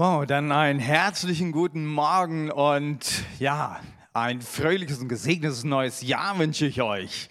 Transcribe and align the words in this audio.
Wow, 0.00 0.24
dann 0.26 0.52
einen 0.52 0.78
herzlichen 0.78 1.50
guten 1.50 1.84
Morgen 1.84 2.52
und 2.52 3.00
ja, 3.40 3.80
ein 4.12 4.40
fröhliches 4.42 5.00
und 5.00 5.08
gesegnetes 5.08 5.64
neues 5.64 6.02
Jahr 6.02 6.38
wünsche 6.38 6.66
ich 6.66 6.80
euch. 6.80 7.28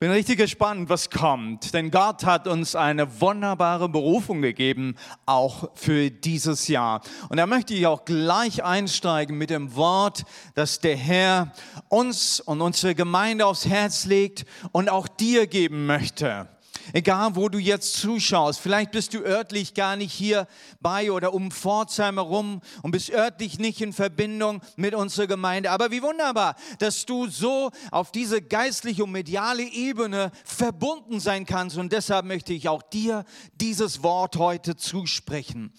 Bin 0.00 0.10
richtig 0.10 0.38
gespannt, 0.38 0.88
was 0.88 1.10
kommt, 1.10 1.72
denn 1.72 1.92
Gott 1.92 2.24
hat 2.24 2.48
uns 2.48 2.74
eine 2.74 3.20
wunderbare 3.20 3.88
Berufung 3.88 4.42
gegeben, 4.42 4.96
auch 5.24 5.70
für 5.76 6.10
dieses 6.10 6.66
Jahr. 6.66 7.00
Und 7.28 7.36
da 7.36 7.46
möchte 7.46 7.74
ich 7.74 7.86
auch 7.86 8.04
gleich 8.04 8.64
einsteigen 8.64 9.38
mit 9.38 9.50
dem 9.50 9.76
Wort, 9.76 10.24
das 10.56 10.80
der 10.80 10.96
Herr 10.96 11.52
uns 11.88 12.40
und 12.40 12.60
unsere 12.60 12.96
Gemeinde 12.96 13.46
aufs 13.46 13.68
Herz 13.68 14.04
legt 14.04 14.46
und 14.72 14.90
auch 14.90 15.06
dir 15.06 15.46
geben 15.46 15.86
möchte. 15.86 16.48
Egal, 16.92 17.36
wo 17.36 17.48
du 17.48 17.58
jetzt 17.58 17.94
zuschaust, 17.94 18.60
vielleicht 18.60 18.90
bist 18.90 19.14
du 19.14 19.18
örtlich 19.18 19.74
gar 19.74 19.96
nicht 19.96 20.12
hier 20.12 20.46
bei 20.80 21.12
oder 21.12 21.34
um 21.34 21.50
Pforzheim 21.50 22.16
herum 22.16 22.60
und 22.82 22.90
bist 22.90 23.10
örtlich 23.10 23.58
nicht 23.58 23.80
in 23.80 23.92
Verbindung 23.92 24.60
mit 24.76 24.94
unserer 24.94 25.26
Gemeinde. 25.26 25.70
Aber 25.70 25.90
wie 25.90 26.02
wunderbar, 26.02 26.56
dass 26.78 27.06
du 27.06 27.28
so 27.28 27.70
auf 27.90 28.12
diese 28.12 28.42
geistliche 28.42 29.04
und 29.04 29.12
mediale 29.12 29.62
Ebene 29.62 30.32
verbunden 30.44 31.20
sein 31.20 31.46
kannst. 31.46 31.76
Und 31.76 31.92
deshalb 31.92 32.26
möchte 32.26 32.52
ich 32.52 32.68
auch 32.68 32.82
dir 32.82 33.24
dieses 33.54 34.02
Wort 34.02 34.36
heute 34.36 34.76
zusprechen. 34.76 35.72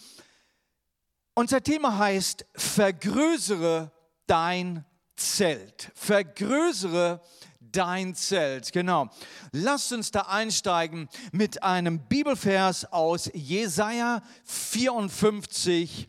Unser 1.34 1.64
Thema 1.64 1.98
heißt, 1.98 2.46
vergrößere 2.56 3.92
dein 4.28 4.86
Zelt. 5.16 5.92
Vergrößere 5.96 7.22
dein 7.72 8.16
Zelt. 8.16 8.72
Genau. 8.72 9.10
Lasst 9.52 9.92
uns 9.94 10.12
da 10.12 10.22
einsteigen 10.22 11.10
mit 11.32 11.64
einem 11.64 12.00
Bibelvers 12.00 12.92
aus 12.92 13.30
Jesaja 13.34 14.22
54, 14.46 16.08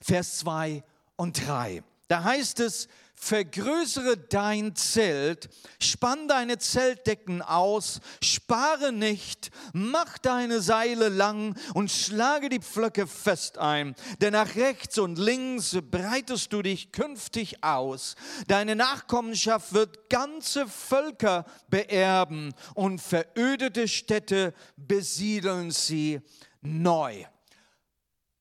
Vers 0.00 0.38
2 0.38 0.82
und 1.16 1.46
3. 1.46 1.82
Da 2.08 2.24
heißt 2.24 2.60
es, 2.60 2.88
vergrößere 3.14 4.16
dein 4.16 4.76
Zelt, 4.76 5.48
spann 5.80 6.28
deine 6.28 6.58
Zeltdecken 6.58 7.40
aus, 7.42 8.00
spare 8.22 8.92
nicht, 8.92 9.50
mach 9.72 10.18
deine 10.18 10.60
Seile 10.60 11.08
lang 11.08 11.56
und 11.74 11.90
schlage 11.90 12.48
die 12.48 12.60
Pflöcke 12.60 13.06
fest 13.06 13.56
ein. 13.58 13.94
Denn 14.20 14.32
nach 14.32 14.56
rechts 14.56 14.98
und 14.98 15.18
links 15.18 15.76
breitest 15.90 16.52
du 16.52 16.62
dich 16.62 16.92
künftig 16.92 17.64
aus. 17.64 18.16
Deine 18.46 18.76
Nachkommenschaft 18.76 19.72
wird 19.72 20.10
ganze 20.10 20.66
Völker 20.66 21.46
beerben 21.68 22.52
und 22.74 23.00
verödete 23.00 23.88
Städte 23.88 24.52
besiedeln 24.76 25.70
sie 25.70 26.20
neu. 26.60 27.24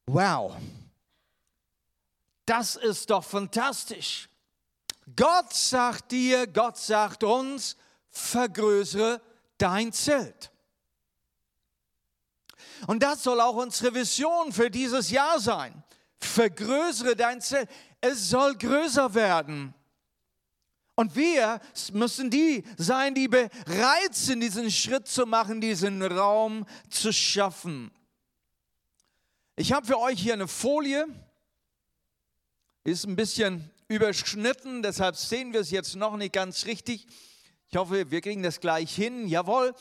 Wow. 0.05 0.55
Das 2.45 2.75
ist 2.75 3.09
doch 3.09 3.23
fantastisch. 3.23 4.27
Gott 5.15 5.53
sagt 5.53 6.11
dir, 6.11 6.47
Gott 6.47 6.77
sagt 6.77 7.23
uns, 7.23 7.75
vergrößere 8.09 9.21
dein 9.57 9.91
Zelt. 9.91 10.51
Und 12.87 13.01
das 13.01 13.23
soll 13.23 13.39
auch 13.39 13.55
unsere 13.55 13.93
Vision 13.93 14.51
für 14.51 14.69
dieses 14.69 15.09
Jahr 15.09 15.39
sein. 15.39 15.83
Vergrößere 16.17 17.15
dein 17.15 17.41
Zelt. 17.41 17.69
Es 18.01 18.29
soll 18.29 18.55
größer 18.55 19.13
werden. 19.13 19.73
Und 20.95 21.15
wir 21.15 21.59
müssen 21.91 22.29
die 22.29 22.63
sein, 22.77 23.15
die 23.15 23.27
bereit 23.27 24.13
sind, 24.13 24.41
diesen 24.41 24.69
Schritt 24.69 25.07
zu 25.07 25.25
machen, 25.25 25.59
diesen 25.59 26.03
Raum 26.03 26.65
zu 26.89 27.11
schaffen. 27.11 27.91
Ich 29.55 29.71
habe 29.71 29.87
für 29.87 29.99
euch 29.99 30.19
hier 30.19 30.33
eine 30.33 30.47
Folie, 30.47 31.07
ist 32.83 33.05
ein 33.05 33.15
bisschen 33.15 33.71
überschnitten, 33.93 34.81
deshalb 34.81 35.15
sehen 35.15 35.53
wir 35.53 35.61
es 35.61 35.71
jetzt 35.71 35.95
noch 35.95 36.17
nicht 36.17 36.33
ganz 36.33 36.65
richtig. 36.65 37.05
Ich 37.69 37.77
hoffe, 37.77 38.11
wir 38.11 38.21
kriegen 38.21 38.43
das 38.43 38.59
gleich 38.59 38.93
hin. 38.93 39.27
Jawohl. 39.27 39.73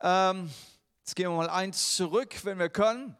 Ähm, 0.00 0.50
jetzt 1.00 1.16
gehen 1.16 1.30
wir 1.30 1.36
mal 1.36 1.50
eins 1.50 1.96
zurück, 1.96 2.34
wenn 2.44 2.58
wir 2.58 2.68
können. 2.68 3.16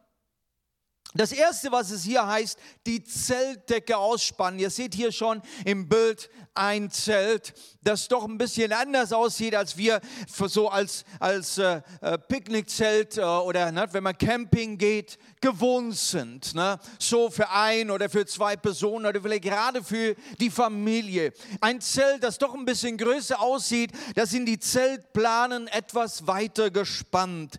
Das 1.15 1.33
erste, 1.33 1.73
was 1.73 1.91
es 1.91 2.05
hier 2.05 2.27
heißt, 2.27 2.59
die 2.85 3.03
Zeltdecke 3.03 3.97
ausspannen. 3.97 4.61
Ihr 4.61 4.71
seht 4.71 4.95
hier 4.95 5.13
schon 5.13 5.41
im 5.65 5.89
Bild 5.89 6.29
ein 6.53 6.91
Zelt, 6.91 7.55
das 7.83 8.09
doch 8.09 8.25
ein 8.25 8.39
bisschen 8.39 8.73
anders 8.73 9.13
aussieht, 9.13 9.55
als 9.55 9.77
wir 9.77 10.01
so 10.27 10.69
als, 10.69 11.05
als 11.19 11.59
äh, 11.59 11.81
äh, 12.01 12.19
Picknickzelt 12.19 13.19
äh, 13.19 13.23
oder 13.23 13.73
ne, 13.73 13.87
wenn 13.93 14.03
man 14.03 14.17
Camping 14.19 14.77
geht, 14.77 15.19
gewohnt 15.41 15.97
sind. 15.97 16.55
Ne? 16.55 16.79
So 16.99 17.31
für 17.31 17.51
ein 17.51 17.91
oder 17.91 18.11
für 18.11 18.27
zwei 18.27 18.57
Personen 18.57 19.07
oder 19.07 19.21
vielleicht 19.21 19.45
gerade 19.45 19.83
für 19.83 20.17
die 20.41 20.51
Familie. 20.51 21.33
Ein 21.61 21.81
Zelt, 21.81 22.23
das 22.25 22.39
doch 22.39 22.55
ein 22.55 22.65
bisschen 22.65 22.99
größer 22.99 23.41
aussieht, 23.41 23.93
das 24.15 24.31
sind 24.31 24.47
die 24.47 24.59
Zeltplanen 24.59 25.69
etwas 25.69 26.27
weiter 26.27 26.71
gespannt. 26.71 27.59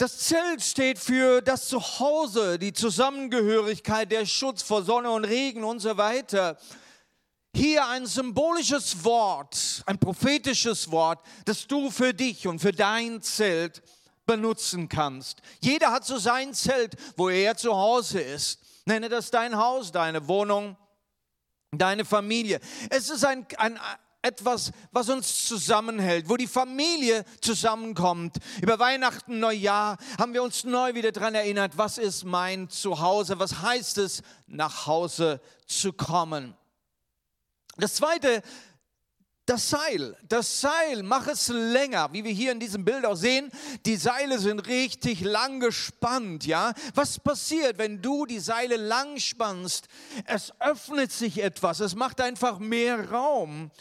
Das 0.00 0.16
Zelt 0.16 0.62
steht 0.62 0.98
für 0.98 1.42
das 1.42 1.68
Zuhause, 1.68 2.58
die 2.58 2.72
Zusammengehörigkeit, 2.72 4.10
der 4.10 4.24
Schutz 4.24 4.62
vor 4.62 4.82
Sonne 4.82 5.10
und 5.10 5.26
Regen 5.26 5.62
und 5.62 5.80
so 5.80 5.94
weiter. 5.98 6.56
Hier 7.54 7.86
ein 7.86 8.06
symbolisches 8.06 9.04
Wort, 9.04 9.82
ein 9.84 9.98
prophetisches 9.98 10.90
Wort, 10.90 11.22
das 11.44 11.66
du 11.66 11.90
für 11.90 12.14
dich 12.14 12.48
und 12.48 12.60
für 12.60 12.72
dein 12.72 13.20
Zelt 13.20 13.82
benutzen 14.24 14.88
kannst. 14.88 15.42
Jeder 15.60 15.92
hat 15.92 16.06
so 16.06 16.16
sein 16.16 16.54
Zelt, 16.54 16.96
wo 17.18 17.28
er 17.28 17.58
zu 17.58 17.76
Hause 17.76 18.22
ist. 18.22 18.58
Nenne 18.86 19.10
das 19.10 19.30
dein 19.30 19.54
Haus, 19.54 19.92
deine 19.92 20.26
Wohnung, 20.26 20.78
deine 21.72 22.06
Familie. 22.06 22.58
Es 22.88 23.10
ist 23.10 23.26
ein, 23.26 23.46
ein, 23.58 23.78
etwas, 24.22 24.72
was 24.92 25.08
uns 25.08 25.46
zusammenhält, 25.46 26.28
wo 26.28 26.36
die 26.36 26.46
Familie 26.46 27.24
zusammenkommt. 27.40 28.36
Über 28.60 28.78
Weihnachten, 28.78 29.38
Neujahr 29.38 29.96
haben 30.18 30.34
wir 30.34 30.42
uns 30.42 30.64
neu 30.64 30.94
wieder 30.94 31.12
daran 31.12 31.34
erinnert, 31.34 31.78
was 31.78 31.98
ist 31.98 32.24
mein 32.24 32.68
Zuhause, 32.68 33.38
was 33.38 33.62
heißt 33.62 33.98
es, 33.98 34.22
nach 34.46 34.86
Hause 34.86 35.40
zu 35.66 35.92
kommen. 35.92 36.54
Das 37.76 37.94
zweite, 37.94 38.42
das 39.46 39.68
Seil. 39.68 40.16
Das 40.28 40.60
Seil, 40.60 41.02
mach 41.02 41.26
es 41.26 41.48
länger, 41.48 42.12
wie 42.12 42.22
wir 42.22 42.30
hier 42.30 42.52
in 42.52 42.60
diesem 42.60 42.84
Bild 42.84 43.04
auch 43.04 43.16
sehen. 43.16 43.50
Die 43.84 43.96
Seile 43.96 44.38
sind 44.38 44.68
richtig 44.68 45.22
lang 45.22 45.58
gespannt, 45.58 46.46
ja. 46.46 46.72
Was 46.94 47.18
passiert, 47.18 47.78
wenn 47.78 48.00
du 48.00 48.26
die 48.26 48.38
Seile 48.38 48.76
lang 48.76 49.18
spannst? 49.18 49.88
Es 50.24 50.52
öffnet 50.60 51.10
sich 51.10 51.42
etwas, 51.42 51.80
es 51.80 51.96
macht 51.96 52.20
einfach 52.20 52.58
mehr 52.60 53.10
Raum. 53.10 53.72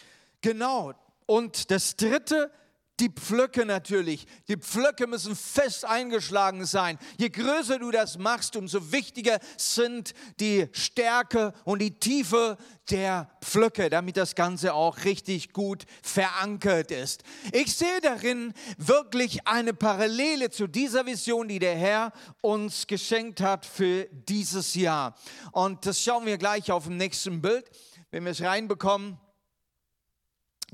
Genau. 0.42 0.94
Und 1.26 1.70
das 1.72 1.96
dritte, 1.96 2.52
die 3.00 3.10
Pflöcke 3.10 3.66
natürlich. 3.66 4.26
Die 4.48 4.58
Pflöcke 4.58 5.08
müssen 5.08 5.36
fest 5.36 5.86
eingeschlagen 5.86 6.66
sein. 6.66 6.98
Je 7.18 7.30
größer 7.30 7.80
du 7.80 7.92
das 7.92 8.18
machst, 8.18 8.56
umso 8.56 8.92
wichtiger 8.92 9.40
sind 9.58 10.14
die 10.40 10.68
Stärke 10.74 11.54
und 11.64 11.80
die 11.80 11.98
Tiefe 11.98 12.58
der 12.90 13.30
Pflöcke, 13.42 13.90
damit 13.90 14.18
das 14.18 14.36
Ganze 14.36 14.74
auch 14.74 15.06
richtig 15.06 15.54
gut 15.54 15.86
verankert 16.04 16.92
ist. 16.92 17.24
Ich 17.54 17.76
sehe 17.76 18.02
darin 18.02 18.54
wirklich 18.78 19.48
eine 19.48 19.74
Parallele 19.74 20.50
zu 20.50 20.68
dieser 20.68 21.06
Vision, 21.06 21.48
die 21.48 21.60
der 21.60 21.76
Herr 21.76 22.12
uns 22.42 22.88
geschenkt 22.88 23.42
hat 23.42 23.66
für 23.66 24.08
dieses 24.12 24.76
Jahr. 24.76 25.16
Und 25.52 25.86
das 25.86 26.02
schauen 26.02 26.26
wir 26.26 26.38
gleich 26.38 26.72
auf 26.72 26.86
dem 26.86 26.98
nächsten 26.98 27.42
Bild, 27.42 27.70
wenn 28.12 28.26
wir 28.26 28.32
es 28.32 28.42
reinbekommen. 28.42 29.18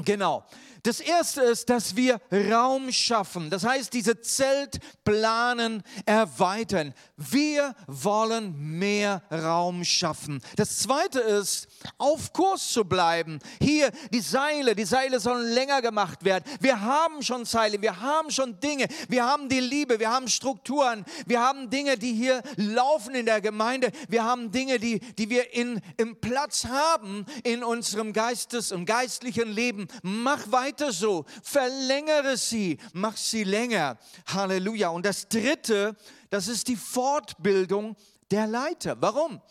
Genau. 0.04 0.46
Das 0.86 1.00
erste 1.00 1.42
ist, 1.42 1.72
dass 1.72 1.96
wir 1.96 2.22
Raum 2.32 2.92
schaffen. 2.92 3.50
Das 3.50 3.66
heißt, 3.66 3.92
diese 3.92 4.22
Zeltplanen 4.22 5.82
erweitern. 6.06 6.94
Wir 7.18 7.74
wollen 7.88 8.56
mehr 8.78 9.24
Raum 9.32 9.84
schaffen. 9.84 10.44
Das 10.58 10.78
zweite 10.78 11.22
ist, 11.22 11.70
auf 11.98 12.34
Kurs 12.34 12.72
zu 12.72 12.86
bleiben. 12.86 13.40
Hier 13.60 13.90
die 14.14 14.20
Seile, 14.20 14.76
die 14.76 14.86
Seile 14.86 15.20
sollen 15.20 15.52
länger 15.56 15.82
gemacht 15.82 16.24
werden. 16.24 16.44
Wir 16.60 16.80
haben 16.80 17.24
schon 17.24 17.46
Seile, 17.46 17.82
wir 17.82 18.00
haben 18.00 18.30
schon 18.30 18.60
Dinge, 18.60 18.88
wir 19.10 19.26
haben 19.26 19.50
die 19.50 19.62
Liebe, 19.62 20.00
wir 20.00 20.12
haben 20.12 20.28
Strukturen, 20.28 21.04
wir 21.26 21.42
haben 21.42 21.72
Dinge, 21.72 21.98
die 21.98 22.14
hier 22.14 22.44
laufen 22.58 23.16
in 23.16 23.26
der 23.26 23.42
Gemeinde. 23.42 23.92
Wir 24.08 24.24
haben 24.24 24.52
Dinge, 24.52 24.78
die, 24.78 25.00
die 25.00 25.32
wir 25.32 25.52
in, 25.56 25.82
im 25.98 26.22
Platz 26.22 26.66
haben 26.66 27.26
in 27.44 27.64
unserem 27.64 28.14
Geistes- 28.14 28.72
und 28.72 28.86
geistlichen 28.86 29.52
Leben. 29.52 29.85
Mach 30.02 30.52
weiter 30.52 30.92
so, 30.92 31.26
verlängere 31.44 32.38
sie, 32.38 32.78
mach 32.94 33.18
sie 33.18 33.44
länger. 33.44 33.98
Halleluja. 34.28 34.90
Und 34.90 35.06
das 35.06 35.28
Dritte, 35.28 35.96
das 36.30 36.48
ist 36.48 36.68
die 36.68 36.76
Fortbildung 36.76 37.96
der 38.32 38.48
Leiter. 38.48 38.98
Warum? 39.00 39.42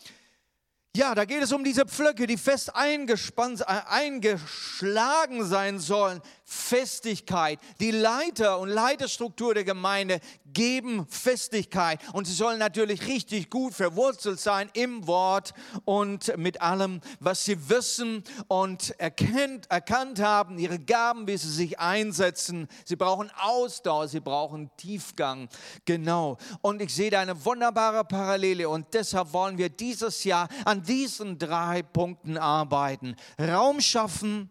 Ja, 0.97 1.13
da 1.17 1.25
geht 1.25 1.43
es 1.43 1.53
um 1.53 1.65
diese 1.65 1.87
Pflöcke, 1.87 2.29
die 2.29 2.37
fest 2.37 2.77
eingespannt, 2.77 3.63
äh, 3.63 3.81
eingeschlagen 3.87 5.45
sein 5.45 5.81
sollen, 5.81 6.21
Festigkeit. 6.45 7.59
Die 7.81 7.91
Leiter 7.91 8.59
und 8.59 8.69
Leiterstruktur 8.69 9.55
der 9.55 9.65
Gemeinde 9.65 10.21
geben 10.53 11.07
Festigkeit 11.09 12.01
und 12.13 12.27
sie 12.27 12.35
sollen 12.35 12.59
natürlich 12.59 13.07
richtig 13.07 13.51
gut 13.51 13.75
verwurzelt 13.75 14.39
sein 14.39 14.71
im 14.75 15.07
Wort 15.07 15.55
und 15.85 16.37
mit 16.37 16.61
allem, 16.61 17.01
was 17.19 17.45
sie 17.45 17.69
wissen 17.69 18.23
und 18.49 18.95
erkennt, 19.01 19.71
erkannt 19.71 20.21
haben, 20.21 20.59
ihre 20.59 20.79
Gaben, 20.79 21.27
wie 21.27 21.37
sie 21.37 21.51
sich 21.51 21.79
einsetzen. 21.79 22.69
Sie 22.85 22.97
brauchen 22.97 23.31
Ausdauer, 23.41 24.09
sie 24.09 24.21
brauchen 24.21 24.71
Tiefgang. 24.77 25.49
Genau. 25.87 26.37
Und 26.61 26.83
ich 26.83 26.95
sehe 26.95 27.11
da 27.11 27.21
eine 27.21 27.45
wunderbare 27.45 28.05
Parallele 28.05 28.69
und 28.69 28.93
deshalb 28.93 29.33
wollen 29.33 29.57
wir 29.59 29.71
dieses 29.71 30.25
Jahr 30.25 30.49
an 30.65 30.83
diesen 30.83 31.39
drei 31.39 31.83
Punkten 31.83 32.37
arbeiten. 32.37 33.17
Raum 33.41 33.81
schaffen, 33.81 34.51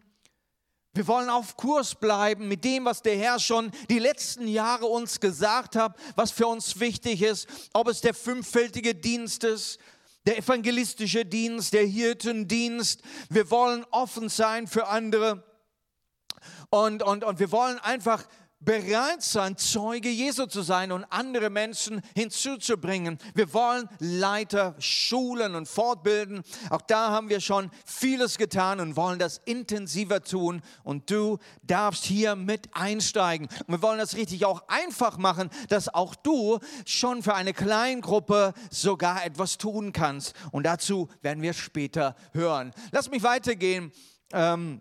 wir 0.94 1.08
wollen 1.08 1.28
auf 1.28 1.56
Kurs 1.56 1.96
bleiben 1.96 2.46
mit 2.46 2.64
dem, 2.64 2.84
was 2.84 3.02
der 3.02 3.16
Herr 3.18 3.40
schon 3.40 3.72
die 3.90 3.98
letzten 3.98 4.46
Jahre 4.46 4.86
uns 4.86 5.18
gesagt 5.18 5.74
hat, 5.76 5.96
was 6.14 6.30
für 6.30 6.46
uns 6.46 6.78
wichtig 6.78 7.22
ist, 7.22 7.48
ob 7.72 7.88
es 7.88 8.00
der 8.00 8.14
fünffältige 8.14 8.94
Dienst 8.94 9.42
ist, 9.42 9.78
der 10.26 10.38
evangelistische 10.38 11.26
Dienst, 11.26 11.72
der 11.72 11.84
Hirtendienst. 11.84 13.02
Wir 13.28 13.50
wollen 13.50 13.84
offen 13.90 14.28
sein 14.28 14.68
für 14.68 14.86
andere 14.86 15.44
und, 16.70 17.02
und, 17.02 17.24
und 17.24 17.38
wir 17.38 17.50
wollen 17.52 17.78
einfach 17.80 18.24
bereit 18.64 19.22
sein, 19.22 19.56
Zeuge 19.56 20.08
Jesu 20.08 20.46
zu 20.46 20.62
sein 20.62 20.92
und 20.92 21.04
andere 21.10 21.50
Menschen 21.50 22.00
hinzuzubringen. 22.14 23.18
Wir 23.34 23.52
wollen 23.52 23.88
Leiter 23.98 24.74
schulen 24.78 25.54
und 25.54 25.68
fortbilden. 25.68 26.42
Auch 26.70 26.80
da 26.82 27.10
haben 27.10 27.28
wir 27.28 27.40
schon 27.40 27.70
vieles 27.84 28.38
getan 28.38 28.80
und 28.80 28.96
wollen 28.96 29.18
das 29.18 29.40
intensiver 29.44 30.22
tun. 30.22 30.62
Und 30.82 31.10
du 31.10 31.38
darfst 31.62 32.04
hier 32.04 32.36
mit 32.36 32.68
einsteigen. 32.72 33.48
Und 33.66 33.74
wir 33.74 33.82
wollen 33.82 33.98
das 33.98 34.16
richtig 34.16 34.44
auch 34.44 34.68
einfach 34.68 35.18
machen, 35.18 35.50
dass 35.68 35.92
auch 35.92 36.14
du 36.14 36.58
schon 36.86 37.22
für 37.22 37.34
eine 37.34 37.52
Kleingruppe 37.52 38.54
sogar 38.70 39.24
etwas 39.24 39.58
tun 39.58 39.92
kannst. 39.92 40.34
Und 40.52 40.64
dazu 40.64 41.08
werden 41.22 41.42
wir 41.42 41.52
später 41.52 42.16
hören. 42.32 42.72
Lass 42.92 43.10
mich 43.10 43.22
weitergehen. 43.22 43.92
Ähm, 44.32 44.80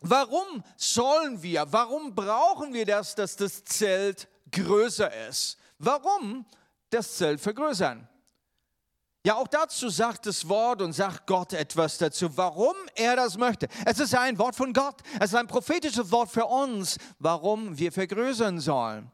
Warum 0.00 0.62
sollen 0.76 1.42
wir, 1.42 1.66
warum 1.70 2.14
brauchen 2.14 2.72
wir 2.72 2.86
das, 2.86 3.14
dass 3.14 3.36
das 3.36 3.64
Zelt 3.64 4.28
größer 4.52 5.28
ist? 5.28 5.58
Warum 5.78 6.46
das 6.90 7.16
Zelt 7.16 7.40
vergrößern? 7.40 8.08
Ja, 9.24 9.34
auch 9.34 9.48
dazu 9.48 9.88
sagt 9.88 10.26
das 10.26 10.48
Wort 10.48 10.80
und 10.80 10.92
sagt 10.92 11.26
Gott 11.26 11.52
etwas 11.52 11.98
dazu, 11.98 12.34
warum 12.36 12.74
er 12.94 13.16
das 13.16 13.36
möchte. 13.36 13.68
Es 13.84 13.98
ist 13.98 14.14
ein 14.14 14.38
Wort 14.38 14.54
von 14.54 14.72
Gott, 14.72 15.02
es 15.18 15.30
ist 15.30 15.34
ein 15.34 15.48
prophetisches 15.48 16.10
Wort 16.12 16.30
für 16.30 16.46
uns, 16.46 16.96
warum 17.18 17.76
wir 17.76 17.90
vergrößern 17.90 18.60
sollen. 18.60 19.10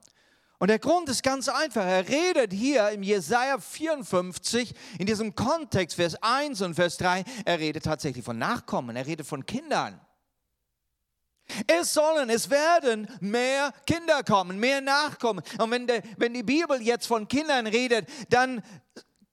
Und 0.58 0.68
der 0.68 0.78
Grund 0.78 1.08
ist 1.08 1.22
ganz 1.22 1.48
einfach. 1.48 1.84
Er 1.84 2.08
redet 2.08 2.52
hier 2.52 2.90
im 2.90 3.02
Jesaja 3.02 3.58
54, 3.58 4.74
in 4.98 5.06
diesem 5.06 5.34
Kontext, 5.34 5.96
Vers 5.96 6.14
1 6.22 6.60
und 6.60 6.74
Vers 6.74 6.96
3, 6.98 7.24
er 7.44 7.58
redet 7.58 7.84
tatsächlich 7.84 8.24
von 8.24 8.38
Nachkommen, 8.38 8.94
er 8.94 9.06
redet 9.06 9.26
von 9.26 9.44
Kindern. 9.44 10.00
Es 11.66 11.92
sollen, 11.92 12.30
es 12.30 12.48
werden 12.50 13.08
mehr 13.20 13.72
Kinder 13.86 14.22
kommen, 14.22 14.58
mehr 14.58 14.80
Nachkommen. 14.80 15.44
Und 15.58 15.70
wenn, 15.70 15.86
de, 15.86 16.02
wenn 16.16 16.32
die 16.34 16.42
Bibel 16.42 16.80
jetzt 16.80 17.06
von 17.06 17.28
Kindern 17.28 17.66
redet, 17.66 18.08
dann 18.30 18.62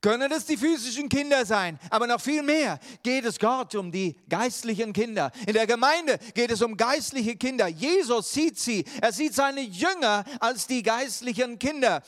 können 0.01 0.31
es 0.31 0.45
die 0.45 0.57
physischen 0.57 1.09
Kinder 1.09 1.45
sein, 1.45 1.79
aber 1.91 2.07
noch 2.07 2.19
viel 2.19 2.41
mehr 2.41 2.79
geht 3.03 3.23
es 3.23 3.37
Gott 3.37 3.75
um 3.75 3.91
die 3.91 4.19
geistlichen 4.27 4.93
Kinder. 4.93 5.31
In 5.45 5.53
der 5.53 5.67
Gemeinde 5.67 6.17
geht 6.33 6.49
es 6.51 6.61
um 6.63 6.75
geistliche 6.75 7.35
Kinder. 7.35 7.67
Jesus 7.67 8.33
sieht 8.33 8.59
sie, 8.59 8.83
er 8.99 9.11
sieht 9.11 9.35
seine 9.35 9.61
Jünger 9.61 10.25
als 10.39 10.65
die 10.65 10.81
geistlichen 10.81 11.59
Kinder, 11.59 12.01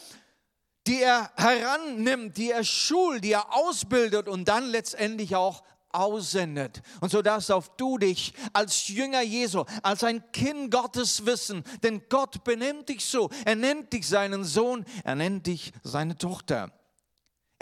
die 0.87 1.01
er 1.01 1.31
herannimmt, 1.37 2.35
die 2.35 2.51
er 2.51 2.63
schult, 2.63 3.23
die 3.23 3.33
er 3.33 3.53
ausbildet 3.53 4.27
und 4.27 4.47
dann 4.47 4.65
letztendlich 4.65 5.35
auch 5.35 5.63
aussendet. 5.93 6.81
Und 6.99 7.11
so 7.11 7.21
darfst 7.21 7.51
auch 7.51 7.67
du 7.77 7.97
dich 7.97 8.33
als 8.51 8.87
Jünger 8.87 9.21
Jesu, 9.21 9.63
als 9.81 10.03
ein 10.03 10.23
Kind 10.31 10.71
Gottes 10.71 11.25
wissen, 11.25 11.63
denn 11.83 12.01
Gott 12.09 12.43
benimmt 12.43 12.89
dich 12.89 13.05
so. 13.05 13.29
Er 13.45 13.55
nennt 13.55 13.93
dich 13.93 14.07
seinen 14.07 14.43
Sohn, 14.43 14.85
er 15.03 15.15
nennt 15.15 15.47
dich 15.47 15.71
seine 15.83 16.17
Tochter. 16.17 16.71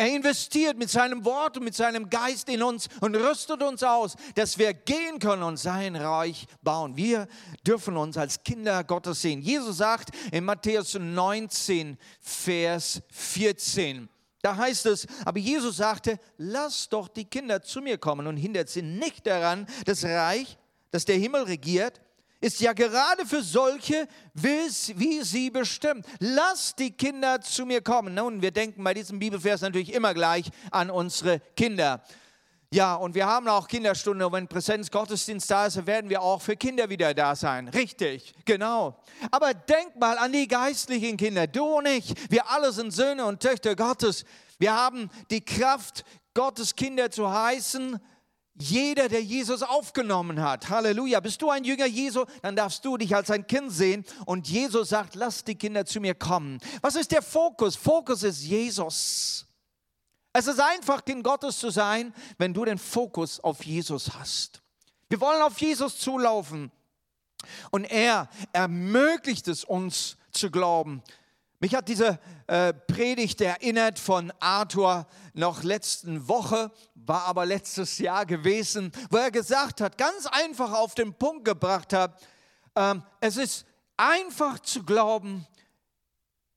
Er 0.02 0.16
investiert 0.16 0.80
mit 0.80 0.90
seinem 0.90 1.26
Wort 1.26 1.58
und 1.58 1.64
mit 1.64 1.76
seinem 1.76 2.10
Geist 2.10 2.50
in 2.50 2.64
uns 2.64 2.88
und 3.02 3.16
rüstet 3.16 3.62
uns 3.62 3.84
aus, 3.84 4.16
dass 4.34 4.58
wir 4.58 4.74
gehen 4.74 5.20
können 5.20 5.44
und 5.44 5.58
sein 5.58 5.96
Reich 5.96 6.48
bauen. 6.64 6.98
Wir 6.98 7.28
dürfen 7.68 7.96
uns 7.98 8.18
als 8.18 8.42
Kinder 8.44 8.84
Gottes 8.84 9.22
sehen. 9.22 9.44
Jesus 9.44 9.78
sagt 9.78 10.10
in 10.32 10.44
Matthäus 10.44 10.96
19, 10.96 12.00
Vers 12.20 13.04
14, 13.12 14.10
da 14.42 14.56
heißt 14.56 14.88
es, 14.88 15.08
aber 15.26 15.40
Jesus 15.40 15.78
sagte, 15.78 16.20
lass 16.38 16.90
doch 16.90 17.08
die 17.08 17.26
Kinder 17.26 17.62
zu 17.62 17.82
mir 17.82 17.98
kommen 17.98 18.28
und 18.28 18.38
hindert 18.38 18.70
sie 18.70 18.82
nicht 18.82 19.28
daran, 19.28 19.68
das 19.86 20.04
Reich, 20.04 20.58
das 20.92 21.06
der 21.06 21.18
Himmel 21.18 21.44
regiert, 21.44 22.02
ist 22.42 22.60
ja 22.60 22.74
gerade 22.74 23.26
für 23.26 23.44
solche, 23.44 24.08
wie 24.34 25.22
sie 25.24 25.52
bestimmt. 25.52 26.08
Lass 26.20 26.76
die 26.76 26.92
Kinder 26.92 27.40
zu 27.40 27.68
mir 27.68 27.82
kommen. 27.82 28.16
Nun, 28.16 28.42
wir 28.42 28.50
denken 28.50 28.84
bei 28.84 28.96
diesem 28.96 29.20
Bibelvers 29.20 29.62
natürlich 29.62 29.94
immer 29.94 30.16
gleich 30.16 30.50
an 30.72 30.90
unsere 30.90 31.40
Kinder. 31.56 32.04
Ja, 32.74 32.96
und 32.96 33.16
wir 33.16 33.26
haben 33.26 33.50
auch 33.50 33.68
Kinderstunde. 33.68 34.26
Und 34.26 34.32
wenn 34.32 34.48
Präsenzgottesdienst 34.48 35.52
da 35.52 35.66
ist, 35.66 35.86
werden 35.86 36.10
wir 36.10 36.22
auch 36.22 36.42
für 36.42 36.56
Kinder 36.56 36.88
wieder 36.88 37.14
da 37.14 37.36
sein. 37.36 37.68
Richtig, 37.68 38.34
genau. 38.46 38.98
Aber 39.30 39.54
denk 39.54 39.98
mal 40.00 40.18
an 40.18 40.32
die 40.32 40.48
geistlichen 40.48 41.18
Kinder. 41.18 41.48
Du 41.48 41.66
und 41.66 41.86
ich, 41.86 42.14
wir 42.30 42.50
alle 42.50 42.72
sind 42.72 42.92
Söhne 42.92 43.26
und 43.26 43.42
Töchter 43.42 43.76
Gottes. 43.76 44.24
Wir 44.58 44.74
haben 44.74 45.10
die 45.30 45.44
Kraft, 45.44 46.06
Gottes 46.34 46.74
Kinder 46.74 47.12
zu 47.12 47.30
heißen. 47.30 48.00
Jeder, 48.56 49.10
der 49.10 49.22
Jesus 49.22 49.64
aufgenommen 49.64 50.42
hat. 50.42 50.70
Halleluja. 50.70 51.20
Bist 51.20 51.42
du 51.42 51.50
ein 51.50 51.66
Jünger 51.66 51.88
Jesu, 51.88 52.24
dann 52.42 52.56
darfst 52.56 52.86
du 52.86 52.96
dich 52.96 53.14
als 53.14 53.30
ein 53.32 53.48
Kind 53.48 53.74
sehen. 53.74 54.06
Und 54.26 54.48
Jesus 54.48 54.90
sagt, 54.90 55.16
lass 55.16 55.44
die 55.44 55.56
Kinder 55.56 55.86
zu 55.86 56.00
mir 56.00 56.16
kommen. 56.16 56.60
Was 56.80 56.96
ist 56.96 57.12
der 57.12 57.22
Fokus? 57.22 57.76
Fokus 57.76 58.24
ist 58.24 58.44
Jesus. 58.44 59.46
Es 60.34 60.48
ist 60.48 60.60
einfach, 60.60 61.04
Kind 61.04 61.24
Gottes 61.24 61.60
zu 61.60 61.70
sein, 61.70 62.14
wenn 62.38 62.54
du 62.54 62.64
den 62.64 62.78
Fokus 62.78 63.40
auf 63.40 63.66
Jesus 63.66 64.14
hast. 64.14 64.62
Wir 65.10 65.20
wollen 65.20 65.42
auf 65.42 65.60
Jesus 65.60 65.98
zulaufen. 65.98 66.72
Und 67.72 67.86
er 67.86 68.30
ermöglicht 68.54 69.48
es 69.48 69.64
uns 69.64 70.18
zu 70.32 70.50
glauben. 70.52 71.04
Mich 71.60 71.76
hat 71.76 71.90
diese 71.90 72.20
äh, 72.48 72.74
Predigt 72.74 73.42
erinnert 73.42 74.00
von 74.00 74.32
Arthur 74.40 75.06
noch 75.34 75.64
letzten 75.64 76.28
Woche, 76.28 76.72
war 76.96 77.26
aber 77.26 77.46
letztes 77.46 77.98
Jahr 78.00 78.26
gewesen, 78.26 78.92
wo 79.10 79.18
er 79.18 79.32
gesagt 79.32 79.82
hat, 79.82 79.98
ganz 79.98 80.26
einfach 80.28 80.72
auf 80.72 80.96
den 80.96 81.14
Punkt 81.14 81.46
gebracht 81.46 81.94
hat, 81.94 82.20
äh, 82.76 82.96
es 83.20 83.38
ist 83.38 83.66
einfach 83.98 84.60
zu 84.60 84.84
glauben, 84.84 85.46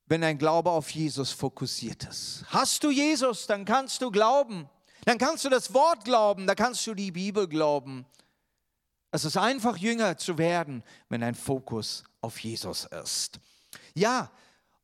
wenn 0.07 0.21
dein 0.21 0.39
Glaube 0.39 0.71
auf 0.71 0.91
Jesus 0.91 1.31
fokussiert 1.31 2.05
ist. 2.05 2.45
Hast 2.49 2.85
du 2.85 2.91
Jesus, 2.91 3.47
dann 3.47 3.65
kannst 3.65 4.03
du 4.03 4.11
glauben. 4.11 4.69
Dann 5.05 5.19
kannst 5.19 5.45
du 5.45 5.51
das 5.51 5.75
Wort 5.75 6.05
glauben, 6.05 6.47
dann 6.47 6.57
kannst 6.57 6.87
du 6.87 6.95
die 6.95 7.11
Bibel 7.11 7.47
glauben. 7.47 8.07
Es 9.11 9.25
ist 9.25 9.37
einfach 9.37 9.77
Jünger 9.77 10.17
zu 10.17 10.39
werden, 10.39 10.83
wenn 11.09 11.21
dein 11.21 11.35
Fokus 11.35 12.05
auf 12.21 12.39
Jesus 12.41 12.87
ist. 12.87 13.39
Ja, 13.95 14.31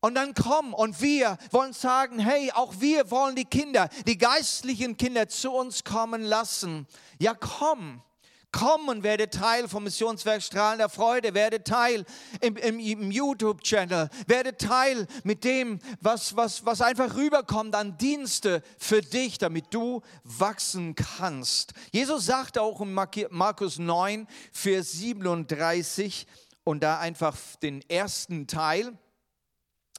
und 0.01 0.15
dann 0.15 0.35
komm 0.35 0.73
und 0.73 1.01
wir 1.01 1.37
wollen 1.51 1.73
sagen, 1.73 2.19
hey, 2.19 2.51
auch 2.53 2.75
wir 2.79 3.11
wollen 3.11 3.37
die 3.37 3.45
Kinder, 3.45 3.89
die 4.07 4.17
geistlichen 4.17 4.97
Kinder 4.97 5.29
zu 5.29 5.51
uns 5.53 5.85
kommen 5.85 6.23
lassen. 6.23 6.87
Ja, 7.19 7.35
komm. 7.35 8.03
Komm 8.53 8.89
und 8.89 9.05
werde 9.05 9.31
Teil 9.31 9.69
vom 9.69 9.85
Missionswerk 9.85 10.43
Strahlen 10.43 10.79
der 10.79 10.89
Freude, 10.89 11.35
werde 11.35 11.63
Teil 11.63 12.05
im, 12.41 12.57
im, 12.57 12.81
im 12.81 13.11
YouTube-Channel, 13.11 14.09
werde 14.27 14.57
Teil 14.57 15.07
mit 15.23 15.45
dem, 15.45 15.79
was, 16.01 16.37
was, 16.37 16.67
was 16.67 16.81
einfach 16.81 17.15
rüberkommt 17.15 17.77
an 17.77 17.97
Dienste 17.97 18.63
für 18.79 19.03
dich, 19.03 19.39
damit 19.39 19.67
du 19.73 20.03
wachsen 20.25 20.97
kannst. 20.97 21.75
Jesus 21.93 22.27
sagt 22.27 22.59
auch 22.59 22.81
in 22.81 22.93
Markus 22.93 23.79
9, 23.79 24.27
Vers 24.53 24.93
37 24.93 26.27
und 26.65 26.83
da 26.83 26.99
einfach 26.99 27.37
den 27.63 27.89
ersten 27.89 28.49
Teil, 28.49 28.99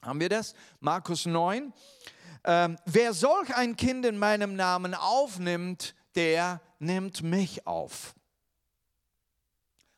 haben 0.02 0.20
wir 0.20 0.30
das? 0.30 0.56
Markus 0.80 1.26
9. 1.26 1.72
Ähm, 2.44 2.78
wer 2.86 3.14
solch 3.14 3.56
ein 3.56 3.78
Kind 3.78 4.06
in 4.06 4.18
meinem 4.18 4.56
Namen 4.56 4.96
aufnimmt, 4.96 5.96
der 6.16 6.60
nimmt 6.80 7.22
mich 7.22 7.68
auf. 7.68 8.16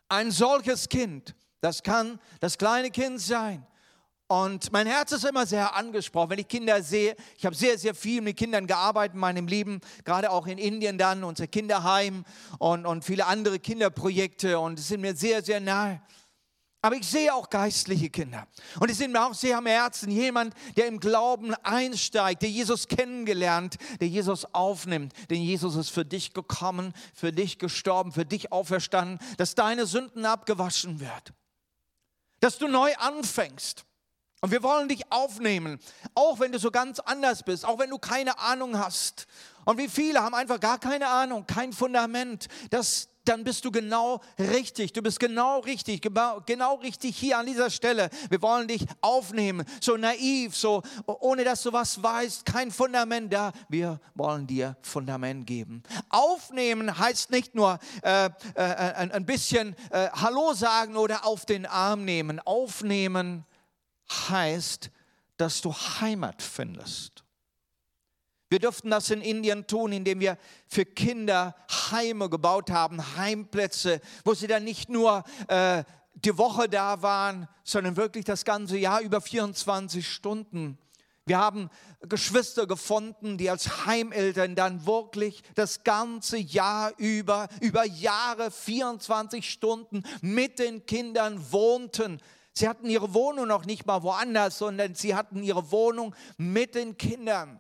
Ein 0.10 0.32
solches 0.32 0.90
Kind, 0.90 1.36
das 1.62 1.84
kann 1.84 2.20
das 2.40 2.58
kleine 2.58 2.92
Kind 2.92 3.20
sein. 3.22 3.66
Und 4.28 4.72
mein 4.72 4.88
Herz 4.88 5.12
ist 5.12 5.26
immer 5.26 5.46
sehr 5.46 5.76
angesprochen, 5.76 6.32
wenn 6.32 6.40
ich 6.40 6.48
Kinder 6.48 6.82
sehe. 6.82 7.16
Ich 7.38 7.46
habe 7.46 7.56
sehr, 7.56 7.78
sehr 7.78 7.94
viel 7.94 8.22
mit 8.22 8.38
Kindern 8.38 8.66
gearbeitet 8.66 9.14
in 9.14 9.20
meinem 9.20 9.48
Leben, 9.48 9.80
gerade 10.06 10.32
auch 10.32 10.48
in 10.48 10.58
Indien 10.58 10.98
dann, 10.98 11.24
unser 11.24 11.46
Kinderheim 11.46 12.26
und, 12.58 12.86
und 12.86 13.04
viele 13.06 13.28
andere 13.28 13.60
Kinderprojekte. 13.60 14.60
Und 14.60 14.80
es 14.80 14.88
sind 14.88 15.02
mir 15.02 15.16
sehr, 15.16 15.44
sehr 15.44 15.60
nahe. 15.60 16.02
Aber 16.84 16.98
ich 16.98 17.08
sehe 17.08 17.34
auch 17.34 17.50
geistliche 17.50 18.10
Kinder. 18.10 18.46
Und 18.78 18.92
es 18.92 18.98
sind 18.98 19.14
mir 19.14 19.26
auch 19.26 19.34
sehr 19.34 19.58
am 19.58 19.68
Herzen 19.68 20.12
jemand, 20.12 20.54
der 20.76 20.88
im 20.88 21.00
Glauben 21.00 21.56
einsteigt, 21.64 22.42
der 22.42 22.50
Jesus 22.50 22.90
kennengelernt, 22.90 23.78
der 24.02 24.10
Jesus 24.10 24.46
aufnimmt. 24.54 25.14
Denn 25.30 25.42
Jesus 25.42 25.78
ist 25.78 25.92
für 25.92 26.04
dich 26.04 26.34
gekommen, 26.34 26.94
für 27.14 27.32
dich 27.32 27.58
gestorben, 27.58 28.12
für 28.12 28.26
dich 28.26 28.52
auferstanden, 28.52 29.18
dass 29.38 29.56
deine 29.56 29.86
Sünden 29.86 30.26
abgewaschen 30.26 31.00
wird. 31.00 31.32
Dass 32.42 32.58
du 32.58 32.68
neu 32.68 32.94
anfängst. 32.98 33.86
Und 34.42 34.52
wir 34.52 34.62
wollen 34.62 34.90
dich 34.90 35.10
aufnehmen, 35.10 35.80
auch 36.16 36.42
wenn 36.42 36.52
du 36.52 36.60
so 36.60 36.70
ganz 36.70 37.00
anders 37.00 37.44
bist, 37.44 37.64
auch 37.64 37.80
wenn 37.80 37.92
du 37.92 37.98
keine 37.98 38.40
Ahnung 38.40 38.78
hast. 38.78 39.26
Und 39.64 39.78
wie 39.78 39.88
viele 39.88 40.22
haben 40.22 40.36
einfach 40.36 40.60
gar 40.60 40.80
keine 40.80 41.08
Ahnung, 41.08 41.48
kein 41.48 41.72
Fundament. 41.72 42.50
Das, 42.72 43.08
dann 43.26 43.44
bist 43.44 43.64
du 43.66 43.72
genau 43.72 44.22
richtig. 44.38 44.94
Du 44.94 45.02
bist 45.02 45.20
genau 45.20 45.60
richtig, 45.60 46.02
genau, 46.46 46.76
richtig 46.76 47.18
hier 47.18 47.38
an 47.38 47.46
dieser 47.46 47.70
Stelle. 47.70 48.10
Wir 48.30 48.42
wollen 48.42 48.68
dich 48.68 48.86
aufnehmen, 49.02 49.66
so 49.82 49.98
naiv, 49.98 50.56
so 50.56 50.82
ohne 51.06 51.44
dass 51.44 51.64
du 51.64 51.74
was 51.74 52.02
weißt, 52.02 52.46
kein 52.46 52.72
Fundament 52.72 53.32
da. 53.32 53.52
Wir 53.70 54.00
wollen 54.16 54.48
dir 54.48 54.78
Fundament 54.82 55.48
geben. 55.48 55.84
Aufnehmen 56.10 56.98
heißt 56.98 57.32
nicht 57.32 57.56
nur 57.56 57.80
äh, 58.02 58.26
äh, 58.56 58.62
ein, 58.62 59.12
ein, 59.12 59.26
bisschen 59.26 59.76
äh, 59.92 60.10
Hallo 60.12 60.54
sagen 60.54 60.98
oder 60.98 61.26
auf 61.26 61.46
den 61.46 61.66
Arm 61.66 62.06
nehmen. 62.06 62.40
Aufnehmen 62.42 63.46
heißt, 64.30 64.92
dass 65.38 65.62
du 65.62 65.74
Heimat 65.74 66.42
findest. 66.42 67.23
Wir 68.54 68.60
durften 68.60 68.92
das 68.92 69.10
in 69.10 69.22
Indien 69.22 69.66
tun, 69.66 69.92
indem 69.92 70.20
wir 70.20 70.38
für 70.68 70.86
Kinder 70.86 71.56
Heime 71.90 72.30
gebaut 72.30 72.70
haben, 72.70 73.18
Heimplätze, 73.18 74.00
wo 74.26 74.36
sie 74.36 74.46
dann 74.46 74.64
nicht 74.64 74.90
nur 74.90 75.24
äh, 75.48 75.84
die 76.14 76.38
Woche 76.38 76.70
da 76.70 77.02
waren, 77.02 77.48
sondern 77.64 77.98
wirklich 77.98 78.26
das 78.26 78.46
ganze 78.46 78.78
Jahr 78.78 79.02
über 79.02 79.22
24 79.22 80.08
Stunden. 80.08 80.78
Wir 81.26 81.40
haben 81.40 81.72
Geschwister 82.02 82.68
gefunden, 82.68 83.40
die 83.40 83.50
als 83.50 83.88
Heimeltern 83.88 84.54
dann 84.54 84.86
wirklich 84.86 85.42
das 85.56 85.84
ganze 85.84 86.38
Jahr 86.38 86.92
über, 86.98 87.48
über 87.60 87.86
Jahre, 87.86 88.52
24 88.52 89.50
Stunden 89.50 90.04
mit 90.22 90.60
den 90.60 90.86
Kindern 90.86 91.44
wohnten. 91.52 92.22
Sie 92.54 92.70
hatten 92.70 92.88
ihre 92.88 93.16
Wohnung 93.16 93.48
noch 93.48 93.66
nicht 93.66 93.88
mal 93.88 94.04
woanders, 94.04 94.60
sondern 94.60 94.94
sie 94.94 95.16
hatten 95.16 95.42
ihre 95.42 95.72
Wohnung 95.72 96.14
mit 96.38 96.76
den 96.76 96.98
Kindern. 96.98 97.60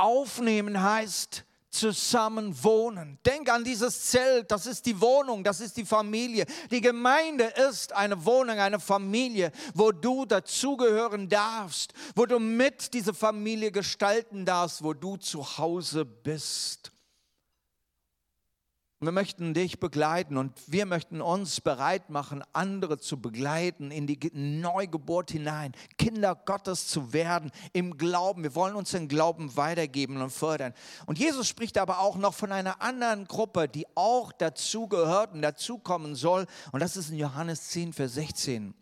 Aufnehmen 0.00 0.82
heißt 0.82 1.44
zusammen 1.70 2.64
wohnen. 2.64 3.18
Denk 3.24 3.48
an 3.48 3.62
dieses 3.62 4.06
Zelt, 4.06 4.50
das 4.50 4.66
ist 4.66 4.86
die 4.86 5.00
Wohnung, 5.00 5.44
das 5.44 5.60
ist 5.60 5.76
die 5.76 5.84
Familie. 5.84 6.44
Die 6.70 6.80
Gemeinde 6.80 7.44
ist 7.68 7.92
eine 7.92 8.24
Wohnung, 8.24 8.58
eine 8.58 8.80
Familie, 8.80 9.52
wo 9.74 9.92
du 9.92 10.26
dazugehören 10.26 11.28
darfst, 11.28 11.92
wo 12.16 12.26
du 12.26 12.38
mit 12.38 12.92
dieser 12.92 13.14
Familie 13.14 13.70
gestalten 13.70 14.44
darfst, 14.44 14.82
wo 14.82 14.94
du 14.94 15.16
zu 15.16 15.58
Hause 15.58 16.04
bist. 16.04 16.90
Wir 19.02 19.12
möchten 19.12 19.54
dich 19.54 19.80
begleiten 19.80 20.36
und 20.36 20.52
wir 20.66 20.84
möchten 20.84 21.22
uns 21.22 21.62
bereit 21.62 22.10
machen, 22.10 22.44
andere 22.52 22.98
zu 22.98 23.18
begleiten 23.18 23.90
in 23.90 24.06
die 24.06 24.18
Neugeburt 24.34 25.30
hinein, 25.30 25.72
Kinder 25.96 26.34
Gottes 26.34 26.86
zu 26.86 27.14
werden 27.14 27.50
im 27.72 27.96
Glauben. 27.96 28.42
Wir 28.42 28.54
wollen 28.54 28.74
uns 28.74 28.90
den 28.90 29.08
Glauben 29.08 29.56
weitergeben 29.56 30.20
und 30.20 30.28
fördern. 30.28 30.74
Und 31.06 31.18
Jesus 31.18 31.48
spricht 31.48 31.78
aber 31.78 32.00
auch 32.00 32.16
noch 32.16 32.34
von 32.34 32.52
einer 32.52 32.82
anderen 32.82 33.24
Gruppe, 33.24 33.68
die 33.68 33.86
auch 33.94 34.32
dazu 34.32 34.86
gehört 34.86 35.32
und 35.32 35.40
dazukommen 35.40 36.14
soll. 36.14 36.44
Und 36.70 36.80
das 36.80 36.98
ist 36.98 37.08
in 37.08 37.16
Johannes 37.16 37.68
10, 37.68 37.94
Vers 37.94 38.14
16 38.14 38.74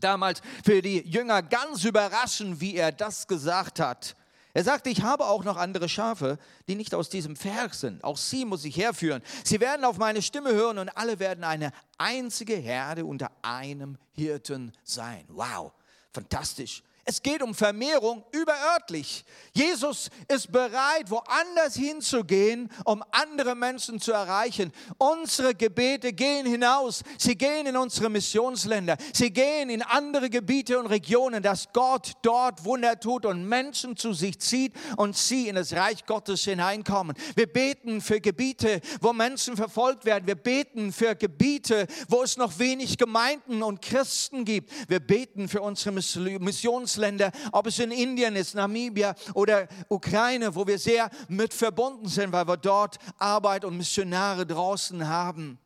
damals 0.00 0.40
für 0.64 0.82
die 0.82 1.06
Jünger 1.06 1.42
ganz 1.42 1.84
überraschend, 1.84 2.60
wie 2.60 2.76
er 2.76 2.92
das 2.92 3.28
gesagt 3.28 3.78
hat. 3.78 4.16
Er 4.54 4.64
sagte, 4.64 4.90
ich 4.90 5.02
habe 5.02 5.26
auch 5.26 5.44
noch 5.44 5.56
andere 5.56 5.88
Schafe, 5.88 6.38
die 6.68 6.74
nicht 6.74 6.94
aus 6.94 7.08
diesem 7.08 7.36
Pferd 7.36 7.74
sind. 7.74 8.04
Auch 8.04 8.18
sie 8.18 8.44
muss 8.44 8.64
ich 8.64 8.76
herführen. 8.76 9.22
Sie 9.44 9.60
werden 9.60 9.84
auf 9.84 9.96
meine 9.96 10.20
Stimme 10.20 10.52
hören 10.52 10.78
und 10.78 10.90
alle 10.90 11.18
werden 11.18 11.42
eine 11.42 11.72
einzige 11.96 12.56
Herde 12.56 13.06
unter 13.06 13.30
einem 13.40 13.96
Hirten 14.12 14.72
sein. 14.84 15.24
Wow, 15.28 15.72
fantastisch. 16.12 16.82
Es 17.04 17.20
geht 17.20 17.42
um 17.42 17.52
Vermehrung 17.52 18.22
überörtlich. 18.30 19.24
Jesus 19.52 20.08
ist 20.28 20.52
bereit, 20.52 21.10
woanders 21.10 21.74
hinzugehen, 21.74 22.70
um 22.84 23.02
andere 23.10 23.56
Menschen 23.56 24.00
zu 24.00 24.12
erreichen. 24.12 24.72
Unsere 24.98 25.52
Gebete 25.52 26.12
gehen 26.12 26.46
hinaus. 26.46 27.02
Sie 27.18 27.34
gehen 27.34 27.66
in 27.66 27.76
unsere 27.76 28.08
Missionsländer. 28.08 28.96
Sie 29.12 29.32
gehen 29.32 29.68
in 29.68 29.82
andere 29.82 30.30
Gebiete 30.30 30.78
und 30.78 30.86
Regionen, 30.86 31.42
dass 31.42 31.72
Gott 31.72 32.12
dort 32.22 32.64
Wunder 32.64 32.98
tut 33.00 33.26
und 33.26 33.48
Menschen 33.48 33.96
zu 33.96 34.12
sich 34.12 34.38
zieht 34.38 34.72
und 34.96 35.16
sie 35.16 35.48
in 35.48 35.56
das 35.56 35.72
Reich 35.72 36.06
Gottes 36.06 36.44
hineinkommen. 36.44 37.16
Wir 37.34 37.52
beten 37.52 38.00
für 38.00 38.20
Gebiete, 38.20 38.80
wo 39.00 39.12
Menschen 39.12 39.56
verfolgt 39.56 40.04
werden. 40.04 40.28
Wir 40.28 40.36
beten 40.36 40.92
für 40.92 41.16
Gebiete, 41.16 41.88
wo 42.08 42.22
es 42.22 42.36
noch 42.36 42.60
wenig 42.60 42.96
Gemeinden 42.96 43.64
und 43.64 43.82
Christen 43.82 44.44
gibt. 44.44 44.70
Wir 44.88 45.00
beten 45.00 45.48
für 45.48 45.62
unsere 45.62 45.90
Missionsländer. 45.92 46.91
Entwicklungsländer, 46.92 47.32
ob 47.52 47.66
es 47.66 47.78
in 47.78 47.90
Indien 47.90 48.36
ist, 48.36 48.54
Namibia 48.54 49.14
oder 49.34 49.68
Ukraine, 49.88 50.54
wo 50.54 50.66
wir 50.66 50.78
sehr 50.78 51.10
mit 51.28 51.54
verbunden 51.54 52.08
sind, 52.08 52.32
weil 52.32 52.46
wir 52.46 52.56
dort 52.56 52.98
Arbeit 53.18 53.64
und 53.64 53.76
Missionare 53.76 54.46
draußen 54.46 55.08
haben. 55.08 55.58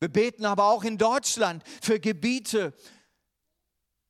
Wir 0.00 0.08
beten 0.08 0.44
aber 0.44 0.64
auch 0.64 0.84
in 0.84 0.98
Deutschland 0.98 1.62
für 1.80 2.00
Gebiete, 2.00 2.74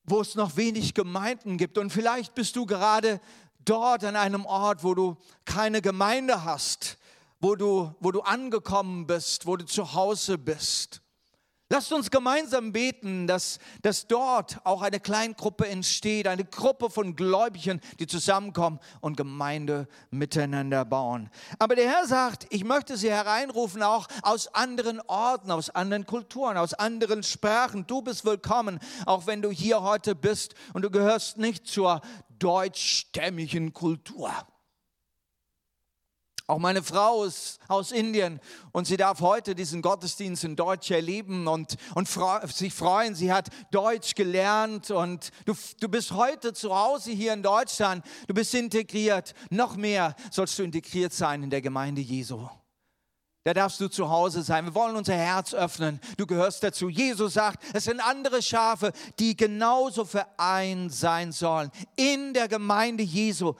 wo 0.04 0.20
es 0.20 0.34
noch 0.34 0.56
wenig 0.56 0.94
Gemeinden 0.94 1.58
gibt. 1.58 1.78
Und 1.78 1.90
vielleicht 1.90 2.34
bist 2.34 2.56
du 2.56 2.66
gerade 2.66 3.20
dort 3.64 4.04
an 4.04 4.16
einem 4.16 4.46
Ort, 4.46 4.82
wo 4.82 4.94
du 4.94 5.16
keine 5.44 5.82
Gemeinde 5.82 6.44
hast, 6.44 6.98
wo 7.40 7.54
du, 7.54 7.94
wo 8.00 8.10
du 8.10 8.22
angekommen 8.22 9.06
bist, 9.06 9.46
wo 9.46 9.56
du 9.56 9.66
zu 9.66 9.92
Hause 9.92 10.38
bist. 10.38 11.02
Lasst 11.72 11.90
uns 11.90 12.10
gemeinsam 12.10 12.70
beten, 12.70 13.26
dass, 13.26 13.58
dass 13.80 14.06
dort 14.06 14.58
auch 14.62 14.82
eine 14.82 15.00
Kleingruppe 15.00 15.66
entsteht, 15.66 16.28
eine 16.28 16.44
Gruppe 16.44 16.90
von 16.90 17.16
Gläubigen, 17.16 17.80
die 17.98 18.06
zusammenkommen 18.06 18.78
und 19.00 19.16
Gemeinde 19.16 19.88
miteinander 20.10 20.84
bauen. 20.84 21.30
Aber 21.58 21.74
der 21.74 21.90
Herr 21.90 22.06
sagt, 22.06 22.46
ich 22.50 22.62
möchte 22.62 22.98
sie 22.98 23.10
hereinrufen, 23.10 23.82
auch 23.82 24.06
aus 24.20 24.48
anderen 24.48 25.00
Orten, 25.06 25.50
aus 25.50 25.70
anderen 25.70 26.04
Kulturen, 26.04 26.58
aus 26.58 26.74
anderen 26.74 27.22
Sprachen. 27.22 27.86
Du 27.86 28.02
bist 28.02 28.26
willkommen, 28.26 28.78
auch 29.06 29.26
wenn 29.26 29.40
du 29.40 29.50
hier 29.50 29.80
heute 29.80 30.14
bist 30.14 30.54
und 30.74 30.82
du 30.82 30.90
gehörst 30.90 31.38
nicht 31.38 31.66
zur 31.66 32.02
deutschstämmigen 32.38 33.72
Kultur. 33.72 34.30
Auch 36.52 36.58
meine 36.58 36.82
Frau 36.82 37.24
ist 37.24 37.60
aus 37.66 37.92
Indien 37.92 38.38
und 38.72 38.86
sie 38.86 38.98
darf 38.98 39.22
heute 39.22 39.54
diesen 39.54 39.80
Gottesdienst 39.80 40.44
in 40.44 40.54
Deutsch 40.54 40.90
erleben 40.90 41.48
und, 41.48 41.76
und 41.94 42.06
sich 42.50 42.74
freuen. 42.74 43.14
Sie 43.14 43.32
hat 43.32 43.48
Deutsch 43.70 44.14
gelernt 44.14 44.90
und 44.90 45.30
du, 45.46 45.54
du 45.80 45.88
bist 45.88 46.12
heute 46.12 46.52
zu 46.52 46.76
Hause 46.76 47.10
hier 47.12 47.32
in 47.32 47.42
Deutschland. 47.42 48.04
Du 48.26 48.34
bist 48.34 48.52
integriert. 48.52 49.32
Noch 49.48 49.76
mehr 49.76 50.14
sollst 50.30 50.58
du 50.58 50.62
integriert 50.62 51.14
sein 51.14 51.42
in 51.42 51.48
der 51.48 51.62
Gemeinde 51.62 52.02
Jesu. 52.02 52.46
Da 53.44 53.54
darfst 53.54 53.80
du 53.80 53.88
zu 53.88 54.10
Hause 54.10 54.42
sein. 54.42 54.66
Wir 54.66 54.74
wollen 54.74 54.94
unser 54.94 55.14
Herz 55.14 55.54
öffnen. 55.54 56.00
Du 56.18 56.26
gehörst 56.26 56.62
dazu. 56.62 56.90
Jesus 56.90 57.32
sagt, 57.32 57.64
es 57.72 57.84
sind 57.84 57.98
andere 58.00 58.42
Schafe, 58.42 58.92
die 59.18 59.38
genauso 59.38 60.04
vereint 60.04 60.92
sein 60.92 61.32
sollen 61.32 61.70
in 61.96 62.34
der 62.34 62.46
Gemeinde 62.46 63.04
Jesu 63.04 63.54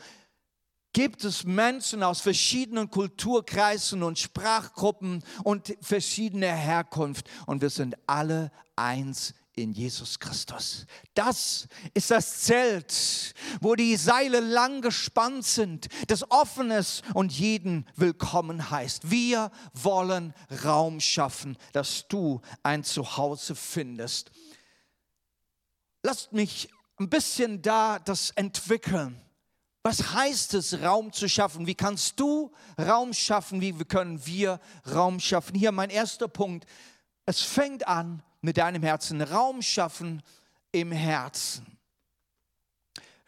gibt 0.93 1.25
es 1.25 1.45
Menschen 1.45 2.03
aus 2.03 2.21
verschiedenen 2.21 2.91
Kulturkreisen 2.91 4.03
und 4.03 4.19
Sprachgruppen 4.19 5.25
und 5.45 5.77
verschiedener 5.81 6.55
Herkunft 6.55 7.29
und 7.47 7.63
wir 7.63 7.71
sind 7.71 7.97
alle 8.07 8.51
eins 8.77 9.35
in 9.55 9.73
Jesus 9.73 10.19
Christus. 10.19 10.87
Das 11.15 11.69
ist 11.95 12.11
das 12.11 12.41
Zelt, 12.41 13.35
wo 13.61 13.75
die 13.75 13.97
Seile 13.97 14.41
lang 14.41 14.81
gespannt 14.81 15.45
sind, 15.45 15.89
das 16.09 16.31
offen 16.31 16.71
ist 16.71 17.03
und 17.15 17.33
jeden 17.33 17.87
willkommen 17.97 18.71
heißt. 18.71 19.11
Wir 19.11 19.51
wollen 19.75 20.35
Raum 20.65 21.01
schaffen, 21.01 21.59
dass 21.73 22.09
du 22.09 22.41
ein 22.63 22.83
Zuhause 22.83 23.55
findest. 23.55 24.31
Lasst 26.03 26.33
mich 26.33 26.69
ein 26.99 27.11
bisschen 27.11 27.63
da 27.63 27.99
das 27.99 28.31
entwickeln. 28.31 29.21
Was 29.83 30.13
heißt 30.13 30.55
es, 30.55 30.81
Raum 30.81 31.13
zu 31.13 31.29
schaffen? 31.29 31.67
Wie 31.67 31.75
kannst 31.75 32.19
du 32.21 32.53
Raum 32.79 33.13
schaffen? 33.13 33.61
Wie 33.61 33.73
können 33.85 34.25
wir 34.25 34.61
Raum 34.93 35.19
schaffen? 35.19 35.57
Hier 35.57 35.73
mein 35.73 35.91
erster 35.91 36.29
Punkt. 36.29 36.67
Es 37.27 37.43
fängt 37.43 37.87
an 37.89 38.23
mit 38.41 38.59
deinem 38.59 38.83
Herzen. 38.83 39.21
Raum 39.23 39.61
schaffen 39.61 40.23
im 40.71 40.93
Herzen. 40.93 41.67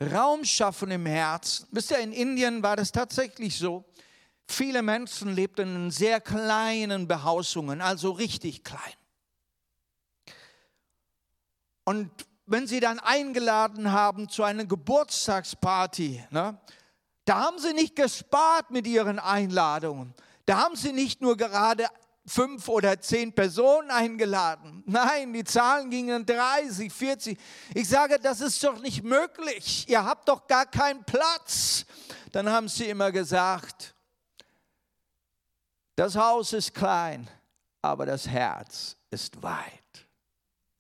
Raum 0.01 0.45
schaffen 0.45 0.93
im 0.93 1.07
Herzen. 1.07 1.67
Wisst 1.73 1.91
ihr, 1.91 1.99
in 1.99 2.13
Indien 2.13 2.63
war 2.63 2.77
das 2.77 2.93
tatsächlich 2.93 3.57
so. 3.57 3.85
Viele 4.47 4.83
Menschen 4.83 5.35
lebten 5.35 5.75
in 5.75 5.91
sehr 5.91 6.21
kleinen 6.21 7.09
Behausungen, 7.09 7.81
also 7.81 8.13
richtig 8.13 8.63
klein. 8.63 8.81
Und 11.85 12.11
wenn 12.47 12.67
sie 12.67 12.81
dann 12.81 12.99
eingeladen 12.99 13.93
haben 13.93 14.29
zu 14.29 14.43
einer 14.43 14.65
Geburtstagsparty, 14.65 16.25
ne, 16.31 16.59
da 17.25 17.41
haben 17.41 17.59
sie 17.59 17.73
nicht 17.73 17.97
gespart 17.97 18.71
mit 18.71 18.87
ihren 18.87 19.19
Einladungen. 19.19 20.15
Da 20.45 20.59
haben 20.59 20.77
sie 20.77 20.93
nicht 20.93 21.23
nur 21.23 21.37
gerade 21.37 21.87
fünf 22.27 22.69
oder 22.69 23.01
zehn 23.01 23.35
Personen 23.35 23.91
eingeladen. 23.91 24.83
Nein, 24.87 25.33
die 25.33 25.45
Zahlen 25.45 25.91
gingen 25.91 26.25
30, 26.25 26.93
40. 26.93 27.39
Ich 27.75 27.89
sage, 27.89 28.19
das 28.19 28.41
ist 28.41 28.63
doch 28.63 28.79
nicht 28.81 29.03
möglich. 29.03 29.87
Ihr 29.89 30.05
habt 30.05 30.29
doch 30.29 30.47
gar 30.47 30.67
keinen 30.67 31.05
Platz. 31.05 31.85
Dann 32.33 32.49
haben 32.49 32.69
sie 32.69 32.89
immer 32.89 33.13
gesagt, 33.13 33.95
das 35.97 36.17
Haus 36.17 36.53
ist 36.53 36.75
klein, 36.75 37.29
aber 37.81 38.05
das 38.07 38.27
Herz 38.27 38.97
ist 39.11 39.43
weit. 39.43 39.84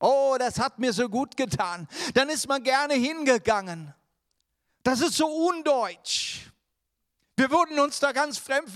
Oh, 0.04 0.36
das 0.38 0.58
hat 0.58 0.78
mir 0.78 0.92
so 0.92 1.08
gut 1.08 1.34
getan. 1.34 1.88
Dann 2.12 2.28
ist 2.28 2.46
man 2.46 2.62
gerne 2.62 2.92
hingegangen. 2.92 3.94
Das 4.82 5.00
ist 5.00 5.14
so 5.14 5.26
undeutsch. 5.26 6.50
Wir 7.36 7.50
wurden 7.50 7.80
uns 7.80 7.98
da 7.98 8.12
ganz 8.12 8.38
fremd. 8.38 8.68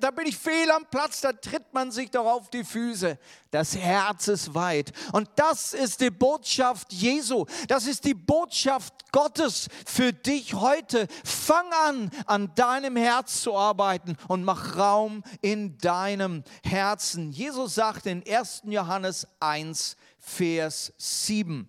Da 0.00 0.10
bin 0.12 0.26
ich 0.26 0.38
fehl 0.38 0.70
am 0.70 0.86
Platz, 0.86 1.20
da 1.20 1.32
tritt 1.32 1.74
man 1.74 1.90
sich 1.90 2.10
doch 2.10 2.24
auf 2.24 2.48
die 2.48 2.64
Füße. 2.64 3.18
Das 3.50 3.76
Herz 3.76 4.28
ist 4.28 4.54
weit. 4.54 4.92
Und 5.12 5.28
das 5.36 5.74
ist 5.74 6.00
die 6.00 6.10
Botschaft 6.10 6.92
Jesu. 6.92 7.44
Das 7.66 7.86
ist 7.86 8.04
die 8.04 8.14
Botschaft 8.14 9.12
Gottes 9.12 9.68
für 9.84 10.14
dich 10.14 10.54
heute. 10.54 11.08
Fang 11.24 11.70
an, 11.84 12.10
an 12.24 12.54
deinem 12.54 12.96
Herz 12.96 13.42
zu 13.42 13.54
arbeiten 13.54 14.16
und 14.28 14.44
mach 14.44 14.76
Raum 14.78 15.22
in 15.42 15.76
deinem 15.78 16.44
Herzen. 16.62 17.32
Jesus 17.32 17.74
sagt 17.74 18.06
in 18.06 18.22
1. 18.26 18.62
Johannes 18.64 19.26
1, 19.40 19.96
Vers 20.28 20.92
7. 20.98 21.68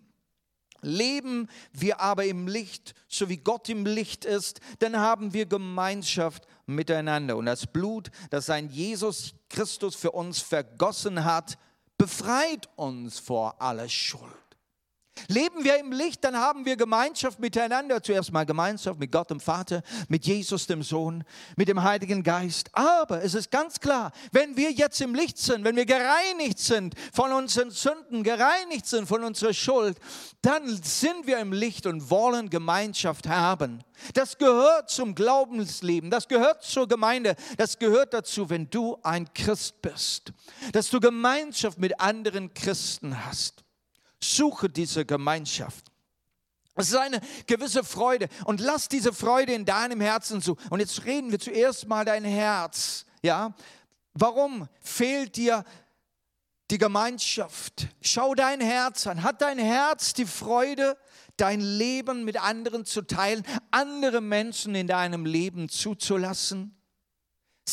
Leben 0.82 1.50
wir 1.74 2.00
aber 2.00 2.26
im 2.26 2.48
Licht, 2.48 2.94
so 3.08 3.30
wie 3.30 3.38
Gott 3.38 3.68
im 3.70 3.86
Licht 3.86 4.26
ist, 4.26 4.62
dann 4.80 4.98
haben 4.98 5.34
wir 5.34 5.46
Gemeinschaft 5.46 6.46
miteinander. 6.66 7.36
Und 7.36 7.48
das 7.48 7.68
Blut, 7.68 8.12
das 8.30 8.46
sein 8.46 8.70
Jesus 8.70 9.34
Christus 9.50 9.96
für 9.96 10.12
uns 10.12 10.40
vergossen 10.40 11.26
hat, 11.26 11.58
befreit 11.98 12.70
uns 12.76 13.20
vor 13.20 13.62
aller 13.62 13.90
Schuld. 13.90 14.49
Leben 15.28 15.64
wir 15.64 15.80
im 15.80 15.92
Licht, 15.92 16.24
dann 16.24 16.36
haben 16.36 16.66
wir 16.66 16.76
Gemeinschaft 16.76 17.40
miteinander. 17.40 18.02
Zuerst 18.02 18.32
mal 18.32 18.46
Gemeinschaft 18.46 19.00
mit 19.00 19.12
Gott 19.12 19.30
dem 19.30 19.40
Vater, 19.40 19.82
mit 20.08 20.26
Jesus 20.26 20.68
dem 20.68 20.84
Sohn, 20.84 21.24
mit 21.56 21.68
dem 21.68 21.84
Heiligen 21.84 22.24
Geist. 22.24 22.70
Aber 22.74 23.24
es 23.24 23.34
ist 23.34 23.52
ganz 23.52 23.80
klar, 23.80 24.12
wenn 24.32 24.56
wir 24.56 24.72
jetzt 24.72 25.02
im 25.02 25.14
Licht 25.14 25.38
sind, 25.38 25.64
wenn 25.64 25.76
wir 25.76 25.86
gereinigt 25.86 26.60
sind 26.60 26.96
von 27.14 27.32
unseren 27.32 27.72
Sünden, 27.72 28.24
gereinigt 28.24 28.86
sind 28.86 29.08
von 29.08 29.24
unserer 29.24 29.54
Schuld, 29.54 29.98
dann 30.42 30.68
sind 30.84 31.28
wir 31.28 31.40
im 31.40 31.54
Licht 31.54 31.86
und 31.86 32.10
wollen 32.10 32.50
Gemeinschaft 32.50 33.28
haben. 33.28 33.84
Das 34.14 34.38
gehört 34.38 34.90
zum 34.90 35.16
Glaubensleben, 35.16 36.10
das 36.10 36.28
gehört 36.28 36.64
zur 36.64 36.88
Gemeinde, 36.88 37.36
das 37.58 37.78
gehört 37.78 38.14
dazu, 38.14 38.50
wenn 38.50 38.70
du 38.70 38.98
ein 39.04 39.32
Christ 39.34 39.82
bist, 39.82 40.32
dass 40.72 40.90
du 40.90 41.00
Gemeinschaft 41.00 41.78
mit 41.78 42.00
anderen 42.00 42.54
Christen 42.54 43.26
hast. 43.26 43.64
Suche 44.22 44.70
diese 44.70 45.06
Gemeinschaft. 45.06 45.86
Es 46.76 46.90
ist 46.90 46.96
eine 46.96 47.20
gewisse 47.46 47.84
Freude 47.84 48.30
und 48.46 48.62
lass 48.62 48.88
diese 48.88 49.12
Freude 49.12 49.54
in 49.54 49.66
deinem 49.66 50.00
Herzen 50.00 50.42
zu. 50.42 50.56
Und 50.70 50.80
jetzt 50.80 51.04
reden 51.04 51.32
wir 51.32 51.40
zuerst 51.40 51.88
mal 51.88 52.06
dein 52.06 52.24
Herz. 52.24 53.06
Ja, 53.22 53.54
warum 54.14 54.70
fehlt 54.80 55.36
dir 55.36 55.66
die 56.72 56.78
Gemeinschaft? 56.78 57.88
Schau 58.02 58.34
dein 58.34 58.62
Herz 58.62 59.08
an. 59.08 59.24
Hat 59.24 59.42
dein 59.42 59.60
Herz 59.60 60.14
die 60.14 60.26
Freude, 60.26 60.98
dein 61.36 61.60
Leben 61.60 62.24
mit 62.24 62.42
anderen 62.42 62.86
zu 62.86 63.02
teilen, 63.02 63.44
andere 63.72 64.22
Menschen 64.22 64.74
in 64.74 64.88
deinem 64.88 65.26
Leben 65.26 65.68
zuzulassen? 65.68 66.79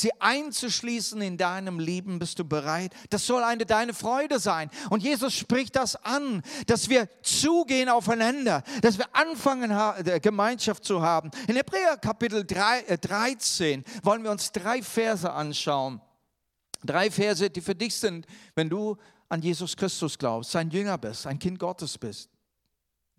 Sie 0.01 0.13
einzuschließen 0.21 1.21
in 1.21 1.37
deinem 1.37 1.79
Leben, 1.79 2.19
bist 2.19 2.39
du 2.39 2.45
bereit? 2.45 2.93
Das 3.11 3.27
soll 3.27 3.43
eine 3.43 3.67
deine 3.67 3.95
Freude 3.95 4.39
sein. 4.39 4.71
Und 4.91 5.03
Jesus 5.03 5.35
spricht 5.35 5.77
das 5.77 5.97
an, 5.97 6.43
dass 6.67 6.89
wir 6.89 7.09
zugehen 7.23 7.89
aufeinander, 7.89 8.63
dass 8.83 8.99
wir 8.99 9.07
anfangen, 9.15 9.73
Gemeinschaft 10.21 10.85
zu 10.85 11.03
haben. 11.03 11.31
In 11.49 11.57
Hebräer 11.57 11.97
Kapitel 11.97 12.45
3, 12.45 12.97
13 13.01 13.81
äh, 13.81 13.85
wollen 14.03 14.23
wir 14.23 14.31
uns 14.31 14.53
drei 14.53 14.83
Verse 14.83 15.31
anschauen. 15.31 16.01
Drei 16.85 17.11
Verse, 17.11 17.51
die 17.51 17.61
für 17.61 17.75
dich 17.75 17.95
sind, 17.95 18.27
wenn 18.55 18.69
du 18.69 18.97
an 19.29 19.43
Jesus 19.43 19.77
Christus 19.77 20.19
glaubst, 20.19 20.53
sein 20.53 20.71
Jünger 20.71 20.99
bist, 20.99 21.27
ein 21.27 21.39
Kind 21.39 21.59
Gottes 21.59 21.99
bist. 21.99 22.31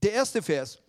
Der 0.03 0.13
erste 0.13 0.41
Vers. 0.41 0.79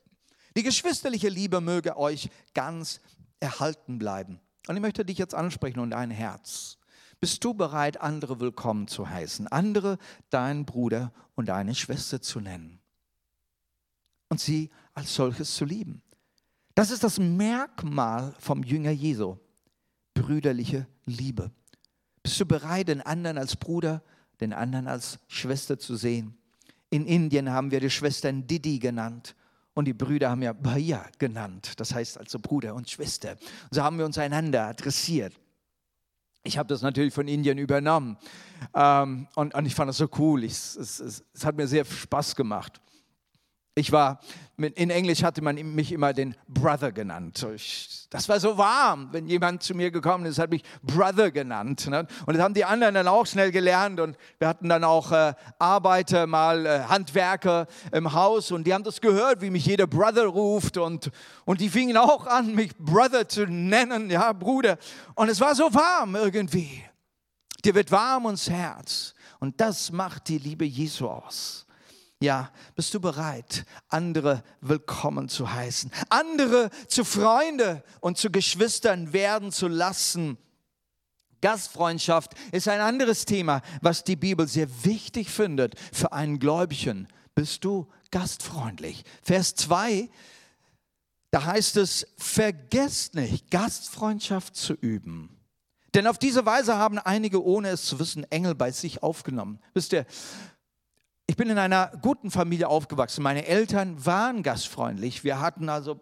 Die 0.57 0.62
geschwisterliche 0.62 1.29
Liebe 1.29 1.61
möge 1.61 1.97
euch 1.97 2.31
ganz 2.55 3.01
erhalten 3.41 3.99
bleiben. 3.99 4.41
Und 4.66 4.77
ich 4.77 4.83
möchte 4.83 5.05
dich 5.05 5.18
jetzt 5.18 5.35
ansprechen 5.35 5.81
und 5.81 5.90
dein 5.90 6.11
Herz. 6.11 6.79
Bist 7.21 7.42
du 7.44 7.55
bereit, 7.55 8.01
andere 8.01 8.38
willkommen 8.40 8.87
zu 8.87 9.09
heißen, 9.09 9.49
andere 9.49 9.99
deinen 10.31 10.64
Bruder 10.64 11.12
und 11.35 11.49
deine 11.49 11.75
Schwester 11.75 12.23
zu 12.23 12.40
nennen 12.40 12.79
und 14.29 14.40
sie 14.40 14.71
als 14.94 15.14
solches 15.14 15.55
zu 15.55 15.64
lieben? 15.64 16.03
Das 16.75 16.92
ist 16.92 17.03
das 17.03 17.18
Merkmal 17.18 18.35
vom 18.38 18.62
Jünger 18.62 18.92
Jesu, 18.92 19.37
brüderliche 20.14 20.87
Liebe. 21.07 21.51
Bist 22.23 22.38
du 22.38 22.47
bereit, 22.47 22.88
den 22.88 23.01
anderen 23.01 23.38
als 23.38 23.57
Bruder, 23.57 24.03
den 24.40 24.53
anderen 24.53 24.87
als 24.87 25.18
Schwester 25.27 25.79
zu 25.79 25.97
sehen? 25.97 26.38
In 26.90 27.05
Indien 27.05 27.51
haben 27.51 27.73
wir 27.73 27.81
die 27.81 27.90
Schwestern 27.90 28.47
Didi 28.47 28.79
genannt 28.79 29.35
und 29.79 29.85
die 29.85 29.95
Brüder 29.95 30.31
haben 30.31 30.43
ja 30.43 30.53
Bhaiya 30.53 31.07
genannt, 31.21 31.75
das 31.77 31.95
heißt 31.95 32.19
also 32.19 32.41
Bruder 32.41 32.75
und 32.75 32.91
Schwester. 32.91 33.31
Und 33.31 33.75
so 33.77 33.85
haben 33.85 33.97
wir 33.97 34.07
uns 34.07 34.19
einander 34.19 34.67
adressiert. 34.67 35.33
Ich 36.43 36.59
habe 36.59 36.69
das 36.69 36.83
natürlich 36.83 37.14
von 37.14 37.29
Indien 37.29 37.59
übernommen 37.59 38.17
ähm, 38.75 39.29
und, 39.37 39.55
und, 39.55 39.67
ich 39.67 39.77
fand 39.77 39.88
das 39.88 39.99
so 39.99 40.09
cool. 40.19 40.43
Ich, 40.43 40.51
es, 40.51 40.99
es, 40.99 41.25
es 41.33 41.45
hat 41.45 41.57
mir 41.57 41.69
sehr 41.69 41.85
Spaß 41.85 42.35
gemacht. 42.35 42.81
Ich 43.79 43.93
war, 43.93 44.19
in 44.57 44.91
Englisch 44.91 45.23
hatte 45.23 45.41
man 45.41 45.55
mich 45.55 45.93
immer 45.93 46.12
den 46.12 46.35
Brother 46.49 46.91
genannt. 46.91 47.47
das 48.11 48.29
war 48.29 48.41
so 48.41 48.59
warm, 48.59 49.09
wenn 49.12 49.29
jemand 49.29 49.62
zu 49.62 49.73
mir 49.73 49.93
gekommen 49.93 50.27
ist, 50.27 50.41
hat 50.41 50.51
mich 50.51 50.64
Brother 50.83 51.31
genannt. 51.31 51.87
Ne? 51.87 52.09
Und 52.27 52.37
das 52.37 52.43
haben 52.43 52.55
die 52.55 52.64
anderen 52.64 52.95
dann 52.95 53.07
auch 53.07 53.25
schnell 53.25 53.53
gelernt. 53.53 54.01
Und 54.01 54.17
wir 54.41 54.49
hatten 54.49 54.69
dann 54.69 54.83
auch 54.83 55.12
äh, 55.12 55.35
Arbeiter, 55.61 56.27
mal 56.27 56.67
äh, 56.67 56.81
Handwerker 56.88 57.69
im 57.93 58.12
Haus. 58.12 58.51
Und 58.51 58.64
die 58.64 58.75
haben 58.75 58.83
das 58.83 59.01
gehört, 59.01 59.43
wie 59.43 59.51
mich 59.51 59.64
jeder 59.64 59.87
Brother 59.87 60.27
ruft. 60.27 60.77
Und, 60.77 61.12
und 61.45 61.61
die 61.61 61.69
fingen 61.69 61.97
auch 61.97 62.27
an, 62.27 62.53
mich 62.57 62.77
Brother 62.79 63.29
zu 63.29 63.47
nennen, 63.47 64.11
ja, 64.11 64.33
Bruder. 64.33 64.77
Und 65.14 65.29
es 65.29 65.41
war 65.41 65.55
so 65.55 65.73
warm 65.73 66.17
irgendwie. 66.17 66.83
Dir 67.64 67.77
wird 67.77 67.93
warm 67.93 68.25
ums 68.25 68.51
Herz. 68.51 69.14
Und 69.38 69.61
das 69.61 69.93
macht 69.93 70.27
die 70.27 70.38
Liebe 70.38 70.64
Jesu 70.64 71.07
aus. 71.07 71.68
Ja, 72.21 72.51
bist 72.75 72.93
du 72.95 73.01
bereit, 73.01 73.65
andere 73.89 74.43
willkommen 74.61 75.29
zu 75.29 75.53
heißen, 75.53 75.93
andere 76.09 76.71
zu 76.89 77.05
Freunde 77.05 77.85
und 78.01 78.19
zu 78.19 78.33
Geschwistern 78.33 79.13
werden 79.13 79.53
zu 79.53 79.69
lassen? 79.69 80.37
Gastfreundschaft 81.41 82.33
ist 82.51 82.67
ein 82.67 82.81
anderes 82.81 83.25
Thema, 83.25 83.63
was 83.83 84.03
die 84.03 84.17
Bibel 84.17 84.49
sehr 84.49 84.69
wichtig 84.85 85.31
findet 85.31 85.79
für 85.93 86.13
einen 86.13 86.41
Gläubigen. 86.41 87.07
Bist 87.37 87.65
du 87.65 87.87
gastfreundlich? 88.11 89.05
Vers 89.23 89.55
2, 89.55 90.11
da 91.31 91.45
heißt 91.45 91.77
es, 91.77 92.09
vergesst 92.17 93.15
nicht, 93.15 93.49
Gastfreundschaft 93.53 94.57
zu 94.57 94.73
üben. 94.73 95.39
Denn 95.95 96.09
auf 96.09 96.19
diese 96.19 96.45
Weise 96.45 96.77
haben 96.77 96.99
einige, 96.99 97.45
ohne 97.45 97.69
es 97.69 97.85
zu 97.85 98.01
wissen, 98.01 98.25
Engel 98.33 98.57
bei 98.57 98.73
sich 98.73 99.05
aufgenommen. 99.05 99.61
Wisst 99.73 99.93
ihr, 99.93 100.05
ich 101.29 101.37
bin 101.37 101.51
in 101.51 101.59
einer 101.59 101.93
guten 102.01 102.31
Familie 102.31 102.69
aufgewachsen. 102.69 103.23
Meine 103.23 103.47
Eltern 103.47 104.05
waren 104.05 104.43
gastfreundlich. 104.43 105.25
Wir 105.25 105.41
hatten 105.41 105.69
also 105.69 106.01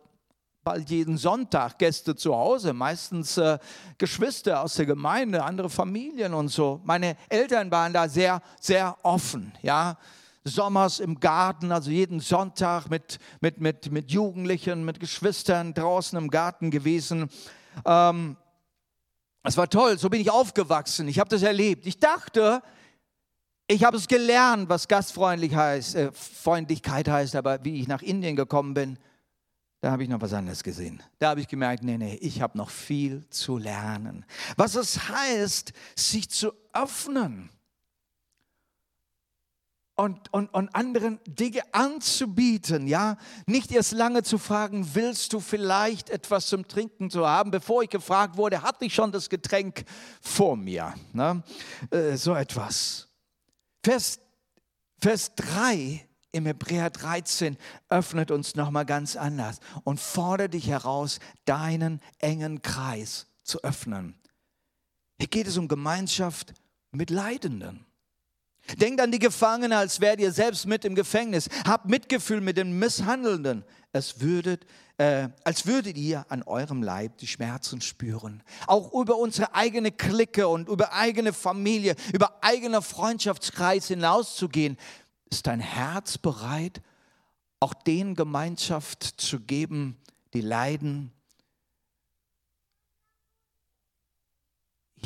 bald 0.63 0.89
jeden 0.89 1.19
Sonntag 1.19 1.79
Gäste 1.79 2.15
zu 2.15 2.35
Hause, 2.37 2.73
meistens 2.73 3.37
äh, 3.37 3.59
Geschwister 3.99 4.63
aus 4.63 4.75
der 4.75 4.87
Gemeinde, 4.87 5.43
andere 5.43 5.69
Familien 5.69 6.33
und 6.33 6.49
so. 6.49 6.81
Meine 6.85 7.17
Eltern 7.29 7.73
waren 7.73 7.93
da 7.93 8.09
sehr, 8.09 8.41
sehr 8.61 8.97
offen, 9.03 9.53
ja. 9.63 9.99
Sommers 10.45 11.01
im 11.01 11.19
Garten, 11.19 11.73
also 11.73 11.91
jeden 11.91 12.21
Sonntag 12.21 12.89
mit, 12.89 13.19
mit, 13.41 13.61
mit, 13.61 13.91
mit 13.91 14.13
Jugendlichen, 14.13 14.85
mit 14.85 15.01
Geschwistern 15.01 15.75
draußen 15.75 16.17
im 16.17 16.31
Garten 16.31 16.71
gewesen. 16.71 17.29
Ähm, 17.85 18.37
es 19.43 19.57
war 19.57 19.69
toll, 19.69 19.99
so 19.99 20.09
bin 20.09 20.21
ich 20.21 20.31
aufgewachsen. 20.31 21.09
Ich 21.09 21.19
habe 21.19 21.31
das 21.31 21.43
erlebt. 21.43 21.85
Ich 21.85 21.99
dachte, 21.99 22.63
ich 23.69 23.85
habe 23.85 23.97
es 23.97 24.07
gelernt, 24.07 24.69
was 24.69 24.89
Gastfreundlichkeit 24.89 25.85
heißt, 25.89 25.97
äh, 25.97 27.13
heißt, 27.13 27.37
aber 27.37 27.65
wie 27.65 27.81
ich 27.81 27.89
nach 27.89 28.03
Indien 28.03 28.37
gekommen 28.37 28.75
bin, 28.75 28.99
da 29.81 29.91
habe 29.91 30.03
ich 30.03 30.09
noch 30.09 30.21
was 30.21 30.33
anderes 30.33 30.63
gesehen. 30.63 31.03
Da 31.19 31.31
habe 31.31 31.41
ich 31.41 31.49
gemerkt, 31.49 31.83
nee, 31.83 31.99
nee, 31.99 32.17
ich 32.21 32.41
habe 32.41 32.57
noch 32.57 32.71
viel 32.71 33.25
zu 33.29 33.59
lernen. 33.59 34.25
Was 34.57 34.75
es 34.75 35.09
heißt, 35.09 35.73
sich 35.95 36.31
zu 36.31 36.53
öffnen. 36.73 37.51
und, 39.97 40.33
und, 40.33 40.53
und 40.53 40.75
anderen 40.75 41.19
Dinge 41.27 41.63
anzubieten, 41.73 42.87
ja. 42.87 43.17
Nicht 43.47 43.73
erst 43.73 43.93
lange 43.93 44.23
zu 44.23 44.39
fragen, 44.39 44.87
willst 44.95 45.33
du 45.33 45.41
vielleicht 45.41 46.11
etwas 46.11 46.47
zum 46.49 46.69
Trinken 46.69 47.11
zu 47.11 47.27
haben? 47.27 47.51
Bevor 47.51 47.83
ich 47.83 47.91
gefragt 47.91 48.37
wurde, 48.37 48.63
hatte 48.63 48.85
ich 48.85 48.95
schon 48.95 49.11
das 49.11 49.31
Getränk 49.31 49.85
vor 50.21 50.57
mir. 50.57 50.95
Ne? 51.13 51.43
Äh, 51.91 52.17
so 52.17 52.35
etwas. 52.35 53.06
Vers, 53.87 54.19
Vers 54.99 55.37
3 55.37 56.05
im 56.33 56.47
Hebräer 56.47 56.91
13 56.91 57.57
öffnet 57.89 58.33
uns 58.33 58.57
nochmal 58.57 58.85
ganz 58.85 59.15
anders 59.15 59.61
und 59.85 60.01
fordert 60.01 60.55
dich 60.55 60.67
heraus, 60.67 61.21
deinen 61.45 62.01
engen 62.19 62.63
Kreis 62.63 63.29
zu 63.45 63.63
öffnen. 63.63 64.19
Hier 65.19 65.29
geht 65.29 65.47
es 65.47 65.57
um 65.57 65.69
Gemeinschaft 65.69 66.53
mit 66.91 67.11
Leidenden. 67.11 67.87
Denkt 68.75 69.01
an 69.01 69.13
die 69.13 69.21
Gefangenen, 69.21 69.79
als 69.79 70.01
wärt 70.01 70.19
ihr 70.19 70.33
selbst 70.33 70.67
mit 70.67 70.85
im 70.85 70.97
Gefängnis. 70.97 71.49
Habt 71.65 71.87
Mitgefühl 71.87 72.41
mit 72.41 72.57
den 72.57 72.81
Misshandelnden. 72.81 73.65
Es 73.97 74.21
würdet, 74.21 74.67
äh, 74.99 75.29
als 75.45 75.67
würdet 75.67 75.97
ihr 75.97 76.25
an 76.29 76.43
eurem 76.43 76.83
Leib 76.83 77.19
die 77.19 77.27
Schmerzen 77.27 77.81
spüren. 77.81 78.43
Auch 78.67 78.93
über 78.93 79.17
unsere 79.17 79.55
eigene 79.55 79.91
Clique 79.91 80.47
und 80.47 80.69
über 80.69 80.93
eigene 80.93 81.33
Familie, 81.33 81.97
über 82.13 82.39
eigene 82.43 82.83
Freundschaftskreis 82.83 83.89
hinauszugehen. 83.89 84.77
Ist 85.31 85.47
dein 85.47 85.61
Herz 85.61 86.19
bereit, 86.19 86.81
auch 87.59 87.75
den 87.75 88.15
Gemeinschaft 88.15 89.03
zu 89.03 89.41
geben, 89.41 89.97
die 90.35 90.43
leiden, 90.43 91.13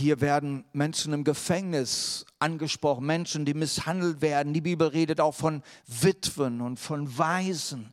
Hier 0.01 0.23
werden 0.23 0.65
Menschen 0.73 1.13
im 1.13 1.25
Gefängnis 1.25 2.25
angesprochen, 2.39 3.05
Menschen, 3.05 3.45
die 3.45 3.53
misshandelt 3.53 4.23
werden. 4.23 4.55
Die 4.55 4.63
Bibel 4.63 4.89
redet 4.89 5.21
auch 5.21 5.35
von 5.35 5.63
Witwen 5.87 6.63
und 6.63 6.79
von 6.79 7.19
Waisen. 7.19 7.93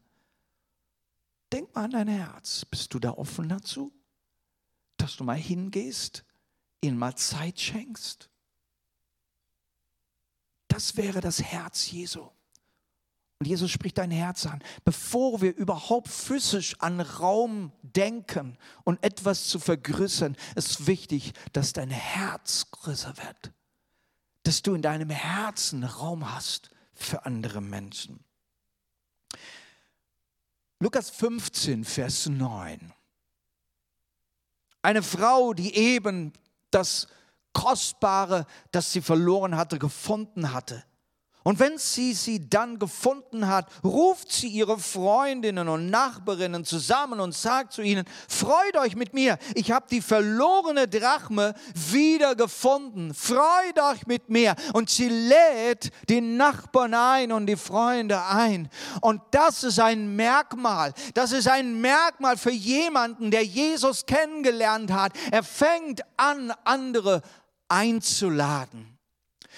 Denk 1.51 1.73
mal 1.73 1.85
an 1.85 1.91
dein 1.91 2.07
Herz. 2.07 2.65
Bist 2.65 2.93
du 2.93 2.99
da 2.99 3.11
offen 3.11 3.49
dazu? 3.49 3.93
Dass 4.97 5.15
du 5.15 5.23
mal 5.23 5.37
hingehst, 5.37 6.25
ihnen 6.81 6.97
mal 6.97 7.15
Zeit 7.15 7.59
schenkst? 7.59 8.29
Das 10.67 10.97
wäre 10.97 11.21
das 11.21 11.41
Herz 11.41 11.89
Jesu. 11.89 12.29
Und 13.39 13.45
Jesus 13.45 13.69
spricht 13.69 13.99
dein 13.99 14.11
Herz 14.11 14.45
an. 14.45 14.63
Bevor 14.83 15.41
wir 15.41 15.55
überhaupt 15.55 16.07
physisch 16.07 16.75
an 16.79 16.99
Raum 17.01 17.71
denken 17.83 18.57
und 18.83 19.01
etwas 19.03 19.47
zu 19.47 19.59
vergrößern, 19.59 20.35
ist 20.55 20.87
wichtig, 20.87 21.33
dass 21.53 21.73
dein 21.73 21.91
Herz 21.91 22.71
größer 22.71 23.15
wird. 23.17 23.53
Dass 24.43 24.63
du 24.63 24.73
in 24.73 24.81
deinem 24.81 25.11
Herzen 25.11 25.83
Raum 25.83 26.33
hast 26.33 26.71
für 26.93 27.25
andere 27.25 27.61
Menschen. 27.61 28.23
Lukas 30.79 31.09
15, 31.09 31.83
Vers 31.83 32.27
9. 32.27 32.93
Eine 34.83 35.01
Frau, 35.01 35.53
die 35.53 35.75
eben 35.75 36.33
das 36.69 37.07
Kostbare, 37.53 38.45
das 38.71 38.91
sie 38.91 39.01
verloren 39.01 39.57
hatte, 39.57 39.79
gefunden 39.79 40.53
hatte, 40.53 40.83
und 41.47 41.59
wenn 41.59 41.77
sie 41.77 42.11
sie 42.11 42.49
dann 42.49 42.77
gefunden 42.77 43.47
hat, 43.47 43.69
ruft 43.81 44.33
sie 44.33 44.49
ihre 44.49 44.77
Freundinnen 44.77 45.69
und 45.69 45.89
Nachbarinnen 45.89 46.65
zusammen 46.65 47.21
und 47.21 47.33
sagt 47.33 47.71
zu 47.71 47.81
ihnen, 47.81 48.03
freut 48.27 48.75
euch 48.75 48.97
mit 48.97 49.13
mir, 49.13 49.39
ich 49.55 49.71
habe 49.71 49.85
die 49.89 50.01
verlorene 50.01 50.89
Drachme 50.89 51.53
wieder 51.73 52.35
gefunden, 52.35 53.13
freut 53.13 53.79
euch 53.79 54.05
mit 54.07 54.29
mir. 54.29 54.57
Und 54.73 54.89
sie 54.89 55.07
lädt 55.07 55.89
den 56.09 56.35
Nachbarn 56.35 56.93
ein 56.93 57.31
und 57.31 57.45
die 57.45 57.55
Freunde 57.55 58.21
ein. 58.25 58.69
Und 58.99 59.21
das 59.31 59.63
ist 59.63 59.79
ein 59.79 60.17
Merkmal, 60.17 60.93
das 61.13 61.31
ist 61.31 61.47
ein 61.47 61.79
Merkmal 61.79 62.35
für 62.35 62.51
jemanden, 62.51 63.31
der 63.31 63.45
Jesus 63.45 64.05
kennengelernt 64.05 64.91
hat. 64.91 65.13
Er 65.31 65.43
fängt 65.43 66.01
an, 66.17 66.51
andere 66.65 67.21
einzuladen. 67.69 68.96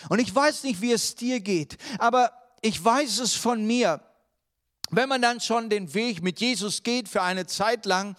Und 0.07 0.19
ich 0.19 0.33
weiß 0.33 0.63
nicht, 0.63 0.81
wie 0.81 0.93
es 0.93 1.15
dir 1.15 1.39
geht, 1.39 1.77
aber 1.97 2.31
ich 2.61 2.83
weiß 2.83 3.19
es 3.19 3.35
von 3.35 3.65
mir. 3.65 4.01
Wenn 4.91 5.09
man 5.09 5.21
dann 5.21 5.39
schon 5.39 5.69
den 5.69 5.93
Weg 5.93 6.23
mit 6.23 6.39
Jesus 6.39 6.83
geht 6.83 7.09
für 7.09 7.21
eine 7.21 7.45
Zeit 7.45 7.85
lang, 7.85 8.15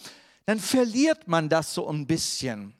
dann 0.46 0.60
verliert 0.60 1.26
man 1.26 1.48
das 1.48 1.74
so 1.74 1.88
ein 1.88 2.06
bisschen. 2.06 2.74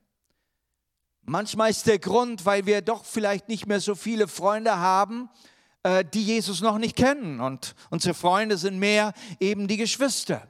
Manchmal 1.23 1.71
ist 1.71 1.87
der 1.87 1.99
Grund, 1.99 2.45
weil 2.45 2.67
wir 2.67 2.83
doch 2.83 3.05
vielleicht 3.05 3.49
nicht 3.49 3.67
mehr 3.67 3.81
so 3.81 3.95
viele 3.95 4.27
Freunde 4.27 4.77
haben, 4.77 5.29
äh, 5.83 6.05
die 6.05 6.25
Jesus 6.25 6.61
noch 6.61 6.79
nicht 6.79 6.97
kennen. 6.97 7.41
Und 7.41 7.75
unsere 7.91 8.15
Freunde 8.15 8.59
sind 8.59 8.79
mehr 8.79 9.13
eben 9.39 9.69
die 9.69 9.77
Geschwister 9.77 10.50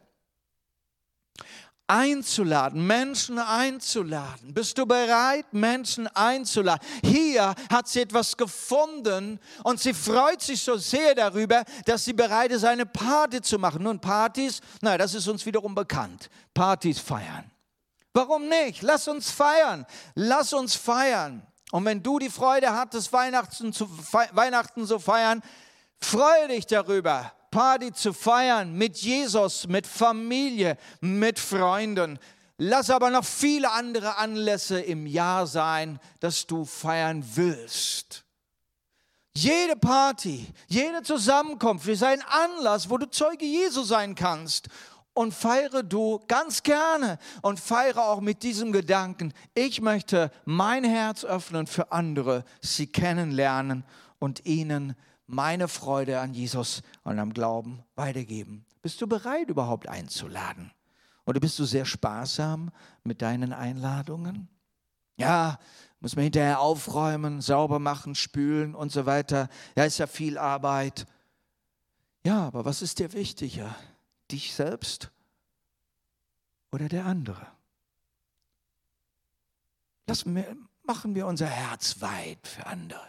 einzuladen, 1.90 2.86
Menschen 2.86 3.40
einzuladen. 3.40 4.54
Bist 4.54 4.78
du 4.78 4.86
bereit, 4.86 5.52
Menschen 5.52 6.06
einzuladen? 6.06 6.86
Hier 7.02 7.52
hat 7.68 7.88
sie 7.88 8.02
etwas 8.02 8.36
gefunden 8.36 9.40
und 9.64 9.80
sie 9.80 9.92
freut 9.92 10.40
sich 10.40 10.62
so 10.62 10.76
sehr 10.76 11.16
darüber, 11.16 11.64
dass 11.86 12.04
sie 12.04 12.12
bereit 12.12 12.52
ist, 12.52 12.64
eine 12.64 12.86
Party 12.86 13.42
zu 13.42 13.58
machen. 13.58 13.82
Nun, 13.82 13.98
Partys, 13.98 14.60
na, 14.80 14.96
das 14.96 15.14
ist 15.14 15.26
uns 15.26 15.44
wiederum 15.44 15.74
bekannt. 15.74 16.30
Partys 16.54 17.00
feiern. 17.00 17.50
Warum 18.12 18.48
nicht? 18.48 18.82
Lass 18.82 19.08
uns 19.08 19.32
feiern. 19.32 19.84
Lass 20.14 20.52
uns 20.52 20.76
feiern. 20.76 21.44
Und 21.72 21.84
wenn 21.84 22.02
du 22.02 22.20
die 22.20 22.30
Freude 22.30 22.72
hattest, 22.72 23.12
Weihnachten, 23.12 23.72
zu, 23.72 23.88
Weihnachten 24.32 24.86
zu 24.86 25.00
feiern, 25.00 25.42
freue 26.00 26.48
dich 26.48 26.66
darüber. 26.66 27.32
Party 27.50 27.92
zu 27.92 28.12
feiern 28.12 28.72
mit 28.74 28.98
Jesus, 28.98 29.66
mit 29.66 29.86
Familie, 29.86 30.76
mit 31.00 31.38
Freunden. 31.38 32.18
Lass 32.58 32.90
aber 32.90 33.10
noch 33.10 33.24
viele 33.24 33.70
andere 33.70 34.18
Anlässe 34.18 34.80
im 34.80 35.06
Jahr 35.06 35.46
sein, 35.46 35.98
dass 36.20 36.46
du 36.46 36.64
feiern 36.64 37.24
willst. 37.34 38.24
Jede 39.34 39.76
Party, 39.76 40.46
jede 40.66 41.02
Zusammenkunft 41.02 41.88
ist 41.88 42.02
ein 42.02 42.22
Anlass, 42.22 42.90
wo 42.90 42.98
du 42.98 43.08
Zeuge 43.08 43.44
Jesu 43.44 43.82
sein 43.82 44.14
kannst. 44.14 44.68
Und 45.12 45.34
feiere 45.34 45.82
du 45.82 46.20
ganz 46.28 46.62
gerne 46.62 47.18
und 47.42 47.58
feiere 47.58 48.08
auch 48.08 48.20
mit 48.20 48.42
diesem 48.42 48.72
Gedanken, 48.72 49.34
ich 49.54 49.80
möchte 49.80 50.30
mein 50.44 50.84
Herz 50.84 51.24
öffnen 51.24 51.66
für 51.66 51.90
andere, 51.90 52.44
sie 52.60 52.86
kennenlernen 52.86 53.84
und 54.18 54.46
ihnen 54.46 54.94
meine 55.32 55.68
Freude 55.68 56.20
an 56.20 56.34
Jesus 56.34 56.82
und 57.02 57.18
am 57.18 57.32
Glauben 57.32 57.82
weitergeben. 57.94 58.64
Bist 58.82 59.00
du 59.00 59.06
bereit, 59.06 59.48
überhaupt 59.48 59.88
einzuladen? 59.88 60.72
Oder 61.26 61.40
bist 61.40 61.58
du 61.58 61.64
sehr 61.64 61.84
sparsam 61.84 62.70
mit 63.04 63.22
deinen 63.22 63.52
Einladungen? 63.52 64.48
Ja, 65.16 65.58
muss 66.00 66.16
man 66.16 66.24
hinterher 66.24 66.60
aufräumen, 66.60 67.40
sauber 67.42 67.78
machen, 67.78 68.14
spülen 68.14 68.74
und 68.74 68.90
so 68.90 69.06
weiter. 69.06 69.48
Ja, 69.76 69.84
ist 69.84 69.98
ja 69.98 70.06
viel 70.06 70.38
Arbeit. 70.38 71.06
Ja, 72.24 72.46
aber 72.46 72.64
was 72.64 72.82
ist 72.82 72.98
dir 72.98 73.12
wichtiger? 73.12 73.74
Dich 74.30 74.54
selbst 74.54 75.10
oder 76.72 76.88
der 76.88 77.04
andere? 77.04 77.46
Lassen 80.06 80.34
wir, 80.34 80.56
machen 80.82 81.14
wir 81.14 81.26
unser 81.26 81.46
Herz 81.46 82.00
weit 82.00 82.46
für 82.46 82.66
andere. 82.66 83.06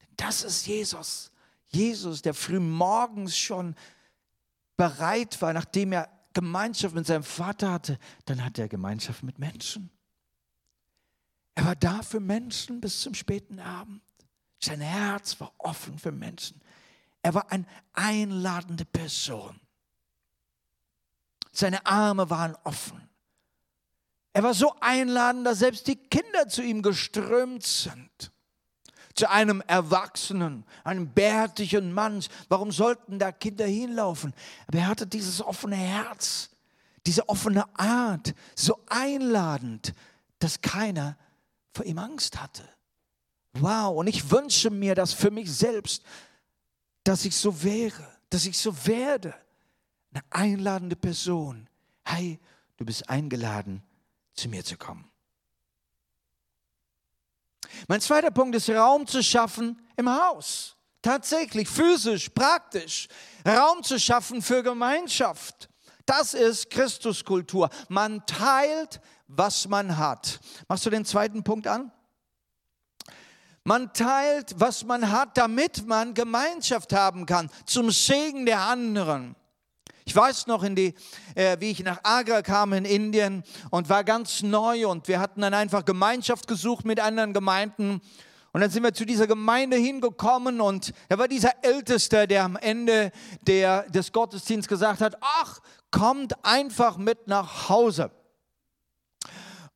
Denn 0.00 0.08
das 0.16 0.44
ist 0.44 0.66
Jesus. 0.66 1.31
Jesus, 1.74 2.22
der 2.22 2.34
früh 2.34 2.60
morgens 2.60 3.36
schon 3.36 3.74
bereit 4.76 5.40
war, 5.40 5.52
nachdem 5.52 5.92
er 5.92 6.08
Gemeinschaft 6.34 6.94
mit 6.94 7.06
seinem 7.06 7.24
Vater 7.24 7.72
hatte, 7.72 7.98
dann 8.24 8.44
hatte 8.44 8.62
er 8.62 8.68
Gemeinschaft 8.68 9.22
mit 9.22 9.38
Menschen. 9.38 9.90
Er 11.54 11.66
war 11.66 11.76
da 11.76 12.02
für 12.02 12.20
Menschen 12.20 12.80
bis 12.80 13.00
zum 13.00 13.14
späten 13.14 13.60
Abend. 13.60 14.02
Sein 14.58 14.80
Herz 14.80 15.38
war 15.40 15.52
offen 15.58 15.98
für 15.98 16.12
Menschen. 16.12 16.60
Er 17.20 17.34
war 17.34 17.50
eine 17.52 17.66
einladende 17.92 18.84
Person. 18.84 19.60
Seine 21.52 21.84
Arme 21.84 22.30
waren 22.30 22.56
offen. 22.64 23.08
Er 24.32 24.42
war 24.42 24.54
so 24.54 24.74
einladend, 24.80 25.46
dass 25.46 25.58
selbst 25.58 25.86
die 25.86 25.96
Kinder 25.96 26.48
zu 26.48 26.62
ihm 26.62 26.80
geströmt 26.80 27.64
sind 27.64 28.31
zu 29.22 29.30
einem 29.30 29.60
Erwachsenen, 29.68 30.64
einem 30.82 31.08
bärtigen 31.08 31.92
Mann. 31.92 32.24
Warum 32.48 32.72
sollten 32.72 33.20
da 33.20 33.30
Kinder 33.30 33.66
hinlaufen? 33.66 34.34
Aber 34.66 34.78
er 34.78 34.88
hatte 34.88 35.06
dieses 35.06 35.40
offene 35.40 35.76
Herz, 35.76 36.50
diese 37.06 37.28
offene 37.28 37.64
Art, 37.78 38.34
so 38.56 38.80
einladend, 38.88 39.94
dass 40.40 40.60
keiner 40.60 41.16
vor 41.72 41.84
ihm 41.84 41.98
Angst 41.98 42.42
hatte. 42.42 42.68
Wow, 43.52 43.96
und 43.96 44.08
ich 44.08 44.28
wünsche 44.28 44.70
mir 44.70 44.96
das 44.96 45.12
für 45.12 45.30
mich 45.30 45.52
selbst, 45.52 46.02
dass 47.04 47.24
ich 47.24 47.36
so 47.36 47.62
wäre, 47.62 48.04
dass 48.28 48.44
ich 48.44 48.58
so 48.58 48.74
werde. 48.88 49.36
Eine 50.12 50.24
einladende 50.30 50.96
Person. 50.96 51.68
Hey, 52.04 52.40
du 52.76 52.84
bist 52.84 53.08
eingeladen, 53.08 53.84
zu 54.34 54.48
mir 54.48 54.64
zu 54.64 54.76
kommen. 54.76 55.11
Mein 57.88 58.00
zweiter 58.00 58.30
Punkt 58.30 58.54
ist 58.56 58.70
Raum 58.70 59.06
zu 59.06 59.22
schaffen 59.22 59.80
im 59.96 60.08
Haus. 60.08 60.76
tatsächlich 61.02 61.68
physisch, 61.68 62.28
praktisch 62.28 63.08
Raum 63.46 63.82
zu 63.82 63.98
schaffen 63.98 64.40
für 64.40 64.62
Gemeinschaft. 64.62 65.68
Das 66.06 66.34
ist 66.34 66.70
Christuskultur. 66.70 67.70
Man 67.88 68.24
teilt, 68.26 69.00
was 69.26 69.68
man 69.68 69.96
hat. 69.98 70.40
Machst 70.68 70.86
du 70.86 70.90
den 70.90 71.04
zweiten 71.04 71.42
Punkt 71.42 71.66
an? 71.66 71.92
Man 73.64 73.92
teilt, 73.92 74.54
was 74.56 74.84
man 74.84 75.10
hat, 75.12 75.36
damit 75.36 75.86
man 75.86 76.14
Gemeinschaft 76.14 76.92
haben 76.92 77.26
kann, 77.26 77.50
zum 77.64 77.90
Segen 77.90 78.44
der 78.44 78.60
anderen. 78.60 79.36
Ich 80.04 80.14
weiß 80.14 80.46
noch, 80.46 80.66
die, 80.66 80.94
äh, 81.34 81.56
wie 81.60 81.70
ich 81.70 81.82
nach 81.82 82.00
Agra 82.02 82.42
kam 82.42 82.72
in 82.72 82.84
Indien 82.84 83.44
und 83.70 83.88
war 83.88 84.04
ganz 84.04 84.42
neu 84.42 84.88
und 84.88 85.06
wir 85.08 85.20
hatten 85.20 85.40
dann 85.40 85.54
einfach 85.54 85.84
Gemeinschaft 85.84 86.46
gesucht 86.46 86.84
mit 86.84 87.00
anderen 87.00 87.32
Gemeinden. 87.32 88.00
Und 88.52 88.60
dann 88.60 88.70
sind 88.70 88.82
wir 88.82 88.92
zu 88.92 89.06
dieser 89.06 89.26
Gemeinde 89.26 89.76
hingekommen 89.76 90.60
und 90.60 90.92
da 91.08 91.18
war 91.18 91.28
dieser 91.28 91.52
Älteste, 91.62 92.26
der 92.26 92.44
am 92.44 92.56
Ende 92.56 93.10
der, 93.46 93.88
des 93.90 94.12
Gottesdienstes 94.12 94.68
gesagt 94.68 95.00
hat, 95.00 95.16
ach, 95.20 95.60
kommt 95.90 96.34
einfach 96.44 96.98
mit 96.98 97.28
nach 97.28 97.68
Hause. 97.68 98.10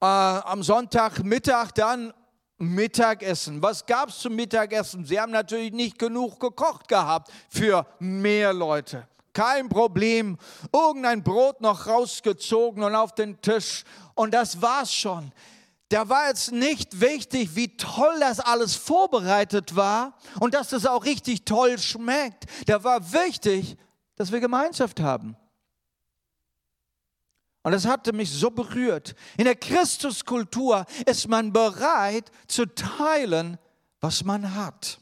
Äh, 0.01 0.07
am 0.07 0.63
Sonntagmittag 0.63 1.73
dann 1.73 2.13
Mittagessen. 2.59 3.63
Was 3.63 3.87
gab 3.87 4.11
es 4.11 4.19
zum 4.19 4.35
Mittagessen? 4.35 5.05
Sie 5.05 5.21
haben 5.21 5.33
natürlich 5.33 5.73
nicht 5.73 5.99
genug 5.99 6.41
gekocht 6.41 6.89
gehabt 6.89 7.31
für 7.49 7.87
mehr 7.99 8.53
Leute. 8.53 9.07
Kein 9.37 9.69
Problem. 9.69 10.39
Irgendein 10.73 11.23
Brot 11.23 11.61
noch 11.61 11.87
rausgezogen 11.87 12.83
und 12.83 12.95
auf 12.95 13.15
den 13.15 13.39
Tisch. 13.43 13.85
Und 14.15 14.33
das 14.33 14.63
war's 14.63 14.95
schon. 14.95 15.31
Da 15.91 16.09
war 16.09 16.29
jetzt 16.29 16.53
nicht 16.53 17.03
wichtig, 17.03 17.55
wie 17.55 17.77
toll 17.77 18.19
das 18.19 18.41
alles 18.41 18.77
vorbereitet 18.77 19.77
war 19.77 20.17
und 20.41 20.55
dass 20.55 20.71
das 20.71 20.87
auch 20.87 21.05
richtig 21.05 21.45
toll 21.45 21.79
schmeckt. 21.79 22.47
Da 22.65 22.83
war 22.83 23.13
wichtig, 23.13 23.77
dass 24.15 24.33
wir 24.33 24.41
Gemeinschaft 24.41 25.01
haben. 25.01 25.37
Und 27.63 27.73
das 27.73 27.85
hatte 27.85 28.15
mich 28.15 28.31
so 28.31 28.51
berührt. 28.51 29.15
In 29.37 29.45
der 29.45 29.57
Christuskultur 29.57 30.87
ist 31.05 31.29
man 31.29 31.53
bereit 31.53 32.31
zu 32.49 32.65
teilen, 32.65 33.59
was 34.01 34.25
man 34.25 34.55
hat. 34.55 34.99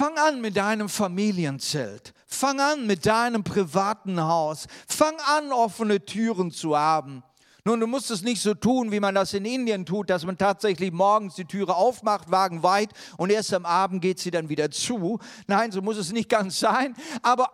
Fang 0.00 0.16
an 0.16 0.40
mit 0.40 0.56
deinem 0.56 0.88
Familienzelt. 0.88 2.14
Fang 2.26 2.58
an 2.58 2.86
mit 2.86 3.04
deinem 3.04 3.44
privaten 3.44 4.18
Haus. 4.18 4.66
Fang 4.88 5.16
an, 5.26 5.52
offene 5.52 6.02
Türen 6.02 6.50
zu 6.50 6.74
haben. 6.74 7.22
Nun, 7.64 7.80
du 7.80 7.86
musst 7.86 8.10
es 8.10 8.22
nicht 8.22 8.40
so 8.40 8.54
tun, 8.54 8.90
wie 8.90 9.00
man 9.00 9.14
das 9.14 9.34
in 9.34 9.44
Indien 9.44 9.84
tut, 9.84 10.10
dass 10.10 10.24
man 10.24 10.38
tatsächlich 10.38 10.92
morgens 10.92 11.34
die 11.34 11.44
Türe 11.44 11.74
aufmacht, 11.74 12.30
Wagen 12.30 12.62
weit, 12.62 12.90
und 13.16 13.30
erst 13.30 13.52
am 13.52 13.66
Abend 13.66 14.02
geht 14.02 14.18
sie 14.18 14.30
dann 14.30 14.48
wieder 14.48 14.70
zu. 14.70 15.18
Nein, 15.46 15.72
so 15.72 15.82
muss 15.82 15.96
es 15.96 16.12
nicht 16.12 16.28
ganz 16.28 16.58
sein. 16.58 16.94
Aber 17.22 17.50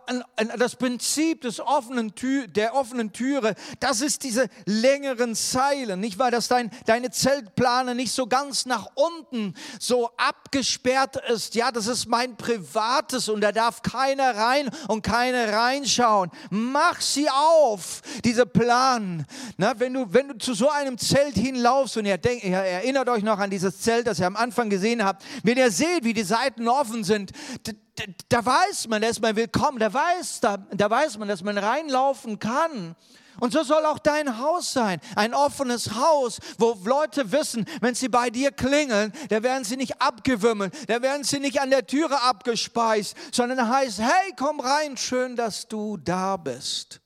das 0.57 0.75
Prinzip 0.75 1.41
des 1.41 1.59
offenen 1.59 2.15
Tür, 2.15 2.47
der 2.47 2.75
offenen 2.75 3.11
Türe, 3.11 3.55
das 3.79 4.01
ist 4.01 4.23
diese 4.23 4.47
längeren 4.65 5.35
Zeilen, 5.35 5.99
nicht 5.99 6.19
wahr? 6.19 6.31
Dass 6.31 6.47
dein, 6.47 6.71
deine 6.85 7.11
Zeltplane 7.11 7.95
nicht 7.95 8.11
so 8.11 8.27
ganz 8.27 8.65
nach 8.65 8.87
unten 8.95 9.53
so 9.79 10.09
abgesperrt 10.17 11.17
ist. 11.29 11.55
Ja, 11.55 11.71
das 11.71 11.87
ist 11.87 12.07
mein 12.07 12.37
privates 12.37 13.29
und 13.29 13.41
da 13.41 13.51
darf 13.51 13.81
keiner 13.81 14.35
rein 14.35 14.69
und 14.87 15.01
keiner 15.01 15.51
reinschauen. 15.51 16.31
Mach 16.49 17.01
sie 17.01 17.29
auf, 17.29 18.01
diese 18.23 18.45
Plan. 18.45 19.25
Na, 19.57 19.79
wenn 19.79 19.96
du, 19.97 20.13
wenn 20.13 20.27
du 20.29 20.37
zu 20.37 20.53
so 20.53 20.69
einem 20.69 20.97
Zelt 20.97 21.35
hinlaufst 21.35 21.97
und 21.97 22.05
ihr, 22.05 22.17
denkt, 22.17 22.43
ihr 22.43 22.57
erinnert 22.57 23.09
euch 23.09 23.23
noch 23.23 23.39
an 23.39 23.49
dieses 23.49 23.81
Zelt, 23.81 24.07
das 24.07 24.19
ihr 24.19 24.27
am 24.27 24.35
Anfang 24.35 24.69
gesehen 24.69 25.03
habt, 25.03 25.23
wenn 25.43 25.57
ihr 25.57 25.71
seht, 25.71 26.03
wie 26.03 26.13
die 26.13 26.23
Seiten 26.23 26.67
offen 26.67 27.03
sind, 27.03 27.31
da, 27.63 27.71
da, 27.95 28.03
da 28.29 28.45
weiß 28.45 28.87
man, 28.87 29.01
da 29.01 29.09
ist 29.09 29.21
man 29.21 29.35
willkommen, 29.35 29.79
da 29.79 29.93
weiß, 29.93 30.39
da, 30.41 30.57
da 30.71 30.89
weiß 30.89 31.17
man, 31.17 31.27
dass 31.27 31.43
man 31.43 31.57
reinlaufen 31.57 32.39
kann. 32.39 32.95
Und 33.39 33.53
so 33.53 33.61
soll 33.63 33.85
auch 33.85 33.99
dein 33.99 34.39
Haus 34.39 34.73
sein. 34.73 34.99
Ein 35.15 35.33
offenes 35.33 35.93
Haus, 35.93 36.39
wo 36.57 36.75
Leute 36.83 37.31
wissen, 37.31 37.65
wenn 37.81 37.93
sie 37.93 38.09
bei 38.09 38.29
dir 38.29 38.51
klingeln, 38.51 39.13
da 39.29 39.43
werden 39.43 39.63
sie 39.63 39.77
nicht 39.77 40.01
abgewimmelt, 40.01 40.73
da 40.87 41.01
werden 41.01 41.23
sie 41.23 41.39
nicht 41.39 41.61
an 41.61 41.69
der 41.69 41.85
Türe 41.85 42.19
abgespeist, 42.21 43.15
sondern 43.31 43.69
heißt, 43.69 43.99
hey, 43.99 44.33
komm 44.37 44.59
rein, 44.59 44.97
schön, 44.97 45.35
dass 45.35 45.67
du 45.67 45.97
da 45.97 46.37
bist. 46.37 47.01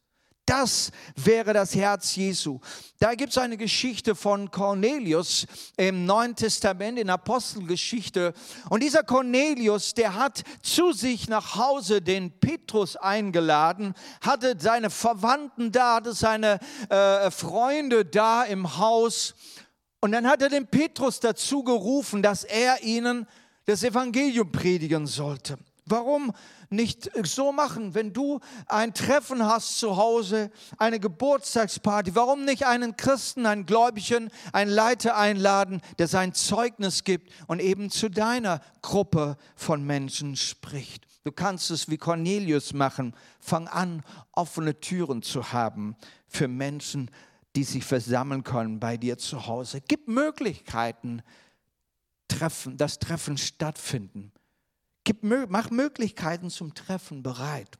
Das 0.45 0.91
wäre 1.15 1.53
das 1.53 1.75
Herz 1.75 2.15
Jesu. 2.15 2.59
Da 2.99 3.13
gibt 3.15 3.31
es 3.31 3.37
eine 3.37 3.57
Geschichte 3.57 4.15
von 4.15 4.49
Cornelius 4.51 5.45
im 5.77 6.05
Neuen 6.05 6.35
Testament, 6.35 6.99
in 6.99 7.09
Apostelgeschichte. 7.09 8.33
Und 8.69 8.81
dieser 8.83 9.03
Cornelius, 9.03 9.93
der 9.93 10.15
hat 10.15 10.43
zu 10.61 10.93
sich 10.93 11.29
nach 11.29 11.55
Hause 11.55 12.01
den 12.01 12.31
Petrus 12.39 12.95
eingeladen, 12.97 13.93
hatte 14.21 14.55
seine 14.59 14.89
Verwandten 14.89 15.71
da, 15.71 15.95
hatte 15.95 16.13
seine 16.13 16.59
äh, 16.89 17.29
Freunde 17.31 18.03
da 18.03 18.43
im 18.43 18.77
Haus. 18.77 19.35
Und 19.99 20.11
dann 20.11 20.27
hat 20.27 20.41
er 20.41 20.49
den 20.49 20.67
Petrus 20.67 21.19
dazu 21.19 21.63
gerufen, 21.63 22.23
dass 22.23 22.43
er 22.43 22.81
ihnen 22.81 23.27
das 23.65 23.83
Evangelium 23.83 24.51
predigen 24.51 25.05
sollte. 25.05 25.57
Warum 25.85 26.31
nicht 26.69 27.09
so 27.25 27.51
machen, 27.51 27.95
wenn 27.95 28.13
du 28.13 28.39
ein 28.67 28.93
Treffen 28.93 29.45
hast 29.45 29.79
zu 29.79 29.97
Hause, 29.97 30.51
eine 30.77 30.99
Geburtstagsparty? 30.99 32.15
Warum 32.15 32.45
nicht 32.45 32.65
einen 32.65 32.95
Christen, 32.95 33.45
einen 33.45 33.65
Gläubigen, 33.65 34.29
einen 34.53 34.71
Leiter 34.71 35.17
einladen, 35.17 35.81
der 35.97 36.07
sein 36.07 36.33
Zeugnis 36.33 37.03
gibt 37.03 37.31
und 37.47 37.59
eben 37.59 37.89
zu 37.89 38.09
deiner 38.09 38.61
Gruppe 38.81 39.37
von 39.55 39.83
Menschen 39.83 40.35
spricht? 40.35 41.07
Du 41.23 41.31
kannst 41.31 41.69
es 41.71 41.89
wie 41.89 41.97
Cornelius 41.97 42.73
machen. 42.73 43.15
Fang 43.39 43.67
an, 43.67 44.03
offene 44.31 44.79
Türen 44.79 45.21
zu 45.21 45.51
haben 45.51 45.95
für 46.27 46.47
Menschen, 46.47 47.11
die 47.55 47.63
sich 47.63 47.83
versammeln 47.83 48.43
können 48.43 48.79
bei 48.79 48.97
dir 48.97 49.17
zu 49.17 49.45
Hause. 49.45 49.81
Gib 49.87 50.07
Möglichkeiten, 50.07 51.21
Treffen, 52.27 52.77
das 52.77 52.97
Treffen 52.97 53.37
stattfinden. 53.37 54.31
Gib, 55.03 55.23
mach 55.23 55.69
Möglichkeiten 55.71 56.49
zum 56.49 56.73
Treffen 56.73 57.23
bereit. 57.23 57.79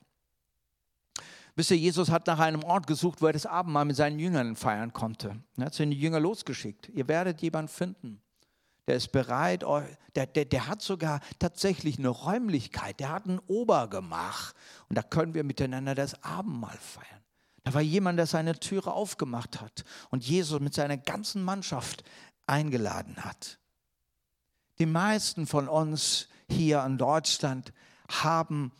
Wisst 1.54 1.70
ihr, 1.70 1.76
Jesus 1.76 2.10
hat 2.10 2.26
nach 2.26 2.38
einem 2.38 2.64
Ort 2.64 2.86
gesucht, 2.86 3.20
wo 3.20 3.26
er 3.26 3.34
das 3.34 3.46
Abendmahl 3.46 3.84
mit 3.84 3.96
seinen 3.96 4.18
Jüngern 4.18 4.56
feiern 4.56 4.92
konnte. 4.92 5.42
Er 5.56 5.66
hat 5.66 5.74
seine 5.74 5.94
Jünger 5.94 6.18
losgeschickt. 6.18 6.88
Ihr 6.88 7.08
werdet 7.08 7.42
jemanden 7.42 7.68
finden, 7.68 8.22
der 8.86 8.96
ist 8.96 9.12
bereit, 9.12 9.62
der, 10.14 10.26
der, 10.26 10.44
der 10.46 10.66
hat 10.66 10.82
sogar 10.82 11.20
tatsächlich 11.38 11.98
eine 11.98 12.08
Räumlichkeit, 12.08 12.98
der 13.00 13.10
hat 13.10 13.26
ein 13.26 13.38
Obergemach. 13.46 14.54
Und 14.88 14.96
da 14.96 15.02
können 15.02 15.34
wir 15.34 15.44
miteinander 15.44 15.94
das 15.94 16.22
Abendmahl 16.24 16.78
feiern. 16.78 17.22
Da 17.64 17.74
war 17.74 17.80
jemand, 17.80 18.18
der 18.18 18.26
seine 18.26 18.58
Türe 18.58 18.92
aufgemacht 18.92 19.60
hat 19.60 19.84
und 20.10 20.26
Jesus 20.26 20.58
mit 20.58 20.74
seiner 20.74 20.96
ganzen 20.96 21.44
Mannschaft 21.44 22.02
eingeladen 22.46 23.24
hat. 23.24 23.58
Die 24.78 24.86
meisten 24.86 25.46
von 25.46 25.68
uns 25.68 26.28
hier 26.48 26.84
in 26.84 26.98
Deutschland 26.98 27.72
haben 28.08 28.72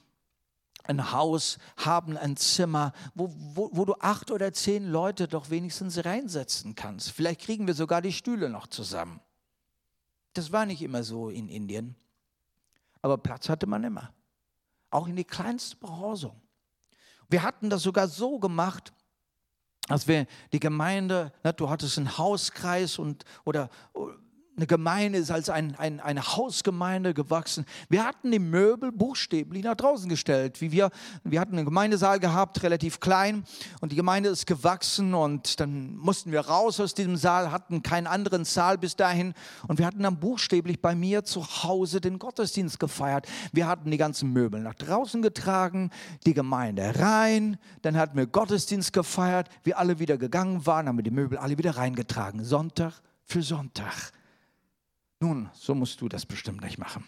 ein 0.84 1.12
Haus, 1.12 1.58
haben 1.76 2.16
ein 2.16 2.36
Zimmer, 2.36 2.92
wo, 3.14 3.32
wo, 3.36 3.70
wo, 3.72 3.84
du 3.84 3.94
acht 4.00 4.30
oder 4.30 4.52
zehn 4.52 4.90
Leute 4.90 5.28
doch 5.28 5.50
wenigstens 5.50 6.04
reinsetzen 6.04 6.74
kannst. 6.74 7.12
Vielleicht 7.12 7.42
kriegen 7.42 7.66
wir 7.66 7.74
sogar 7.74 8.02
die 8.02 8.12
Stühle 8.12 8.48
noch 8.48 8.66
zusammen. 8.66 9.20
Das 10.34 10.50
war 10.50 10.66
nicht 10.66 10.82
immer 10.82 11.02
so 11.02 11.28
in 11.28 11.48
Indien. 11.48 11.94
Aber 13.00 13.18
Platz 13.18 13.48
hatte 13.48 13.66
man 13.66 13.84
immer. 13.84 14.12
Auch 14.90 15.06
in 15.06 15.16
die 15.16 15.24
kleinste 15.24 15.76
Behausung. 15.76 16.40
Wir 17.28 17.42
hatten 17.42 17.70
das 17.70 17.82
sogar 17.82 18.08
so 18.08 18.38
gemacht, 18.38 18.92
dass 19.88 20.06
wir 20.06 20.26
die 20.52 20.60
Gemeinde, 20.60 21.32
na, 21.42 21.52
du 21.52 21.68
hattest 21.68 21.98
einen 21.98 22.16
Hauskreis 22.18 22.98
und, 22.98 23.24
oder 23.44 23.68
eine 24.56 24.66
Gemeinde 24.66 25.18
ist 25.18 25.30
als 25.30 25.48
ein, 25.48 25.74
ein, 25.76 26.00
eine 26.00 26.36
Hausgemeinde 26.36 27.14
gewachsen. 27.14 27.64
Wir 27.88 28.04
hatten 28.04 28.30
die 28.30 28.38
Möbel 28.38 28.92
buchstäblich 28.92 29.64
nach 29.64 29.76
draußen 29.76 30.08
gestellt. 30.08 30.60
Wie 30.60 30.72
wir, 30.72 30.90
wir 31.24 31.40
hatten 31.40 31.56
einen 31.56 31.64
Gemeindesaal 31.64 32.20
gehabt, 32.20 32.62
relativ 32.62 33.00
klein, 33.00 33.44
und 33.80 33.92
die 33.92 33.96
Gemeinde 33.96 34.28
ist 34.28 34.46
gewachsen 34.46 35.14
und 35.14 35.58
dann 35.58 35.96
mussten 35.96 36.32
wir 36.32 36.40
raus 36.40 36.80
aus 36.80 36.94
diesem 36.94 37.16
Saal, 37.16 37.50
hatten 37.50 37.82
keinen 37.82 38.06
anderen 38.06 38.44
Saal 38.44 38.76
bis 38.76 38.94
dahin 38.94 39.32
und 39.68 39.78
wir 39.78 39.86
hatten 39.86 40.02
dann 40.02 40.20
buchstäblich 40.20 40.82
bei 40.82 40.94
mir 40.94 41.24
zu 41.24 41.42
Hause 41.42 42.00
den 42.00 42.18
Gottesdienst 42.18 42.78
gefeiert. 42.78 43.26
Wir 43.52 43.66
hatten 43.66 43.90
die 43.90 43.96
ganzen 43.96 44.32
Möbel 44.32 44.60
nach 44.60 44.74
draußen 44.74 45.22
getragen, 45.22 45.90
die 46.26 46.34
Gemeinde 46.34 46.98
rein, 46.98 47.56
dann 47.80 47.96
hatten 47.96 48.18
wir 48.18 48.26
Gottesdienst 48.26 48.92
gefeiert, 48.92 49.48
wir 49.64 49.78
alle 49.78 49.98
wieder 49.98 50.18
gegangen 50.18 50.66
waren, 50.66 50.88
haben 50.88 50.98
wir 50.98 51.04
die 51.04 51.10
Möbel 51.10 51.38
alle 51.38 51.56
wieder 51.56 51.76
reingetragen, 51.76 52.44
Sonntag 52.44 53.00
für 53.24 53.42
Sonntag. 53.42 54.12
Nun, 55.22 55.48
so 55.52 55.76
musst 55.76 56.00
du 56.00 56.08
das 56.08 56.26
bestimmt 56.26 56.62
nicht 56.62 56.78
machen. 56.78 57.04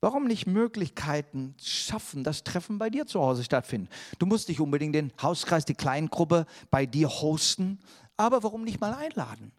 Warum 0.00 0.24
nicht 0.26 0.48
Möglichkeiten 0.48 1.54
schaffen, 1.62 2.24
dass 2.24 2.42
Treffen 2.42 2.78
bei 2.80 2.90
dir 2.90 3.06
zu 3.06 3.20
Hause 3.20 3.44
stattfinden? 3.44 3.88
Du 4.18 4.26
musst 4.26 4.48
nicht 4.48 4.58
unbedingt 4.58 4.96
den 4.96 5.12
Hauskreis, 5.22 5.64
die 5.66 5.74
Kleingruppe 5.74 6.46
bei 6.72 6.84
dir 6.84 7.08
hosten, 7.08 7.78
aber 8.16 8.42
warum 8.42 8.64
nicht 8.64 8.80
mal 8.80 8.92
einladen? 8.92 9.52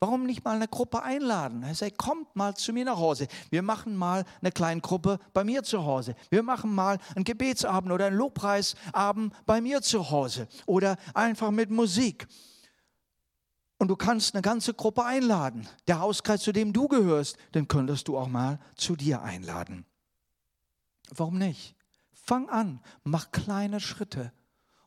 Warum 0.00 0.24
nicht 0.24 0.42
mal 0.42 0.56
eine 0.56 0.68
Gruppe 0.68 1.02
einladen? 1.02 1.64
Er 1.64 1.74
sagt, 1.74 1.98
kommt 1.98 2.34
mal 2.34 2.54
zu 2.56 2.72
mir 2.72 2.86
nach 2.86 2.96
Hause. 2.96 3.28
Wir 3.50 3.60
machen 3.60 3.94
mal 3.94 4.24
eine 4.40 4.50
kleine 4.50 4.80
Gruppe 4.80 5.18
bei 5.34 5.44
mir 5.44 5.64
zu 5.64 5.84
Hause. 5.84 6.14
Wir 6.30 6.42
machen 6.42 6.74
mal 6.74 6.98
einen 7.14 7.24
Gebetsabend 7.24 7.92
oder 7.92 8.06
einen 8.06 8.16
Lobpreisabend 8.16 9.34
bei 9.44 9.60
mir 9.60 9.82
zu 9.82 10.10
Hause. 10.10 10.48
Oder 10.64 10.96
einfach 11.12 11.50
mit 11.50 11.68
Musik. 11.68 12.26
Und 13.78 13.88
du 13.88 13.96
kannst 13.96 14.34
eine 14.34 14.42
ganze 14.42 14.74
Gruppe 14.74 15.04
einladen. 15.04 15.68
Der 15.86 16.00
Hauskreis, 16.00 16.42
zu 16.42 16.52
dem 16.52 16.72
du 16.72 16.88
gehörst, 16.88 17.36
den 17.54 17.68
könntest 17.68 18.08
du 18.08 18.18
auch 18.18 18.28
mal 18.28 18.58
zu 18.74 18.96
dir 18.96 19.22
einladen. 19.22 19.86
Warum 21.10 21.38
nicht? 21.38 21.76
Fang 22.12 22.48
an, 22.48 22.80
mach 23.04 23.30
kleine 23.30 23.80
Schritte 23.80 24.32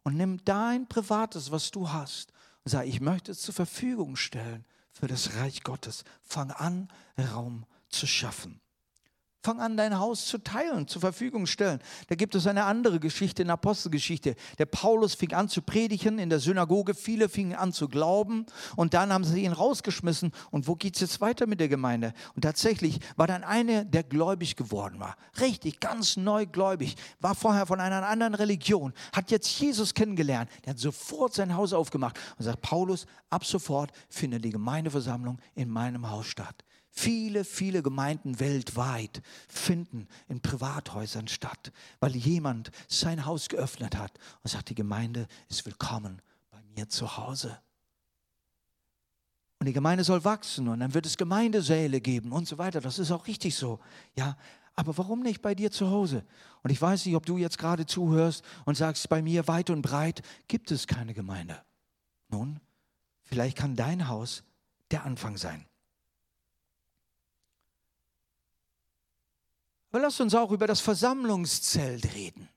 und 0.03 0.15
nimm 0.15 0.43
dein 0.45 0.87
Privates, 0.87 1.51
was 1.51 1.71
du 1.71 1.91
hast, 1.91 2.31
und 2.63 2.71
sag, 2.71 2.85
ich 2.85 3.01
möchte 3.01 3.31
es 3.31 3.41
zur 3.41 3.55
Verfügung 3.55 4.15
stellen 4.15 4.65
für 4.91 5.07
das 5.07 5.35
Reich 5.35 5.63
Gottes. 5.63 6.03
Fang 6.21 6.51
an, 6.51 6.89
Raum 7.17 7.65
zu 7.89 8.05
schaffen. 8.05 8.61
Fang 9.43 9.59
an, 9.59 9.75
dein 9.75 9.97
Haus 9.97 10.27
zu 10.27 10.37
teilen, 10.37 10.87
zur 10.87 11.01
Verfügung 11.01 11.47
stellen. 11.47 11.79
Da 12.09 12.15
gibt 12.15 12.35
es 12.35 12.45
eine 12.45 12.65
andere 12.65 12.99
Geschichte 12.99 13.41
in 13.41 13.47
der 13.47 13.55
Apostelgeschichte. 13.55 14.35
Der 14.59 14.67
Paulus 14.67 15.15
fing 15.15 15.33
an 15.33 15.49
zu 15.49 15.63
predigen 15.63 16.19
in 16.19 16.29
der 16.29 16.39
Synagoge. 16.39 16.93
Viele 16.93 17.27
fingen 17.27 17.55
an 17.55 17.73
zu 17.73 17.87
glauben 17.87 18.45
und 18.75 18.93
dann 18.93 19.11
haben 19.11 19.23
sie 19.23 19.43
ihn 19.43 19.51
rausgeschmissen. 19.51 20.31
Und 20.51 20.67
wo 20.67 20.75
geht 20.75 20.93
es 20.93 21.01
jetzt 21.01 21.21
weiter 21.21 21.47
mit 21.47 21.59
der 21.59 21.69
Gemeinde? 21.69 22.13
Und 22.35 22.43
tatsächlich 22.43 22.99
war 23.15 23.25
dann 23.25 23.43
einer, 23.43 23.83
der 23.83 24.03
gläubig 24.03 24.57
geworden 24.57 24.99
war. 24.99 25.15
Richtig, 25.39 25.79
ganz 25.79 26.17
neu 26.17 26.45
gläubig. 26.45 26.95
War 27.19 27.33
vorher 27.33 27.65
von 27.65 27.79
einer 27.79 28.07
anderen 28.07 28.35
Religion. 28.35 28.93
Hat 29.11 29.31
jetzt 29.31 29.59
Jesus 29.59 29.95
kennengelernt. 29.95 30.51
Der 30.65 30.73
hat 30.73 30.79
sofort 30.79 31.33
sein 31.33 31.55
Haus 31.55 31.73
aufgemacht 31.73 32.19
und 32.37 32.45
sagt: 32.45 32.61
Paulus, 32.61 33.07
ab 33.31 33.43
sofort 33.43 33.91
findet 34.07 34.45
die 34.45 34.51
Gemeindeversammlung 34.51 35.39
in 35.55 35.67
meinem 35.67 36.11
Haus 36.11 36.27
statt. 36.27 36.63
Viele, 36.93 37.45
viele 37.45 37.81
Gemeinden 37.81 38.39
weltweit 38.41 39.21
finden 39.47 40.07
in 40.27 40.41
Privathäusern 40.41 41.29
statt, 41.29 41.71
weil 42.01 42.15
jemand 42.15 42.69
sein 42.89 43.25
Haus 43.25 43.47
geöffnet 43.47 43.97
hat 43.97 44.19
und 44.43 44.49
sagt, 44.49 44.69
die 44.69 44.75
Gemeinde 44.75 45.27
ist 45.47 45.65
willkommen 45.65 46.21
bei 46.51 46.61
mir 46.75 46.89
zu 46.89 47.17
Hause. 47.17 47.57
Und 49.59 49.67
die 49.67 49.73
Gemeinde 49.73 50.03
soll 50.03 50.25
wachsen 50.25 50.67
und 50.67 50.81
dann 50.81 50.93
wird 50.93 51.05
es 51.05 51.17
Gemeindesäle 51.17 52.01
geben 52.01 52.33
und 52.33 52.47
so 52.47 52.57
weiter. 52.57 52.81
Das 52.81 52.99
ist 52.99 53.11
auch 53.11 53.27
richtig 53.27 53.55
so. 53.55 53.79
Ja, 54.15 54.35
aber 54.75 54.97
warum 54.97 55.21
nicht 55.21 55.41
bei 55.41 55.55
dir 55.55 55.71
zu 55.71 55.89
Hause? 55.89 56.25
Und 56.61 56.71
ich 56.71 56.81
weiß 56.81 57.05
nicht, 57.05 57.15
ob 57.15 57.25
du 57.25 57.37
jetzt 57.37 57.57
gerade 57.57 57.85
zuhörst 57.85 58.43
und 58.65 58.75
sagst, 58.75 59.07
bei 59.07 59.21
mir 59.21 59.47
weit 59.47 59.69
und 59.69 59.81
breit 59.81 60.23
gibt 60.47 60.71
es 60.71 60.87
keine 60.87 61.13
Gemeinde. 61.13 61.61
Nun, 62.27 62.59
vielleicht 63.23 63.57
kann 63.57 63.75
dein 63.75 64.07
Haus 64.07 64.43
der 64.89 65.05
Anfang 65.05 65.37
sein. 65.37 65.65
Aber 69.91 70.01
lasst 70.03 70.21
uns 70.21 70.33
auch 70.33 70.51
über 70.51 70.67
das 70.67 70.79
Versammlungszelt 70.79 72.13
reden. 72.13 72.47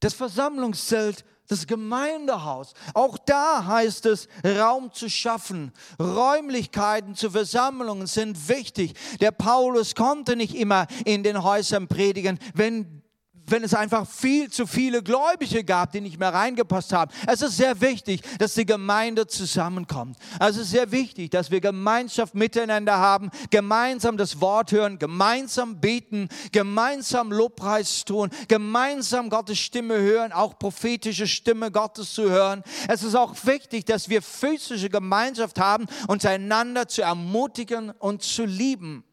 Das 0.00 0.12
Versammlungszelt, 0.12 1.24
das 1.46 1.66
Gemeindehaus. 1.66 2.74
Auch 2.94 3.16
da 3.16 3.64
heißt 3.64 4.06
es, 4.06 4.28
Raum 4.44 4.92
zu 4.92 5.08
schaffen. 5.08 5.72
Räumlichkeiten 6.00 7.14
zu 7.14 7.30
Versammlungen 7.30 8.06
sind 8.06 8.48
wichtig. 8.48 8.94
Der 9.20 9.30
Paulus 9.30 9.94
konnte 9.94 10.34
nicht 10.34 10.54
immer 10.54 10.88
in 11.04 11.22
den 11.22 11.42
Häusern 11.44 11.86
predigen, 11.86 12.40
wenn 12.54 13.03
wenn 13.46 13.62
es 13.64 13.74
einfach 13.74 14.08
viel 14.08 14.50
zu 14.50 14.66
viele 14.66 15.02
Gläubige 15.02 15.64
gab, 15.64 15.92
die 15.92 16.00
nicht 16.00 16.18
mehr 16.18 16.32
reingepasst 16.32 16.92
haben. 16.92 17.10
Es 17.26 17.42
ist 17.42 17.56
sehr 17.56 17.80
wichtig, 17.80 18.22
dass 18.38 18.54
die 18.54 18.66
Gemeinde 18.66 19.26
zusammenkommt. 19.26 20.16
Es 20.40 20.56
ist 20.56 20.70
sehr 20.70 20.90
wichtig, 20.92 21.30
dass 21.30 21.50
wir 21.50 21.60
Gemeinschaft 21.60 22.34
miteinander 22.34 22.98
haben, 22.98 23.30
gemeinsam 23.50 24.16
das 24.16 24.40
Wort 24.40 24.72
hören, 24.72 24.98
gemeinsam 24.98 25.80
beten, 25.80 26.28
gemeinsam 26.52 27.32
Lobpreis 27.32 28.04
tun, 28.04 28.30
gemeinsam 28.48 29.30
Gottes 29.30 29.58
Stimme 29.58 29.98
hören, 29.98 30.32
auch 30.32 30.58
prophetische 30.58 31.26
Stimme 31.26 31.70
Gottes 31.70 32.14
zu 32.14 32.30
hören. 32.30 32.62
Es 32.88 33.02
ist 33.02 33.14
auch 33.14 33.34
wichtig, 33.44 33.84
dass 33.84 34.08
wir 34.08 34.22
physische 34.22 34.90
Gemeinschaft 34.90 35.58
haben, 35.60 35.86
uns 36.08 36.24
einander 36.24 36.88
zu 36.88 37.02
ermutigen 37.02 37.90
und 37.90 38.22
zu 38.22 38.44
lieben. 38.44 39.04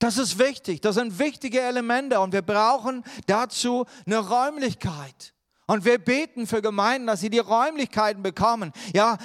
Das 0.00 0.16
ist 0.16 0.38
wichtig, 0.38 0.80
das 0.80 0.96
sind 0.96 1.18
wichtige 1.18 1.60
Elemente 1.60 2.18
und 2.20 2.32
wir 2.32 2.42
brauchen 2.42 3.04
dazu 3.26 3.84
eine 4.06 4.18
Räumlichkeit. 4.18 5.34
Und 5.66 5.84
wir 5.84 5.98
beten 5.98 6.48
für 6.48 6.62
Gemeinden, 6.62 7.06
dass 7.06 7.20
sie 7.20 7.30
die 7.30 7.38
Räumlichkeiten 7.38 8.24
bekommen. 8.24 8.72
Ja, 8.92 9.18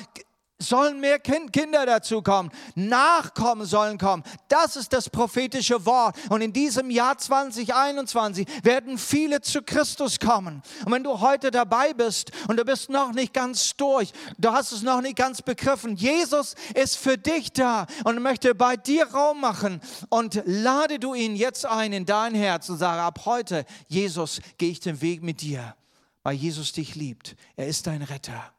sollen 0.57 0.99
mehr 0.99 1.19
kind, 1.19 1.51
Kinder 1.51 1.85
dazu 1.85 2.21
kommen, 2.21 2.49
Nachkommen 2.75 3.65
sollen 3.65 3.97
kommen. 3.97 4.23
Das 4.47 4.75
ist 4.75 4.93
das 4.93 5.09
prophetische 5.09 5.85
Wort. 5.85 6.15
Und 6.29 6.41
in 6.41 6.53
diesem 6.53 6.89
Jahr 6.89 7.17
2021 7.17 8.47
werden 8.63 8.97
viele 8.97 9.41
zu 9.41 9.61
Christus 9.61 10.19
kommen. 10.19 10.61
Und 10.85 10.91
wenn 10.91 11.03
du 11.03 11.19
heute 11.19 11.51
dabei 11.51 11.93
bist 11.93 12.31
und 12.47 12.57
du 12.57 12.63
bist 12.63 12.89
noch 12.89 13.11
nicht 13.11 13.33
ganz 13.33 13.75
durch, 13.75 14.13
du 14.37 14.51
hast 14.51 14.71
es 14.71 14.81
noch 14.81 15.01
nicht 15.01 15.17
ganz 15.17 15.41
begriffen, 15.41 15.95
Jesus 15.95 16.55
ist 16.73 16.97
für 16.97 17.17
dich 17.17 17.51
da 17.51 17.85
und 18.03 18.21
möchte 18.21 18.55
bei 18.55 18.77
dir 18.77 19.07
Raum 19.07 19.41
machen. 19.41 19.81
Und 20.09 20.41
lade 20.45 20.99
du 20.99 21.13
ihn 21.13 21.35
jetzt 21.35 21.65
ein 21.65 21.91
in 21.91 22.05
dein 22.05 22.33
Herz 22.33 22.69
und 22.69 22.77
sage, 22.77 23.01
ab 23.01 23.21
heute, 23.25 23.65
Jesus, 23.87 24.39
gehe 24.57 24.71
ich 24.71 24.79
den 24.79 25.01
Weg 25.01 25.21
mit 25.21 25.41
dir, 25.41 25.75
weil 26.23 26.35
Jesus 26.35 26.71
dich 26.71 26.95
liebt. 26.95 27.35
Er 27.55 27.67
ist 27.67 27.87
dein 27.87 28.01
Retter. 28.01 28.54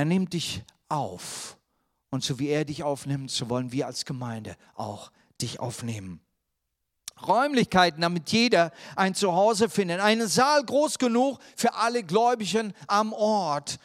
Er 0.00 0.06
nimmt 0.06 0.32
dich 0.32 0.62
auf. 0.88 1.58
Und 2.08 2.24
so 2.24 2.38
wie 2.38 2.48
er 2.48 2.64
dich 2.64 2.82
aufnimmt, 2.82 3.30
so 3.30 3.50
wollen 3.50 3.70
wir 3.70 3.86
als 3.86 4.06
Gemeinde 4.06 4.56
auch 4.74 5.12
dich 5.42 5.60
aufnehmen. 5.60 6.22
Räumlichkeiten, 7.28 8.00
damit 8.00 8.32
jeder 8.32 8.72
ein 8.96 9.14
Zuhause 9.14 9.68
findet. 9.68 10.00
Einen 10.00 10.26
Saal 10.26 10.64
groß 10.64 10.96
genug 10.96 11.38
für 11.54 11.74
alle 11.74 12.02
Gläubigen 12.02 12.72
am 12.86 13.12
Ort. 13.12 13.78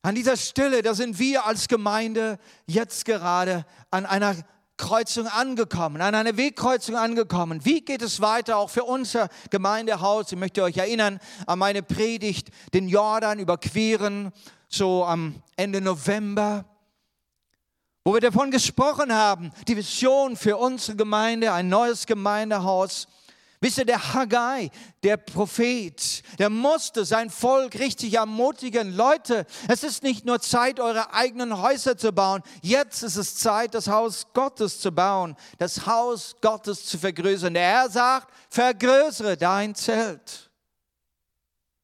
An 0.00 0.14
dieser 0.14 0.38
Stelle, 0.38 0.80
da 0.80 0.94
sind 0.94 1.18
wir 1.18 1.44
als 1.44 1.68
Gemeinde 1.68 2.38
jetzt 2.64 3.04
gerade 3.04 3.66
an 3.90 4.06
einer 4.06 4.36
Kreuzung 4.78 5.28
angekommen, 5.28 6.00
an 6.00 6.14
einer 6.14 6.36
Wegkreuzung 6.36 6.96
angekommen. 6.96 7.64
Wie 7.64 7.82
geht 7.82 8.02
es 8.02 8.20
weiter 8.20 8.56
auch 8.56 8.70
für 8.70 8.84
unser 8.84 9.28
Gemeindehaus? 9.50 10.32
Ich 10.32 10.38
möchte 10.38 10.62
euch 10.62 10.76
erinnern 10.76 11.20
an 11.46 11.58
meine 11.58 11.82
Predigt, 11.82 12.48
den 12.74 12.88
Jordan 12.88 13.38
überqueren 13.38 14.32
so 14.74 15.04
am 15.04 15.42
Ende 15.56 15.80
November, 15.80 16.64
wo 18.04 18.14
wir 18.14 18.20
davon 18.20 18.50
gesprochen 18.50 19.12
haben, 19.12 19.52
die 19.68 19.76
Vision 19.76 20.36
für 20.36 20.56
unsere 20.56 20.96
Gemeinde, 20.96 21.52
ein 21.52 21.68
neues 21.68 22.06
Gemeindehaus. 22.06 23.06
Wisst 23.60 23.78
ihr, 23.78 23.84
der 23.84 24.12
Haggai, 24.12 24.70
der 25.04 25.16
Prophet, 25.16 26.24
der 26.40 26.50
musste 26.50 27.04
sein 27.04 27.30
Volk 27.30 27.78
richtig 27.78 28.14
ermutigen. 28.14 28.96
Leute, 28.96 29.46
es 29.68 29.84
ist 29.84 30.02
nicht 30.02 30.24
nur 30.24 30.40
Zeit, 30.40 30.80
eure 30.80 31.14
eigenen 31.14 31.62
Häuser 31.62 31.96
zu 31.96 32.10
bauen. 32.10 32.42
Jetzt 32.60 33.04
ist 33.04 33.14
es 33.14 33.36
Zeit, 33.36 33.74
das 33.74 33.86
Haus 33.86 34.26
Gottes 34.34 34.80
zu 34.80 34.90
bauen, 34.90 35.36
das 35.58 35.86
Haus 35.86 36.34
Gottes 36.40 36.86
zu 36.86 36.98
vergrößern. 36.98 37.54
Der 37.54 37.62
Herr 37.62 37.90
sagt, 37.90 38.34
vergrößere 38.50 39.36
dein 39.36 39.76
Zelt. 39.76 40.50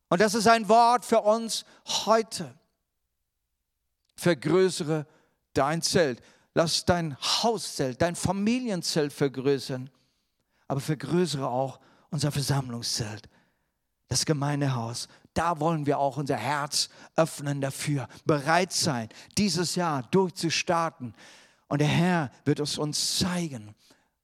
Und 0.09 0.21
das 0.21 0.35
ist 0.35 0.49
ein 0.49 0.69
Wort 0.69 1.05
für 1.05 1.21
uns 1.21 1.65
heute 1.87 2.58
vergrößere 4.19 5.07
dein 5.55 5.81
Zelt. 5.81 6.21
Lass 6.55 6.85
dein 6.85 7.17
Hauszelt, 7.19 8.03
dein 8.03 8.17
Familienzelt 8.17 9.13
vergrößern, 9.13 9.91
aber 10.67 10.81
vergrößere 10.81 11.49
auch 11.49 11.79
unser 12.11 12.33
Versammlungszelt, 12.33 13.29
das 14.09 14.27
Gemeindehaus. 14.27 15.09
Da 15.35 15.61
wollen 15.61 15.87
wir 15.87 15.99
auch 15.99 16.17
unser 16.17 16.37
Herz 16.37 16.89
öffnen 17.15 17.61
dafür, 17.61 18.09
bereit 18.25 18.73
sein, 18.73 19.09
dieses 19.37 19.77
Jahr 19.77 20.03
durchzustarten. 20.11 21.15
Und 21.69 21.81
der 21.81 21.89
Herr 21.89 22.33
wird 22.45 22.59
es 22.59 22.77
uns 22.77 23.19
zeigen, 23.19 23.77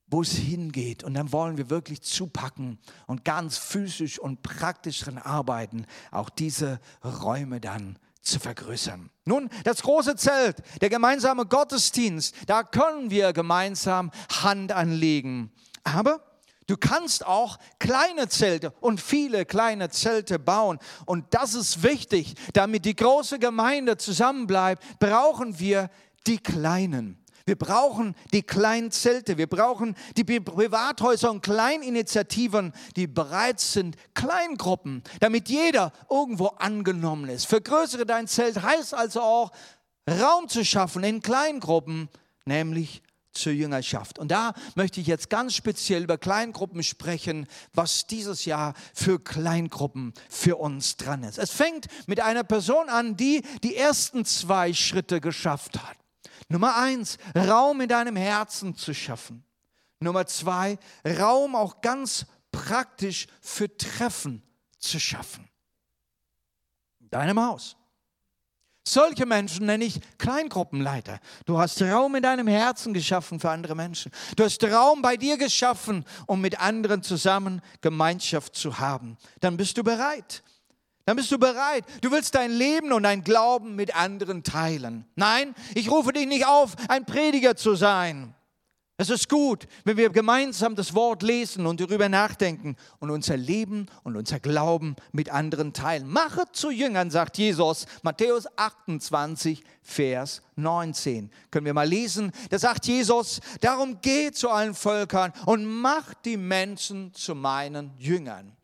wo 0.08 0.22
es 0.22 0.32
hingeht. 0.32 1.04
Und 1.04 1.14
dann 1.14 1.30
wollen 1.30 1.56
wir 1.56 1.70
wirklich 1.70 2.02
zupacken 2.02 2.80
und 3.06 3.24
ganz 3.24 3.58
physisch 3.58 4.18
und 4.18 4.42
praktisch 4.42 5.00
daran 5.00 5.18
arbeiten, 5.18 5.86
auch 6.10 6.30
diese 6.30 6.80
Räume 7.04 7.60
dann 7.60 7.96
zu 8.24 8.40
vergrößern. 8.40 9.10
Nun, 9.24 9.50
das 9.64 9.82
große 9.82 10.16
Zelt, 10.16 10.56
der 10.80 10.88
gemeinsame 10.88 11.46
Gottesdienst, 11.46 12.34
da 12.46 12.62
können 12.62 13.10
wir 13.10 13.32
gemeinsam 13.32 14.10
Hand 14.42 14.72
anlegen. 14.72 15.52
Aber 15.84 16.20
du 16.66 16.76
kannst 16.76 17.26
auch 17.26 17.58
kleine 17.78 18.28
Zelte 18.28 18.72
und 18.80 19.00
viele 19.00 19.44
kleine 19.44 19.90
Zelte 19.90 20.38
bauen. 20.38 20.78
Und 21.06 21.32
das 21.34 21.54
ist 21.54 21.82
wichtig, 21.82 22.34
damit 22.52 22.84
die 22.84 22.96
große 22.96 23.38
Gemeinde 23.38 23.96
zusammenbleibt, 23.96 24.82
brauchen 24.98 25.58
wir 25.58 25.90
die 26.26 26.38
kleinen. 26.38 27.23
Wir 27.46 27.56
brauchen 27.56 28.14
die 28.32 28.42
kleinen 28.42 28.90
Zelte, 28.90 29.36
wir 29.36 29.46
brauchen 29.46 29.96
die 30.16 30.24
Privathäuser 30.24 31.30
und 31.30 31.42
Kleininitiativen, 31.42 32.72
die 32.96 33.06
bereit 33.06 33.60
sind, 33.60 33.96
Kleingruppen, 34.14 35.02
damit 35.20 35.50
jeder 35.50 35.92
irgendwo 36.08 36.46
angenommen 36.46 37.28
ist. 37.28 37.46
Vergrößere 37.46 38.06
dein 38.06 38.28
Zelt 38.28 38.62
heißt 38.62 38.94
also 38.94 39.20
auch, 39.20 39.52
Raum 40.08 40.48
zu 40.48 40.64
schaffen 40.64 41.04
in 41.04 41.20
Kleingruppen, 41.20 42.08
nämlich 42.46 43.02
zur 43.32 43.52
Jüngerschaft. 43.52 44.18
Und 44.18 44.30
da 44.30 44.54
möchte 44.74 45.00
ich 45.00 45.06
jetzt 45.06 45.28
ganz 45.28 45.54
speziell 45.54 46.04
über 46.04 46.16
Kleingruppen 46.16 46.82
sprechen, 46.82 47.46
was 47.74 48.06
dieses 48.06 48.44
Jahr 48.44 48.74
für 48.94 49.18
Kleingruppen 49.18 50.14
für 50.30 50.56
uns 50.56 50.96
dran 50.96 51.24
ist. 51.24 51.38
Es 51.38 51.50
fängt 51.50 51.88
mit 52.06 52.20
einer 52.20 52.44
Person 52.44 52.88
an, 52.88 53.16
die 53.16 53.42
die 53.62 53.76
ersten 53.76 54.24
zwei 54.24 54.72
Schritte 54.72 55.20
geschafft 55.20 55.82
hat. 55.82 55.96
Nummer 56.48 56.76
eins, 56.76 57.18
Raum 57.36 57.80
in 57.80 57.88
deinem 57.88 58.16
Herzen 58.16 58.76
zu 58.76 58.94
schaffen. 58.94 59.44
Nummer 60.00 60.26
zwei, 60.26 60.78
Raum 61.06 61.56
auch 61.56 61.80
ganz 61.80 62.26
praktisch 62.52 63.26
für 63.40 63.74
Treffen 63.76 64.42
zu 64.78 65.00
schaffen. 65.00 65.48
In 67.00 67.10
deinem 67.10 67.40
Haus. 67.40 67.76
Solche 68.86 69.24
Menschen 69.24 69.64
nenne 69.64 69.86
ich 69.86 69.98
Kleingruppenleiter. 70.18 71.18
Du 71.46 71.58
hast 71.58 71.80
Raum 71.80 72.16
in 72.16 72.22
deinem 72.22 72.46
Herzen 72.46 72.92
geschaffen 72.92 73.40
für 73.40 73.50
andere 73.50 73.74
Menschen. 73.74 74.12
Du 74.36 74.44
hast 74.44 74.62
Raum 74.62 75.00
bei 75.00 75.16
dir 75.16 75.38
geschaffen, 75.38 76.04
um 76.26 76.42
mit 76.42 76.60
anderen 76.60 77.02
zusammen 77.02 77.62
Gemeinschaft 77.80 78.54
zu 78.54 78.78
haben. 78.78 79.16
Dann 79.40 79.56
bist 79.56 79.78
du 79.78 79.84
bereit. 79.84 80.42
Dann 81.06 81.16
bist 81.16 81.30
du 81.30 81.38
bereit. 81.38 81.84
Du 82.00 82.10
willst 82.10 82.34
dein 82.34 82.50
Leben 82.50 82.92
und 82.92 83.02
dein 83.02 83.24
Glauben 83.24 83.76
mit 83.76 83.94
anderen 83.94 84.42
teilen. 84.42 85.04
Nein, 85.16 85.54
ich 85.74 85.90
rufe 85.90 86.12
dich 86.12 86.26
nicht 86.26 86.46
auf, 86.46 86.74
ein 86.88 87.04
Prediger 87.04 87.56
zu 87.56 87.74
sein. 87.74 88.34
Es 88.96 89.10
ist 89.10 89.28
gut, 89.28 89.66
wenn 89.84 89.96
wir 89.96 90.08
gemeinsam 90.10 90.76
das 90.76 90.94
Wort 90.94 91.24
lesen 91.24 91.66
und 91.66 91.80
darüber 91.80 92.08
nachdenken 92.08 92.76
und 93.00 93.10
unser 93.10 93.36
Leben 93.36 93.86
und 94.04 94.16
unser 94.16 94.38
Glauben 94.38 94.94
mit 95.10 95.30
anderen 95.30 95.72
teilen. 95.72 96.08
Mache 96.08 96.44
zu 96.52 96.70
Jüngern, 96.70 97.10
sagt 97.10 97.36
Jesus, 97.36 97.86
Matthäus 98.02 98.46
28, 98.56 99.64
Vers 99.82 100.42
19. 100.54 101.32
Können 101.50 101.66
wir 101.66 101.74
mal 101.74 101.88
lesen? 101.88 102.30
Da 102.50 102.58
sagt 102.60 102.86
Jesus, 102.86 103.40
darum 103.60 104.00
geht 104.00 104.36
zu 104.36 104.48
allen 104.48 104.74
Völkern 104.74 105.32
und 105.44 105.64
macht 105.64 106.24
die 106.24 106.36
Menschen 106.36 107.12
zu 107.14 107.34
meinen 107.34 107.90
Jüngern. 107.98 108.56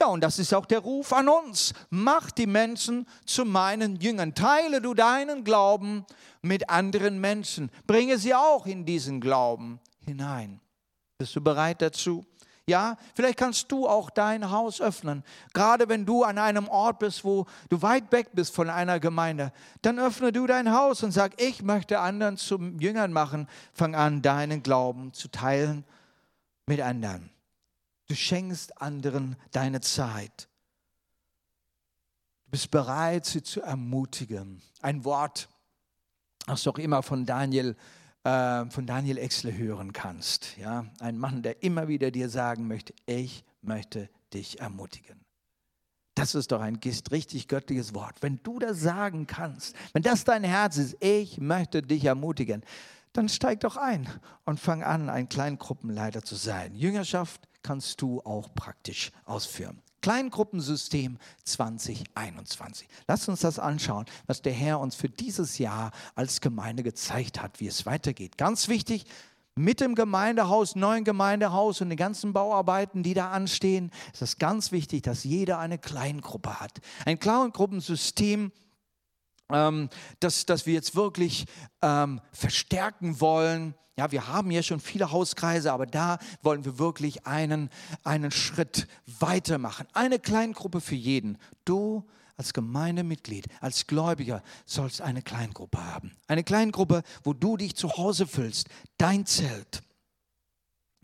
Ja, 0.00 0.08
und 0.08 0.20
das 0.22 0.38
ist 0.38 0.52
auch 0.52 0.66
der 0.66 0.80
Ruf 0.80 1.12
an 1.12 1.28
uns. 1.28 1.72
Mach 1.88 2.30
die 2.30 2.46
Menschen 2.46 3.06
zu 3.24 3.44
meinen 3.44 3.96
Jüngern. 3.96 4.34
Teile 4.34 4.82
du 4.82 4.92
deinen 4.92 5.42
Glauben 5.42 6.04
mit 6.42 6.68
anderen 6.68 7.18
Menschen. 7.18 7.70
Bringe 7.86 8.18
sie 8.18 8.34
auch 8.34 8.66
in 8.66 8.84
diesen 8.84 9.20
Glauben 9.20 9.80
hinein. 10.04 10.60
Bist 11.18 11.34
du 11.34 11.40
bereit 11.40 11.80
dazu? 11.80 12.26
Ja, 12.68 12.96
vielleicht 13.14 13.38
kannst 13.38 13.70
du 13.70 13.86
auch 13.86 14.10
dein 14.10 14.50
Haus 14.50 14.80
öffnen. 14.80 15.22
Gerade 15.54 15.88
wenn 15.88 16.04
du 16.04 16.24
an 16.24 16.36
einem 16.36 16.66
Ort 16.66 16.98
bist, 16.98 17.24
wo 17.24 17.46
du 17.68 17.80
weit 17.80 18.10
weg 18.10 18.30
bist 18.32 18.54
von 18.54 18.68
einer 18.68 18.98
Gemeinde, 18.98 19.52
dann 19.82 20.00
öffne 20.00 20.32
du 20.32 20.48
dein 20.48 20.72
Haus 20.72 21.04
und 21.04 21.12
sag, 21.12 21.40
ich 21.40 21.62
möchte 21.62 22.00
anderen 22.00 22.36
zum 22.36 22.80
Jüngern 22.80 23.12
machen. 23.12 23.48
Fang 23.72 23.94
an, 23.94 24.20
deinen 24.20 24.64
Glauben 24.64 25.12
zu 25.12 25.28
teilen 25.28 25.84
mit 26.66 26.80
anderen. 26.80 27.30
Du 28.06 28.14
schenkst 28.14 28.80
anderen 28.80 29.36
deine 29.50 29.80
Zeit. 29.80 30.48
Du 32.44 32.52
bist 32.52 32.70
bereit, 32.70 33.26
sie 33.26 33.42
zu 33.42 33.60
ermutigen. 33.60 34.62
Ein 34.80 35.04
Wort, 35.04 35.48
das 36.46 36.62
du 36.62 36.70
auch 36.70 36.78
immer 36.78 37.02
von 37.02 37.26
Daniel, 37.26 37.76
äh, 38.22 38.70
von 38.70 38.86
Daniel 38.86 39.18
Exle 39.18 39.56
hören 39.56 39.92
kannst. 39.92 40.56
Ja? 40.56 40.86
Ein 41.00 41.18
Mann, 41.18 41.42
der 41.42 41.64
immer 41.64 41.88
wieder 41.88 42.12
dir 42.12 42.28
sagen 42.28 42.68
möchte, 42.68 42.94
ich 43.06 43.44
möchte 43.62 44.08
dich 44.32 44.60
ermutigen. 44.60 45.20
Das 46.14 46.34
ist 46.34 46.52
doch 46.52 46.60
ein 46.60 46.78
richtig 47.10 47.48
göttliches 47.48 47.92
Wort. 47.92 48.22
Wenn 48.22 48.40
du 48.42 48.58
das 48.58 48.80
sagen 48.80 49.26
kannst, 49.26 49.76
wenn 49.92 50.02
das 50.02 50.24
dein 50.24 50.44
Herz 50.44 50.78
ist, 50.78 50.96
ich 51.00 51.38
möchte 51.38 51.82
dich 51.82 52.04
ermutigen, 52.04 52.62
dann 53.12 53.28
steig 53.28 53.60
doch 53.60 53.76
ein 53.76 54.08
und 54.44 54.60
fang 54.60 54.82
an, 54.82 55.10
ein 55.10 55.28
Kleingruppenleiter 55.28 56.22
zu 56.22 56.36
sein. 56.36 56.74
Jüngerschaft 56.74 57.45
kannst 57.66 58.00
du 58.00 58.20
auch 58.20 58.54
praktisch 58.54 59.10
ausführen. 59.24 59.82
Kleingruppensystem 60.00 61.18
2021. 61.42 62.86
Lass 63.08 63.28
uns 63.28 63.40
das 63.40 63.58
anschauen, 63.58 64.06
was 64.28 64.40
der 64.40 64.52
Herr 64.52 64.78
uns 64.78 64.94
für 64.94 65.08
dieses 65.08 65.58
Jahr 65.58 65.90
als 66.14 66.40
Gemeinde 66.40 66.84
gezeigt 66.84 67.42
hat, 67.42 67.58
wie 67.58 67.66
es 67.66 67.86
weitergeht. 67.86 68.38
Ganz 68.38 68.68
wichtig, 68.68 69.04
mit 69.56 69.80
dem 69.80 69.96
Gemeindehaus, 69.96 70.76
neuen 70.76 71.02
Gemeindehaus 71.02 71.80
und 71.80 71.88
den 71.88 71.96
ganzen 71.96 72.32
Bauarbeiten, 72.32 73.02
die 73.02 73.14
da 73.14 73.30
anstehen, 73.32 73.90
ist 74.12 74.22
es 74.22 74.38
ganz 74.38 74.70
wichtig, 74.70 75.02
dass 75.02 75.24
jeder 75.24 75.58
eine 75.58 75.78
Kleingruppe 75.78 76.60
hat. 76.60 76.78
Ein 77.04 77.18
Kleingruppensystem, 77.18 78.52
ähm, 79.52 79.88
das, 80.20 80.46
das 80.46 80.66
wir 80.66 80.74
jetzt 80.74 80.94
wirklich 80.94 81.46
ähm, 81.82 82.20
verstärken 82.32 83.20
wollen. 83.20 83.74
Ja, 83.96 84.12
wir 84.12 84.28
haben 84.28 84.50
ja 84.50 84.62
schon 84.62 84.80
viele 84.80 85.10
Hauskreise, 85.10 85.72
aber 85.72 85.86
da 85.86 86.18
wollen 86.42 86.64
wir 86.64 86.78
wirklich 86.78 87.26
einen, 87.26 87.70
einen 88.04 88.30
Schritt 88.30 88.86
weitermachen. 89.06 89.86
Eine 89.94 90.18
Kleingruppe 90.18 90.80
für 90.80 90.94
jeden. 90.96 91.38
Du 91.64 92.04
als 92.36 92.52
Gemeindemitglied, 92.52 93.46
als 93.60 93.86
Gläubiger 93.86 94.42
sollst 94.66 95.00
eine 95.00 95.22
Kleingruppe 95.22 95.82
haben. 95.82 96.12
Eine 96.26 96.44
Kleingruppe, 96.44 97.02
wo 97.24 97.32
du 97.32 97.56
dich 97.56 97.74
zu 97.74 97.96
Hause 97.96 98.26
fühlst. 98.26 98.68
Dein 98.98 99.24
Zelt. 99.24 99.82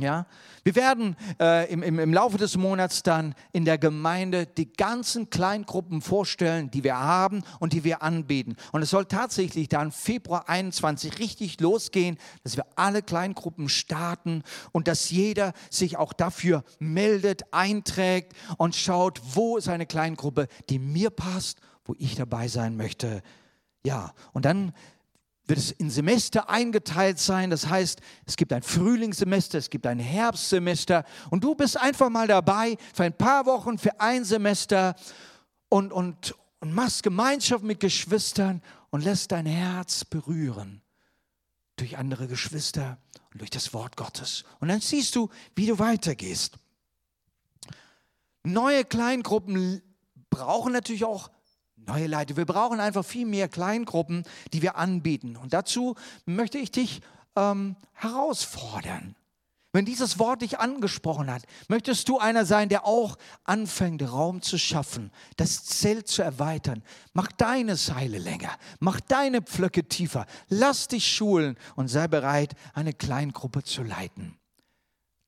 Ja, 0.01 0.27
wir 0.65 0.75
werden 0.75 1.17
äh, 1.39 1.71
im, 1.71 1.83
im, 1.83 1.99
im 1.99 2.13
Laufe 2.13 2.39
des 2.39 2.57
Monats 2.57 3.03
dann 3.03 3.35
in 3.53 3.65
der 3.65 3.79
Gemeinde 3.79 4.47
die 4.47 4.73
ganzen 4.73 5.31
Kleingruppen 5.31 6.01
vorstellen, 6.01 6.71
die 6.71 6.83
wir 6.83 6.99
haben 6.99 7.45
und 7.61 7.73
die 7.73 7.85
wir 7.85 8.03
anbieten. 8.03 8.57
Und 8.73 8.83
es 8.83 8.91
soll 8.91 9.05
tatsächlich 9.05 9.69
dann 9.69 9.93
Februar 9.93 10.49
21 10.49 11.19
richtig 11.19 11.61
losgehen, 11.61 12.19
dass 12.43 12.57
wir 12.57 12.67
alle 12.75 13.03
Kleingruppen 13.03 13.69
starten 13.69 14.43
und 14.73 14.89
dass 14.89 15.11
jeder 15.11 15.53
sich 15.71 15.99
auch 15.99 16.15
dafür 16.15 16.65
meldet, 16.81 17.53
einträgt 17.53 18.33
und 18.57 18.75
schaut, 18.75 19.21
wo 19.35 19.57
ist 19.57 19.69
eine 19.69 19.87
Kleingruppe, 19.87 20.49
die 20.69 20.79
mir 20.79 21.11
passt, 21.11 21.61
wo 21.85 21.95
ich 21.99 22.17
dabei 22.17 22.49
sein 22.49 22.77
möchte. 22.77 23.23
Ja, 23.85 24.15
und 24.33 24.47
dann 24.47 24.73
wird 25.47 25.59
es 25.59 25.71
in 25.73 25.91
Semester 25.91 26.49
eingeteilt 26.49 27.19
sein. 27.19 27.51
Das 27.51 27.69
heißt, 27.69 28.01
es 28.27 28.37
gibt 28.37 28.53
ein 28.53 28.63
Frühlingssemester, 28.63 29.59
es 29.59 29.71
gibt 29.71 29.87
ein 29.87 29.99
Herbstsemester 29.99 31.05
und 31.31 31.43
du 31.43 31.55
bist 31.55 31.77
einfach 31.77 32.11
mal 32.11 32.29
dabei 32.29 32.77
für 32.95 33.05
ein 33.05 33.17
paar 33.17 33.47
Wochen, 33.47 33.79
für 33.79 34.01
ein 34.01 34.25
Semester 34.25 34.95
und, 35.69 35.93
und, 35.93 36.35
und 36.61 36.73
machst 36.73 37.03
Gemeinschaft 37.03 37.65
mit 37.65 37.81
Geschwistern 37.81 38.63
und 38.91 39.05
lässt 39.05 39.33
dein 39.33 39.47
Herz 39.47 40.05
berühren 40.05 40.83
durch 41.77 41.97
andere 41.97 42.29
Geschwister 42.29 42.99
und 43.33 43.41
durch 43.41 43.51
das 43.51 43.75
Wort 43.75 43.97
Gottes. 43.97 44.45
Und 44.61 44.69
dann 44.69 44.81
siehst 44.81 45.17
du, 45.17 45.29
wie 45.57 45.67
du 45.67 45.79
weitergehst. 45.79 46.59
Neue 48.45 48.85
Kleingruppen 48.85 49.83
brauchen 50.31 50.73
natürlich 50.73 51.05
auch 51.05 51.31
neue 51.87 52.07
Leiter. 52.07 52.37
Wir 52.37 52.47
brauchen 52.47 52.81
einfach 52.81 53.05
viel 53.05 53.27
mehr 53.27 53.49
Kleingruppen, 53.49 54.25
die 54.53 54.63
wir 54.63 54.77
anbieten. 54.77 55.37
Und 55.37 55.53
dazu 55.53 55.95
möchte 56.25 56.59
ich 56.59 56.71
dich 56.71 57.01
ähm, 57.37 57.77
herausfordern. 57.93 59.17
Wenn 59.75 59.87
dieses 59.87 60.19
Wort 60.19 60.43
dich 60.43 60.59
angesprochen 60.59 61.31
hat, 61.31 61.45
möchtest 61.69 62.07
du 62.11 62.19
einer 62.19 62.45
sein, 62.45 62.69
der 62.69 62.87
auch 62.87 63.17
anfängt, 63.45 64.03
Raum 64.03 64.43
zu 64.43 64.59
schaffen, 64.59 65.11
das 65.39 65.65
Zelt 65.65 66.09
zu 66.09 66.21
erweitern. 66.21 66.83
Mach 67.15 67.33
deine 67.33 67.77
Seile 67.77 68.19
länger, 68.19 68.55
mach 68.81 69.01
deine 69.01 69.41
Pflöcke 69.41 69.89
tiefer, 69.89 70.27
lass 70.49 70.89
dich 70.89 71.11
schulen 71.11 71.57
und 71.75 71.89
sei 71.89 72.07
bereit, 72.07 72.55
eine 72.75 72.93
Kleingruppe 72.93 73.65
zu 73.65 73.83
leiten. 73.83 74.39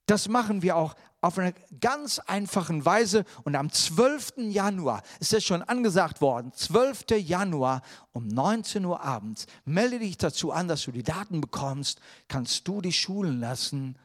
Das 0.04 0.28
machen 0.28 0.60
wir 0.60 0.76
auch 0.76 0.94
auf 1.24 1.38
eine 1.38 1.54
ganz 1.80 2.18
einfache 2.18 2.84
Weise. 2.84 3.24
Und 3.44 3.56
am 3.56 3.72
12. 3.72 4.34
Januar 4.50 5.02
ist 5.20 5.32
es 5.32 5.42
schon 5.42 5.62
angesagt 5.62 6.20
worden, 6.20 6.52
12. 6.52 7.06
Januar 7.16 7.80
um 8.12 8.28
19 8.28 8.84
Uhr 8.84 9.02
abends, 9.02 9.46
melde 9.64 10.00
dich 10.00 10.18
dazu 10.18 10.52
an, 10.52 10.68
dass 10.68 10.82
du 10.82 10.92
die 10.92 11.02
Daten 11.02 11.40
bekommst, 11.40 11.98
kannst 12.28 12.68
du 12.68 12.82
dich 12.82 13.00
schulen 13.00 13.40
lassen 13.40 13.98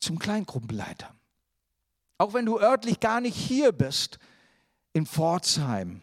zum 0.00 0.18
Kleingruppenleiter. 0.18 1.14
Auch 2.18 2.34
wenn 2.34 2.46
du 2.46 2.58
örtlich 2.58 2.98
gar 2.98 3.20
nicht 3.20 3.36
hier 3.36 3.70
bist, 3.70 4.18
in 4.92 5.06
Pforzheim. 5.06 6.02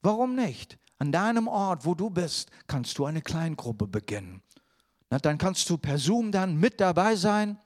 Warum 0.00 0.34
nicht? 0.34 0.78
An 0.98 1.12
deinem 1.12 1.46
Ort, 1.46 1.84
wo 1.84 1.94
du 1.94 2.08
bist, 2.08 2.50
kannst 2.68 2.96
du 2.96 3.04
eine 3.04 3.20
Kleingruppe 3.20 3.86
beginnen. 3.86 4.42
Na, 5.10 5.18
dann 5.18 5.36
kannst 5.36 5.68
du 5.68 5.76
per 5.76 5.98
Zoom 5.98 6.32
dann 6.32 6.56
mit 6.56 6.80
dabei 6.80 7.16
sein 7.16 7.58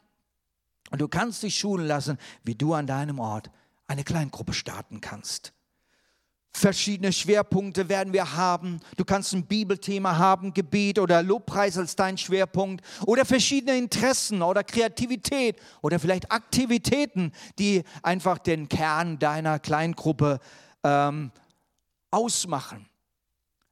und 0.92 1.00
du 1.00 1.08
kannst 1.08 1.42
dich 1.42 1.58
schulen 1.58 1.86
lassen, 1.86 2.18
wie 2.44 2.54
du 2.54 2.74
an 2.74 2.86
deinem 2.86 3.18
Ort 3.18 3.50
eine 3.86 4.04
Kleingruppe 4.04 4.52
starten 4.52 5.00
kannst. 5.00 5.52
Verschiedene 6.54 7.14
Schwerpunkte 7.14 7.88
werden 7.88 8.12
wir 8.12 8.36
haben. 8.36 8.80
Du 8.98 9.06
kannst 9.06 9.32
ein 9.32 9.46
Bibelthema 9.46 10.18
haben, 10.18 10.52
Gebet 10.52 10.98
oder 10.98 11.22
Lobpreis 11.22 11.78
als 11.78 11.96
dein 11.96 12.18
Schwerpunkt 12.18 12.84
oder 13.06 13.24
verschiedene 13.24 13.78
Interessen 13.78 14.42
oder 14.42 14.62
Kreativität 14.62 15.58
oder 15.80 15.98
vielleicht 15.98 16.30
Aktivitäten, 16.30 17.32
die 17.58 17.84
einfach 18.02 18.36
den 18.36 18.68
Kern 18.68 19.18
deiner 19.18 19.58
Kleingruppe 19.58 20.40
ähm, 20.84 21.32
ausmachen. 22.10 22.86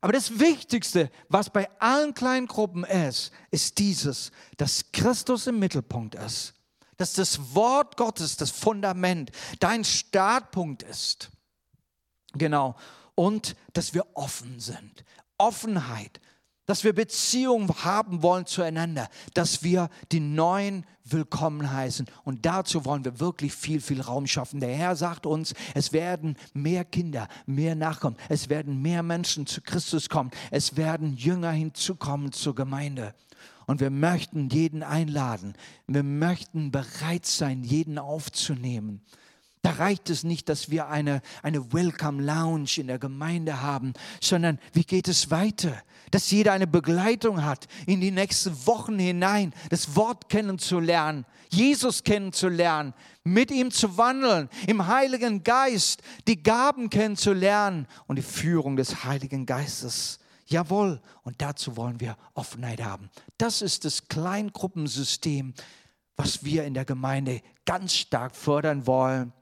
Aber 0.00 0.14
das 0.14 0.40
Wichtigste, 0.40 1.10
was 1.28 1.50
bei 1.50 1.68
allen 1.78 2.14
kleinen 2.14 2.46
Gruppen 2.46 2.84
ist, 2.84 3.30
ist 3.50 3.78
dieses, 3.78 4.32
dass 4.56 4.90
Christus 4.90 5.46
im 5.46 5.58
Mittelpunkt 5.58 6.14
ist. 6.14 6.54
Dass 7.00 7.14
das 7.14 7.54
Wort 7.54 7.96
Gottes 7.96 8.36
das 8.36 8.50
Fundament, 8.50 9.30
dein 9.58 9.84
Startpunkt 9.84 10.82
ist. 10.82 11.30
Genau. 12.34 12.76
Und 13.14 13.56
dass 13.72 13.94
wir 13.94 14.06
offen 14.12 14.60
sind. 14.60 15.04
Offenheit 15.38 16.20
dass 16.70 16.84
wir 16.84 16.92
Beziehungen 16.92 17.68
haben 17.82 18.22
wollen 18.22 18.46
zueinander, 18.46 19.08
dass 19.34 19.64
wir 19.64 19.90
die 20.12 20.20
Neuen 20.20 20.86
willkommen 21.02 21.72
heißen. 21.72 22.06
Und 22.22 22.46
dazu 22.46 22.84
wollen 22.84 23.04
wir 23.04 23.18
wirklich 23.18 23.52
viel, 23.52 23.80
viel 23.80 24.00
Raum 24.00 24.28
schaffen. 24.28 24.60
Der 24.60 24.72
Herr 24.76 24.94
sagt 24.94 25.26
uns, 25.26 25.52
es 25.74 25.92
werden 25.92 26.36
mehr 26.54 26.84
Kinder, 26.84 27.26
mehr 27.44 27.74
Nachkommen, 27.74 28.16
es 28.28 28.50
werden 28.50 28.80
mehr 28.80 29.02
Menschen 29.02 29.48
zu 29.48 29.62
Christus 29.62 30.08
kommen, 30.08 30.30
es 30.52 30.76
werden 30.76 31.16
Jünger 31.16 31.50
hinzukommen 31.50 32.30
zur 32.30 32.54
Gemeinde. 32.54 33.16
Und 33.70 33.78
wir 33.78 33.90
möchten 33.90 34.48
jeden 34.48 34.82
einladen. 34.82 35.54
Wir 35.86 36.02
möchten 36.02 36.72
bereit 36.72 37.24
sein, 37.24 37.62
jeden 37.62 38.00
aufzunehmen. 38.00 39.00
Da 39.62 39.70
reicht 39.70 40.10
es 40.10 40.24
nicht, 40.24 40.48
dass 40.48 40.70
wir 40.70 40.88
eine, 40.88 41.22
eine 41.44 41.72
Welcome 41.72 42.20
Lounge 42.20 42.78
in 42.78 42.88
der 42.88 42.98
Gemeinde 42.98 43.62
haben, 43.62 43.92
sondern 44.20 44.58
wie 44.72 44.82
geht 44.82 45.06
es 45.06 45.30
weiter? 45.30 45.80
Dass 46.10 46.32
jeder 46.32 46.52
eine 46.52 46.66
Begleitung 46.66 47.44
hat 47.44 47.68
in 47.86 48.00
die 48.00 48.10
nächsten 48.10 48.66
Wochen 48.66 48.98
hinein, 48.98 49.54
das 49.68 49.94
Wort 49.94 50.28
kennenzulernen, 50.28 51.24
Jesus 51.48 52.02
kennenzulernen, 52.02 52.92
mit 53.22 53.52
ihm 53.52 53.70
zu 53.70 53.96
wandeln, 53.96 54.48
im 54.66 54.88
Heiligen 54.88 55.44
Geist 55.44 56.02
die 56.26 56.42
Gaben 56.42 56.90
kennenzulernen 56.90 57.86
und 58.08 58.16
die 58.16 58.22
Führung 58.22 58.74
des 58.74 59.04
Heiligen 59.04 59.46
Geistes. 59.46 60.19
Jawohl, 60.50 61.00
und 61.22 61.40
dazu 61.40 61.76
wollen 61.76 62.00
wir 62.00 62.16
Offenheit 62.34 62.82
haben. 62.82 63.08
Das 63.38 63.62
ist 63.62 63.84
das 63.84 64.08
Kleingruppensystem, 64.08 65.54
was 66.16 66.44
wir 66.44 66.64
in 66.64 66.74
der 66.74 66.84
Gemeinde 66.84 67.40
ganz 67.64 67.94
stark 67.94 68.34
fördern 68.34 68.86
wollen. 68.86 69.32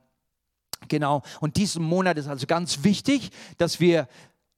Genau, 0.89 1.23
und 1.41 1.57
diesen 1.57 1.83
Monat 1.83 2.19
ist 2.19 2.29
also 2.29 2.47
ganz 2.47 2.85
wichtig, 2.85 3.31
dass 3.57 3.81
wir 3.81 4.07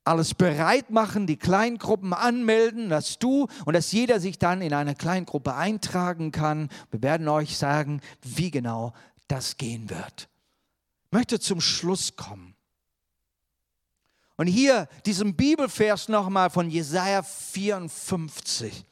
alles 0.05 0.35
bereit 0.35 0.91
machen, 0.91 1.27
die 1.27 1.37
Kleingruppen 1.37 2.13
anmelden, 2.13 2.89
dass 2.89 3.19
du 3.19 3.47
und 3.65 3.75
dass 3.75 3.93
jeder 3.93 4.19
sich 4.19 4.39
dann 4.39 4.61
in 4.61 4.75
eine 4.75 4.97
Kleingruppe 4.97 5.55
eintragen 5.55 6.33
kann. 6.33 6.69
Wir 6.91 7.03
werden 7.03 7.29
euch 7.29 7.57
sagen, 7.57 8.01
wie 8.23 8.51
genau 8.51 8.93
das 9.29 9.57
gehen 9.57 9.89
wird. 9.89 10.29
Ich 11.07 11.13
möchte 11.13 11.39
zum 11.39 11.61
Schluss 11.61 12.17
kommen. 12.17 12.55
Und 14.41 14.47
hier 14.47 14.89
diesen 15.05 15.37
Bibelvers 15.37 16.09
nochmal 16.09 16.49
von 16.49 16.71
Jesaja 16.71 17.23
54. 17.23 18.87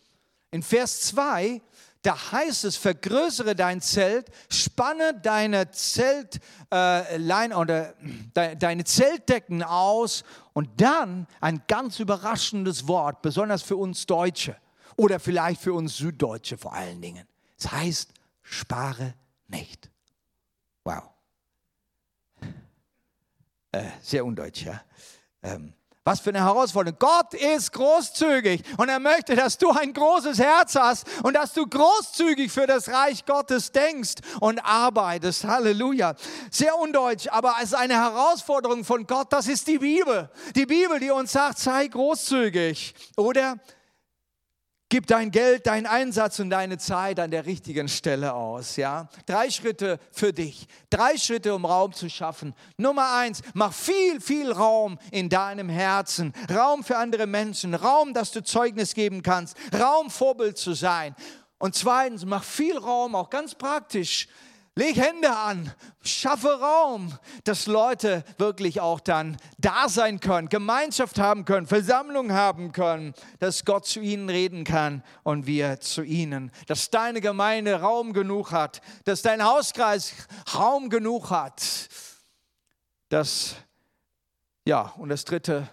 In 0.51 0.63
Vers 0.63 1.01
2 1.07 1.63
da 2.03 2.33
heißt 2.33 2.65
es, 2.65 2.77
vergrößere 2.77 3.57
dein 3.57 3.81
Zelt, 3.81 4.31
spanne 4.51 5.19
deine 5.19 5.71
Zeltlein 5.71 7.51
äh, 7.51 7.55
oder 7.55 7.95
de, 8.37 8.57
deine 8.57 8.85
Zeltdecken 8.85 9.63
aus 9.63 10.23
und 10.53 10.69
dann 10.83 11.27
ein 11.41 11.63
ganz 11.67 11.99
überraschendes 11.99 12.87
Wort, 12.87 13.23
besonders 13.23 13.63
für 13.63 13.77
uns 13.77 14.05
Deutsche 14.05 14.55
oder 14.97 15.19
vielleicht 15.19 15.63
für 15.63 15.73
uns 15.73 15.97
Süddeutsche 15.97 16.59
vor 16.59 16.75
allen 16.75 17.01
Dingen. 17.01 17.27
Es 17.59 17.73
heißt, 17.73 18.13
spare 18.43 19.15
nicht. 19.47 19.91
Wow. 20.85 21.05
Äh, 23.73 23.85
sehr 24.03 24.27
undeutsch, 24.27 24.67
ja. 24.67 24.83
Ähm, 25.43 25.75
was 26.09 26.21
für 26.21 26.31
eine 26.31 26.43
Herausforderung. 26.43 26.99
Gott 26.99 27.35
ist 27.35 27.71
großzügig 27.73 28.63
und 28.79 28.89
er 28.89 28.99
möchte, 28.99 29.37
dass 29.37 29.59
du 29.59 29.71
ein 29.71 29.93
großes 29.93 30.39
Herz 30.39 30.75
hast 30.75 31.07
und 31.23 31.35
dass 31.35 31.53
du 31.53 31.67
großzügig 31.67 32.51
für 32.51 32.67
das 32.67 32.89
Reich 32.89 33.27
Gottes 33.27 33.73
denkst 33.73 34.15
und 34.41 34.59
arbeitest. 34.61 35.45
Halleluja. 35.45 36.15
Sehr 36.51 36.79
undeutsch, 36.79 37.29
aber 37.29 37.57
es 37.59 37.73
ist 37.73 37.75
eine 37.75 37.97
Herausforderung 37.97 38.85
von 38.85 39.07
Gott. 39.07 39.31
Das 39.35 39.49
ist 39.49 39.69
die 39.69 39.79
Bibel. 39.79 40.31
Die 40.57 40.65
Bibel, 40.65 40.99
die 40.99 41.11
uns 41.11 41.33
sagt, 41.33 41.59
sei 41.59 41.89
großzügig. 41.89 42.95
Oder 43.19 43.59
Gib 44.91 45.07
dein 45.07 45.31
Geld, 45.31 45.67
deinen 45.67 45.85
Einsatz 45.85 46.39
und 46.39 46.49
deine 46.49 46.79
Zeit 46.79 47.21
an 47.21 47.31
der 47.31 47.45
richtigen 47.45 47.89
Stelle 47.89 48.33
aus. 48.33 48.77
Ja? 48.77 49.11
Drei 49.27 49.51
Schritte 49.51 50.01
für 50.13 50.33
dich. 50.33 50.67
Drei 50.89 51.19
Schritte, 51.19 51.55
um 51.55 51.67
Raum 51.67 51.93
zu 51.93 52.09
schaffen. 52.09 52.55
Nummer 52.79 53.13
eins, 53.13 53.43
mach 53.53 53.75
viel, 53.75 54.19
viel 54.19 54.51
Raum 54.51 54.99
in 55.11 55.29
deinem 55.29 55.69
Herzen. 55.69 56.33
Raum 56.51 56.83
für 56.83 56.97
andere 56.97 57.27
Menschen. 57.27 57.75
Raum, 57.75 58.15
dass 58.15 58.33
du 58.33 58.43
Zeugnis 58.43 58.95
geben 58.95 59.23
kannst. 59.23 59.59
Raum, 59.79 60.09
Vorbild 60.09 60.57
zu 60.57 60.73
sein. 60.73 61.15
Und 61.59 61.75
zweitens, 61.75 62.25
mach 62.25 62.45
viel 62.45 62.79
Raum, 62.79 63.15
auch 63.15 63.29
ganz 63.29 63.55
praktisch, 63.55 64.29
Leg 64.79 64.97
Hände 64.97 65.35
an, 65.37 65.73
schaffe 66.05 66.61
Raum, 66.61 67.13
dass 67.43 67.67
Leute 67.67 68.23
wirklich 68.37 68.81
auch 68.81 69.01
dann 69.01 69.37
da 69.59 69.89
sein 69.89 70.21
können, 70.21 70.49
Gemeinschaft 70.49 71.19
haben 71.19 71.45
können, 71.45 71.67
Versammlung 71.67 72.31
haben 72.31 72.71
können, 72.71 73.13
dass 73.41 73.65
Gott 73.65 73.87
zu 73.87 73.99
ihnen 73.99 74.31
reden 74.31 74.63
kann 74.63 75.03
und 75.25 75.49
wir 75.49 75.81
zu 75.81 76.03
ihnen, 76.03 76.53
dass 76.69 76.91
deine 76.91 77.21
Gemeinde 77.21 77.81
Raum 77.81 78.13
genug 78.13 78.53
hat, 78.53 78.81
dass 79.05 79.23
dein 79.23 79.45
Hauskreis 79.45 80.13
Raum 80.55 80.91
genug 80.91 81.31
hat. 81.31 81.89
Das, 83.09 83.57
ja, 84.65 84.93
und 84.97 85.09
das 85.09 85.25
dritte, 85.25 85.69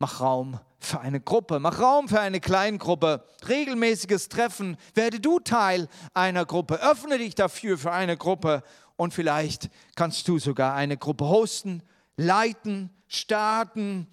mach 0.00 0.18
Raum 0.18 0.58
für 0.84 1.00
eine 1.00 1.20
Gruppe, 1.20 1.60
mach 1.60 1.80
Raum 1.80 2.08
für 2.08 2.20
eine 2.20 2.40
Kleingruppe, 2.40 3.24
regelmäßiges 3.48 4.28
Treffen, 4.28 4.76
werde 4.94 5.20
du 5.20 5.40
Teil 5.40 5.88
einer 6.14 6.44
Gruppe, 6.44 6.82
öffne 6.82 7.18
dich 7.18 7.34
dafür 7.34 7.78
für 7.78 7.92
eine 7.92 8.16
Gruppe 8.16 8.62
und 8.96 9.14
vielleicht 9.14 9.70
kannst 9.96 10.28
du 10.28 10.38
sogar 10.38 10.74
eine 10.74 10.96
Gruppe 10.96 11.26
hosten, 11.26 11.82
leiten, 12.16 12.90
starten, 13.08 14.06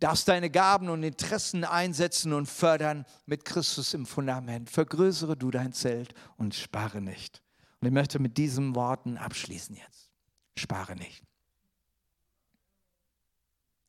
darfst 0.00 0.28
deine 0.28 0.50
Gaben 0.50 0.88
und 0.88 1.02
Interessen 1.02 1.64
einsetzen 1.64 2.32
und 2.32 2.46
fördern 2.46 3.06
mit 3.24 3.44
Christus 3.44 3.94
im 3.94 4.06
Fundament. 4.06 4.70
Vergrößere 4.70 5.36
du 5.36 5.50
dein 5.50 5.72
Zelt 5.72 6.14
und 6.36 6.54
spare 6.54 7.00
nicht. 7.00 7.42
Und 7.80 7.88
ich 7.88 7.94
möchte 7.94 8.18
mit 8.18 8.36
diesen 8.36 8.74
Worten 8.74 9.16
abschließen 9.16 9.76
jetzt. 9.76 10.10
Spare 10.56 10.96
nicht. 10.96 11.22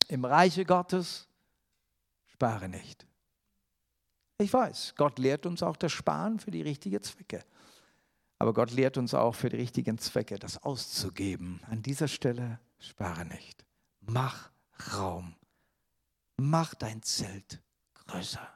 Im 0.08 0.24
Reiche 0.24 0.64
Gottes 0.64 1.27
spare 2.38 2.70
nicht. 2.70 3.08
Ich 4.38 4.54
weiß, 4.54 4.94
Gott 4.96 5.18
lehrt 5.18 5.48
uns 5.48 5.64
auch 5.64 5.76
das 5.76 5.92
Sparen 5.92 6.40
für 6.40 6.52
die 6.52 6.62
richtigen 6.62 7.02
Zwecke. 7.02 7.44
Aber 8.38 8.54
Gott 8.54 8.70
lehrt 8.70 9.00
uns 9.00 9.16
auch 9.16 9.34
für 9.34 9.50
die 9.50 9.56
richtigen 9.56 9.98
Zwecke, 9.98 10.38
das 10.38 10.62
auszugeben. 10.62 11.60
An 11.68 11.82
dieser 11.82 12.08
Stelle 12.08 12.60
spare 12.78 13.26
nicht. 13.26 13.66
Mach 14.02 14.52
Raum. 14.94 15.34
Mach 16.36 16.76
dein 16.76 17.02
Zelt 17.02 17.60
größer. 17.96 18.48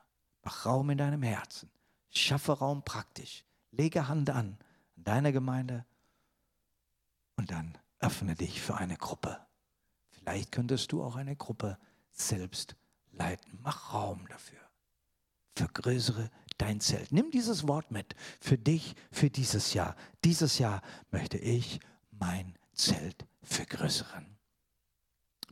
Mach 0.44 0.68
Raum 0.68 0.92
in 0.92 1.00
deinem 1.00 1.24
Herzen. 1.24 1.72
Schaffe 2.12 2.52
Raum 2.52 2.86
praktisch. 2.86 3.44
Lege 3.72 4.08
Hand 4.08 4.30
an 4.30 4.60
an 4.96 5.04
deiner 5.06 5.32
Gemeinde 5.32 5.88
und 7.36 7.50
dann 7.50 7.76
öffne 8.00 8.36
dich 8.36 8.62
für 8.62 8.76
eine 8.76 8.98
Gruppe. 8.98 9.40
Vielleicht 10.12 10.52
könntest 10.52 10.92
du 10.92 11.04
auch 11.04 11.16
eine 11.16 11.36
Gruppe 11.36 11.80
selbst 12.12 12.76
leiten. 13.12 13.60
Mach 13.62 13.94
Raum 13.94 14.28
dafür. 14.28 14.60
Vergrößere 15.56 16.30
dein 16.58 16.80
Zelt. 16.80 17.12
Nimm 17.12 17.32
dieses 17.32 17.68
Wort 17.68 17.92
mit 17.92 18.16
für 18.40 18.58
dich, 18.58 18.96
für 19.12 19.30
dieses 19.30 19.74
Jahr. 19.74 19.96
Dieses 20.24 20.60
Jahr 20.60 20.82
möchte 21.10 21.38
ich 21.38 21.80
mein 22.12 22.56
Zelt 22.74 23.26
vergrößern. 23.44 24.26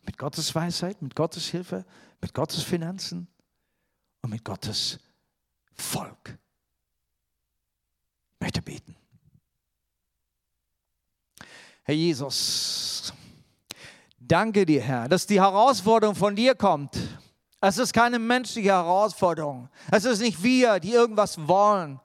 Mit 0.03 0.17
Gottes 0.17 0.53
Weisheit, 0.55 1.01
mit 1.01 1.15
Gottes 1.15 1.47
Hilfe, 1.47 1.85
mit 2.21 2.33
Gottes 2.33 2.63
Finanzen 2.63 3.27
und 4.21 4.29
mit 4.29 4.43
Gottes 4.43 4.99
Volk. 5.73 6.37
Ich 8.33 8.39
möchte 8.39 8.61
beten. 8.61 8.95
Herr 11.83 11.95
Jesus, 11.95 13.13
danke 14.19 14.65
dir, 14.65 14.81
Herr, 14.81 15.09
dass 15.09 15.25
die 15.25 15.41
Herausforderung 15.41 16.15
von 16.15 16.35
dir 16.35 16.53
kommt 16.53 16.97
es 17.61 17.77
ist 17.77 17.93
keine 17.93 18.19
menschliche 18.19 18.69
Herausforderung. 18.69 19.69
Es 19.91 20.05
ist 20.05 20.21
nicht 20.21 20.41
wir, 20.41 20.79
die 20.79 20.91
irgendwas 20.91 21.47
wollen, 21.47 21.99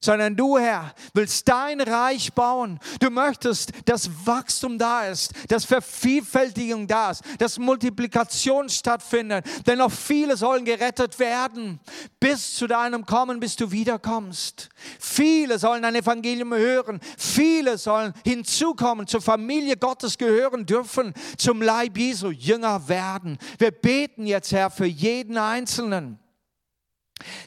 sondern 0.00 0.36
du, 0.36 0.58
Herr, 0.58 0.94
willst 1.12 1.48
dein 1.48 1.80
Reich 1.80 2.32
bauen. 2.32 2.78
Du 3.00 3.10
möchtest, 3.10 3.72
dass 3.84 4.08
Wachstum 4.26 4.78
da 4.78 5.06
ist, 5.06 5.32
dass 5.48 5.64
Vervielfältigung 5.64 6.86
da 6.86 7.10
ist, 7.10 7.22
dass 7.38 7.58
Multiplikation 7.58 8.68
stattfindet. 8.68 9.44
Denn 9.66 9.78
noch 9.78 9.90
viele 9.90 10.36
sollen 10.36 10.64
gerettet 10.64 11.18
werden, 11.18 11.80
bis 12.20 12.54
zu 12.54 12.66
deinem 12.68 13.06
Kommen, 13.06 13.40
bis 13.40 13.56
du 13.56 13.70
wiederkommst. 13.72 14.68
Viele 15.00 15.58
sollen 15.58 15.82
dein 15.82 15.96
Evangelium 15.96 16.54
hören. 16.54 17.00
Viele 17.16 17.76
sollen 17.76 18.14
hinzukommen, 18.24 19.06
zur 19.06 19.20
Familie 19.20 19.76
Gottes 19.76 20.16
gehören 20.16 20.64
dürfen, 20.64 21.12
zum 21.36 21.60
Leib 21.60 21.98
Jesu, 21.98 22.30
Jünger 22.30 22.88
werden. 22.88 23.36
Wir 23.58 23.72
beten 23.72 24.26
jetzt, 24.26 24.52
Herr, 24.52 24.70
für 24.70 24.86
jeden 24.86 25.36
Einzelnen 25.36 26.20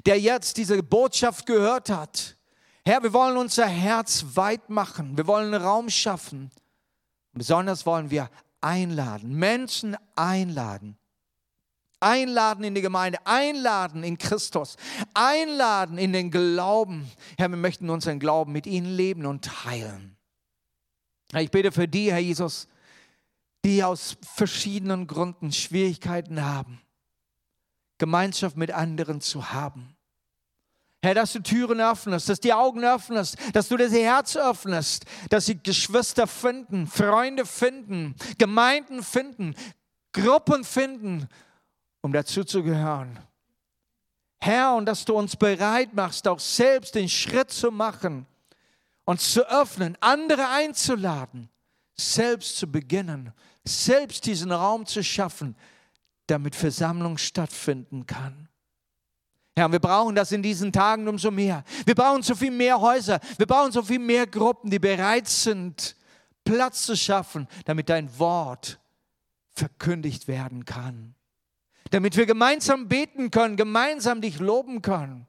der 0.06 0.20
jetzt 0.20 0.58
diese 0.58 0.84
Botschaft 0.84 1.46
gehört 1.46 1.90
hat, 1.90 2.36
Herr, 2.86 3.04
wir 3.04 3.14
wollen 3.14 3.38
unser 3.38 3.68
Herz 3.68 4.26
weit 4.34 4.70
machen. 4.70 5.16
Wir 5.16 5.28
wollen 5.28 5.54
Raum 5.54 5.90
schaffen. 5.90 6.50
Besonders 7.34 7.86
wollen 7.86 8.10
wir 8.10 8.30
einladen, 8.60 9.36
Menschen 9.36 9.96
einladen. 10.16 10.98
Einladen 12.00 12.64
in 12.64 12.74
die 12.74 12.82
Gemeinde, 12.82 13.20
einladen 13.26 14.04
in 14.04 14.18
Christus, 14.18 14.76
einladen 15.14 16.00
in 16.00 16.14
den 16.14 16.32
Glauben. 16.32 17.10
Herr, 17.38 17.50
wir 17.50 17.58
möchten 17.58 17.92
unseren 17.92 18.20
Glauben 18.20 18.52
mit 18.52 18.66
ihnen 18.66 18.96
leben 18.96 19.28
und 19.28 19.46
teilen. 19.46 20.18
Ich 21.36 21.52
bete 21.52 21.72
für 21.72 21.88
die, 21.88 22.12
Herr 22.12 22.20
Jesus, 22.20 22.68
die 23.64 23.84
aus 23.84 24.18
verschiedenen 24.24 25.06
Gründen 25.06 25.52
Schwierigkeiten 25.52 26.44
haben, 26.44 26.82
Gemeinschaft 28.00 28.58
mit 28.58 28.72
anderen 28.72 29.22
zu 29.22 29.52
haben. 29.52 29.96
Herr, 31.04 31.16
dass 31.16 31.34
du 31.34 31.40
Türen 31.42 31.82
öffnest, 31.82 32.30
dass 32.30 32.40
die 32.40 32.54
Augen 32.54 32.84
öffnest, 32.84 33.36
dass 33.54 33.68
du 33.68 33.78
das 33.78 33.92
Herz 33.92 34.36
öffnest, 34.36 35.06
dass 35.30 35.48
sie 35.48 35.58
Geschwister 35.58 36.28
finden, 36.28 36.86
Freunde 36.86 37.46
finden, 37.46 38.16
Gemeinden 38.38 39.02
finden, 39.02 39.56
Gruppen 40.14 40.64
finden, 40.64 41.28
um 42.02 42.14
dazu 42.14 42.44
zu 42.44 42.62
gehören. 42.62 43.18
Herr, 44.40 44.76
und 44.76 44.86
dass 44.86 45.06
du 45.06 45.16
uns 45.16 45.36
bereit 45.36 45.94
machst, 45.94 46.28
auch 46.28 46.40
selbst 46.40 46.94
den 46.94 47.10
Schritt 47.10 47.52
zu 47.52 47.72
machen, 47.72 48.28
uns 49.06 49.34
zu 49.34 49.48
öffnen, 49.50 49.98
andere 50.02 50.50
einzuladen, 50.50 51.50
selbst 51.96 52.58
zu 52.58 52.68
beginnen, 52.68 53.34
selbst 53.64 54.26
diesen 54.26 54.52
Raum 54.52 54.86
zu 54.86 55.04
schaffen, 55.04 55.56
damit 56.28 56.56
Versammlung 56.56 57.18
stattfinden 57.18 58.06
kann. 58.06 58.48
Herr, 59.56 59.72
wir 59.72 59.80
brauchen 59.80 60.16
das 60.16 60.32
in 60.32 60.42
diesen 60.42 60.72
Tagen 60.72 61.08
umso 61.08 61.30
mehr. 61.30 61.64
Wir 61.86 61.96
brauchen 61.96 62.24
so 62.24 62.36
viel 62.36 62.52
mehr 62.52 62.80
Häuser. 62.80 63.20
Wir 63.38 63.46
brauchen 63.46 63.72
so 63.72 63.82
viel 63.84 64.00
mehr 64.00 64.26
Gruppen, 64.26 64.70
die 64.70 64.80
bereit 64.80 65.28
sind, 65.28 65.96
Platz 66.46 66.84
zu 66.84 66.96
schaffen, 66.96 67.48
damit 67.66 67.90
dein 67.90 68.18
Wort 68.18 68.80
verkündigt 69.54 70.28
werden 70.28 70.64
kann. 70.64 71.16
Damit 71.90 72.16
wir 72.16 72.26
gemeinsam 72.26 72.88
beten 72.88 73.30
können, 73.30 73.58
gemeinsam 73.58 74.22
dich 74.22 74.40
loben 74.40 74.82
können. 74.82 75.28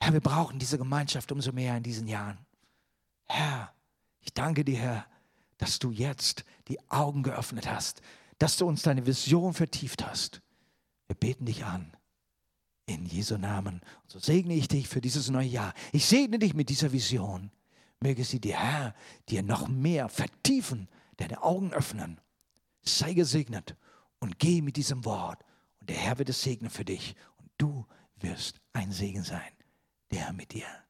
Herr, 0.00 0.12
wir 0.12 0.20
brauchen 0.20 0.58
diese 0.58 0.76
Gemeinschaft 0.76 1.32
umso 1.32 1.52
mehr 1.52 1.74
in 1.78 1.82
diesen 1.82 2.06
Jahren. 2.06 2.38
Herr, 3.26 3.72
ich 4.20 4.34
danke 4.34 4.62
dir, 4.62 4.76
Herr, 4.76 5.06
dass 5.56 5.78
du 5.78 5.90
jetzt 5.90 6.44
die 6.68 6.78
Augen 6.90 7.22
geöffnet 7.22 7.66
hast, 7.66 8.02
dass 8.38 8.58
du 8.58 8.66
uns 8.66 8.82
deine 8.82 9.06
Vision 9.06 9.54
vertieft 9.54 10.04
hast. 10.06 10.42
Wir 11.06 11.16
beten 11.16 11.46
dich 11.46 11.64
an 11.64 11.96
in 12.86 13.06
Jesu 13.06 13.36
Namen. 13.36 13.80
Und 14.02 14.10
so 14.10 14.18
segne 14.18 14.54
ich 14.54 14.68
dich 14.68 14.88
für 14.88 15.00
dieses 15.00 15.30
neue 15.30 15.48
Jahr. 15.48 15.74
Ich 15.92 16.06
segne 16.06 16.38
dich 16.38 16.54
mit 16.54 16.68
dieser 16.68 16.92
Vision. 16.92 17.50
Möge 18.00 18.24
sie 18.24 18.40
dir, 18.40 18.58
Herr, 18.58 18.94
dir 19.28 19.42
noch 19.42 19.68
mehr 19.68 20.08
vertiefen, 20.08 20.88
deine 21.16 21.42
Augen 21.42 21.72
öffnen. 21.72 22.20
Sei 22.82 23.14
gesegnet 23.14 23.76
und 24.18 24.38
geh 24.38 24.60
mit 24.60 24.76
diesem 24.76 25.04
Wort. 25.04 25.42
Und 25.80 25.88
der 25.88 25.96
Herr 25.96 26.18
wird 26.18 26.28
es 26.28 26.42
segnen 26.42 26.70
für 26.70 26.84
dich. 26.84 27.14
Und 27.38 27.50
du 27.56 27.86
wirst 28.16 28.60
ein 28.72 28.92
Segen 28.92 29.24
sein. 29.24 29.52
Der 30.10 30.32
mit 30.32 30.52
dir. 30.52 30.83